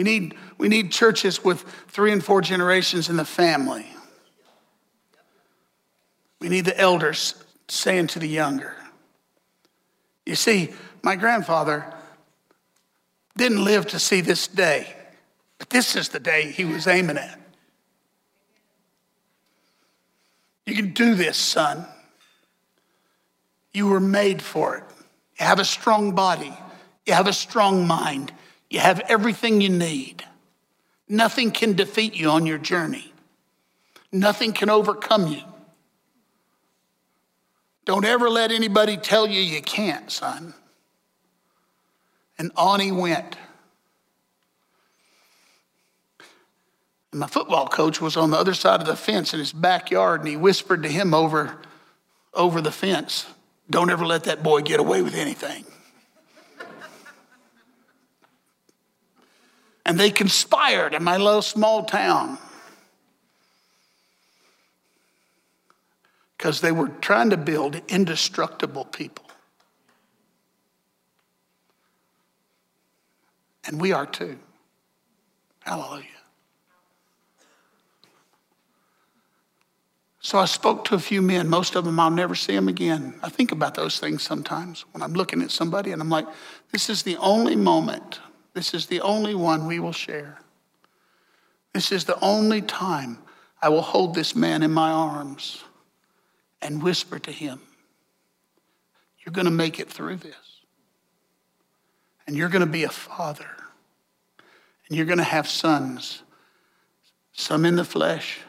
we 0.00 0.04
need, 0.04 0.34
we 0.56 0.68
need 0.70 0.90
churches 0.90 1.44
with 1.44 1.60
three 1.88 2.10
and 2.10 2.24
four 2.24 2.40
generations 2.40 3.10
in 3.10 3.18
the 3.18 3.24
family. 3.26 3.84
We 6.40 6.48
need 6.48 6.64
the 6.64 6.80
elders 6.80 7.34
saying 7.68 8.06
to 8.06 8.18
the 8.18 8.26
younger. 8.26 8.74
You 10.24 10.36
see, 10.36 10.70
my 11.02 11.16
grandfather 11.16 11.84
didn't 13.36 13.62
live 13.62 13.88
to 13.88 13.98
see 13.98 14.22
this 14.22 14.48
day, 14.48 14.90
but 15.58 15.68
this 15.68 15.94
is 15.96 16.08
the 16.08 16.18
day 16.18 16.50
he 16.50 16.64
was 16.64 16.86
aiming 16.86 17.18
at. 17.18 17.38
You 20.64 20.74
can 20.74 20.94
do 20.94 21.14
this, 21.14 21.36
son. 21.36 21.84
You 23.74 23.88
were 23.88 24.00
made 24.00 24.40
for 24.40 24.78
it. 24.78 24.84
You 25.38 25.44
have 25.44 25.58
a 25.58 25.64
strong 25.66 26.14
body, 26.14 26.56
you 27.04 27.12
have 27.12 27.26
a 27.26 27.34
strong 27.34 27.86
mind, 27.86 28.32
you 28.70 28.78
have 28.78 29.00
everything 29.08 29.60
you 29.60 29.68
need. 29.68 30.24
Nothing 31.08 31.50
can 31.50 31.74
defeat 31.74 32.14
you 32.14 32.30
on 32.30 32.46
your 32.46 32.58
journey. 32.58 33.12
Nothing 34.12 34.52
can 34.52 34.70
overcome 34.70 35.26
you. 35.26 35.42
Don't 37.84 38.04
ever 38.04 38.30
let 38.30 38.52
anybody 38.52 38.96
tell 38.96 39.26
you 39.26 39.40
you 39.40 39.60
can't, 39.60 40.10
son. 40.10 40.54
And 42.38 42.52
on 42.56 42.78
he 42.78 42.92
went. 42.92 43.36
And 47.10 47.20
my 47.20 47.26
football 47.26 47.66
coach 47.66 48.00
was 48.00 48.16
on 48.16 48.30
the 48.30 48.36
other 48.36 48.54
side 48.54 48.80
of 48.80 48.86
the 48.86 48.94
fence 48.94 49.32
in 49.32 49.40
his 49.40 49.52
backyard, 49.52 50.20
and 50.20 50.28
he 50.28 50.36
whispered 50.36 50.84
to 50.84 50.88
him 50.88 51.12
over, 51.12 51.58
over 52.32 52.60
the 52.60 52.70
fence, 52.70 53.26
Don't 53.68 53.90
ever 53.90 54.06
let 54.06 54.24
that 54.24 54.44
boy 54.44 54.62
get 54.62 54.78
away 54.78 55.02
with 55.02 55.16
anything. 55.16 55.64
And 59.90 59.98
they 59.98 60.12
conspired 60.12 60.94
in 60.94 61.02
my 61.02 61.16
little 61.16 61.42
small 61.42 61.82
town 61.84 62.38
because 66.38 66.60
they 66.60 66.70
were 66.70 66.86
trying 67.00 67.30
to 67.30 67.36
build 67.36 67.74
indestructible 67.88 68.84
people. 68.84 69.24
And 73.66 73.80
we 73.80 73.90
are 73.90 74.06
too. 74.06 74.38
Hallelujah. 75.64 76.06
So 80.20 80.38
I 80.38 80.44
spoke 80.44 80.84
to 80.84 80.94
a 80.94 81.00
few 81.00 81.20
men. 81.20 81.48
Most 81.48 81.74
of 81.74 81.84
them, 81.84 81.98
I'll 81.98 82.10
never 82.10 82.36
see 82.36 82.54
them 82.54 82.68
again. 82.68 83.18
I 83.24 83.28
think 83.28 83.50
about 83.50 83.74
those 83.74 83.98
things 83.98 84.22
sometimes 84.22 84.84
when 84.92 85.02
I'm 85.02 85.14
looking 85.14 85.42
at 85.42 85.50
somebody 85.50 85.90
and 85.90 86.00
I'm 86.00 86.10
like, 86.10 86.28
this 86.70 86.88
is 86.88 87.02
the 87.02 87.16
only 87.16 87.56
moment 87.56 88.20
this 88.54 88.74
is 88.74 88.86
the 88.86 89.00
only 89.00 89.34
one 89.34 89.66
we 89.66 89.78
will 89.78 89.92
share. 89.92 90.40
This 91.72 91.92
is 91.92 92.04
the 92.04 92.18
only 92.20 92.62
time 92.62 93.18
I 93.62 93.68
will 93.68 93.82
hold 93.82 94.14
this 94.14 94.34
man 94.34 94.62
in 94.62 94.72
my 94.72 94.90
arms 94.90 95.62
and 96.62 96.82
whisper 96.82 97.18
to 97.18 97.30
him, 97.30 97.60
You're 99.24 99.32
going 99.32 99.46
to 99.46 99.50
make 99.50 99.78
it 99.78 99.88
through 99.88 100.16
this. 100.16 100.34
And 102.26 102.36
you're 102.36 102.48
going 102.48 102.64
to 102.64 102.70
be 102.70 102.84
a 102.84 102.88
father. 102.88 103.50
And 104.88 104.96
you're 104.96 105.06
going 105.06 105.18
to 105.18 105.24
have 105.24 105.48
sons, 105.48 106.22
some 107.32 107.64
in 107.64 107.76
the 107.76 107.84
flesh 107.84 108.40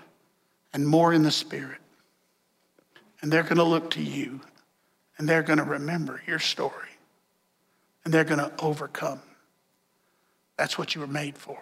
and 0.73 0.87
more 0.87 1.13
in 1.13 1.23
the 1.23 1.31
spirit. 1.31 1.79
And 3.21 3.31
they're 3.31 3.43
going 3.43 3.57
to 3.57 3.63
look 3.63 3.91
to 3.91 4.01
you 4.01 4.41
and 5.17 5.29
they're 5.29 5.43
going 5.43 5.59
to 5.59 5.63
remember 5.63 6.21
your 6.25 6.39
story 6.39 6.89
and 8.03 8.13
they're 8.13 8.23
going 8.23 8.39
to 8.39 8.51
overcome. 8.59 9.21
That's 10.61 10.77
what 10.77 10.93
you 10.93 11.01
were 11.01 11.07
made 11.07 11.39
for. 11.39 11.57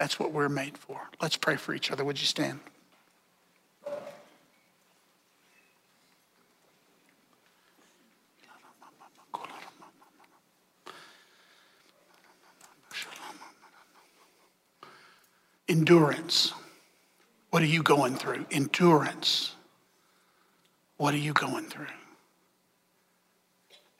That's 0.00 0.18
what 0.18 0.32
we're 0.32 0.48
made 0.48 0.76
for. 0.76 1.00
Let's 1.22 1.36
pray 1.36 1.54
for 1.54 1.72
each 1.76 1.92
other. 1.92 2.04
Would 2.04 2.20
you 2.20 2.26
stand? 2.26 2.58
Endurance. 15.68 16.52
What 17.50 17.62
are 17.62 17.66
you 17.66 17.84
going 17.84 18.16
through? 18.16 18.44
Endurance. 18.50 19.54
What 20.96 21.14
are 21.14 21.18
you 21.18 21.32
going 21.32 21.66
through? 21.66 21.86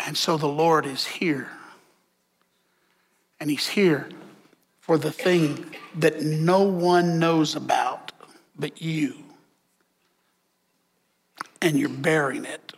And 0.00 0.16
so 0.16 0.36
the 0.36 0.48
Lord 0.48 0.84
is 0.84 1.06
here. 1.06 1.48
And 3.40 3.50
He's 3.50 3.66
here 3.66 4.08
for 4.80 4.98
the 4.98 5.10
thing 5.10 5.74
that 5.96 6.22
no 6.22 6.62
one 6.62 7.18
knows 7.18 7.56
about 7.56 8.12
but 8.56 8.80
you. 8.80 9.16
And 11.60 11.78
you're 11.78 11.88
bearing 11.88 12.44
it. 12.44 12.72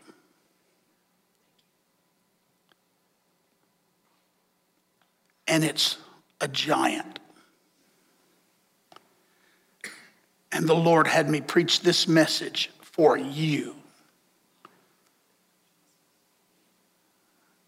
And 5.49 5.65
it's 5.65 5.99
a 6.41 6.49
giant. 6.49 7.19
And 10.53 10.67
the 10.67 10.75
Lord 10.75 11.07
had 11.07 11.29
me 11.29 11.41
preach 11.41 11.81
this 11.81 12.09
message 12.09 12.71
for 12.81 13.19
you. 13.19 13.75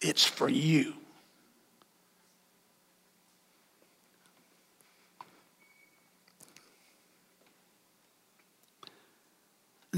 It's 0.00 0.24
for 0.24 0.48
you. 0.48 0.94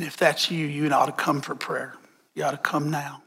And 0.00 0.06
if 0.06 0.16
that's 0.16 0.50
you, 0.50 0.66
you 0.66 0.90
ought 0.94 1.06
to 1.06 1.12
come 1.12 1.42
for 1.42 1.54
prayer. 1.54 1.94
You 2.34 2.44
ought 2.44 2.52
to 2.52 2.56
come 2.56 2.90
now. 2.90 3.20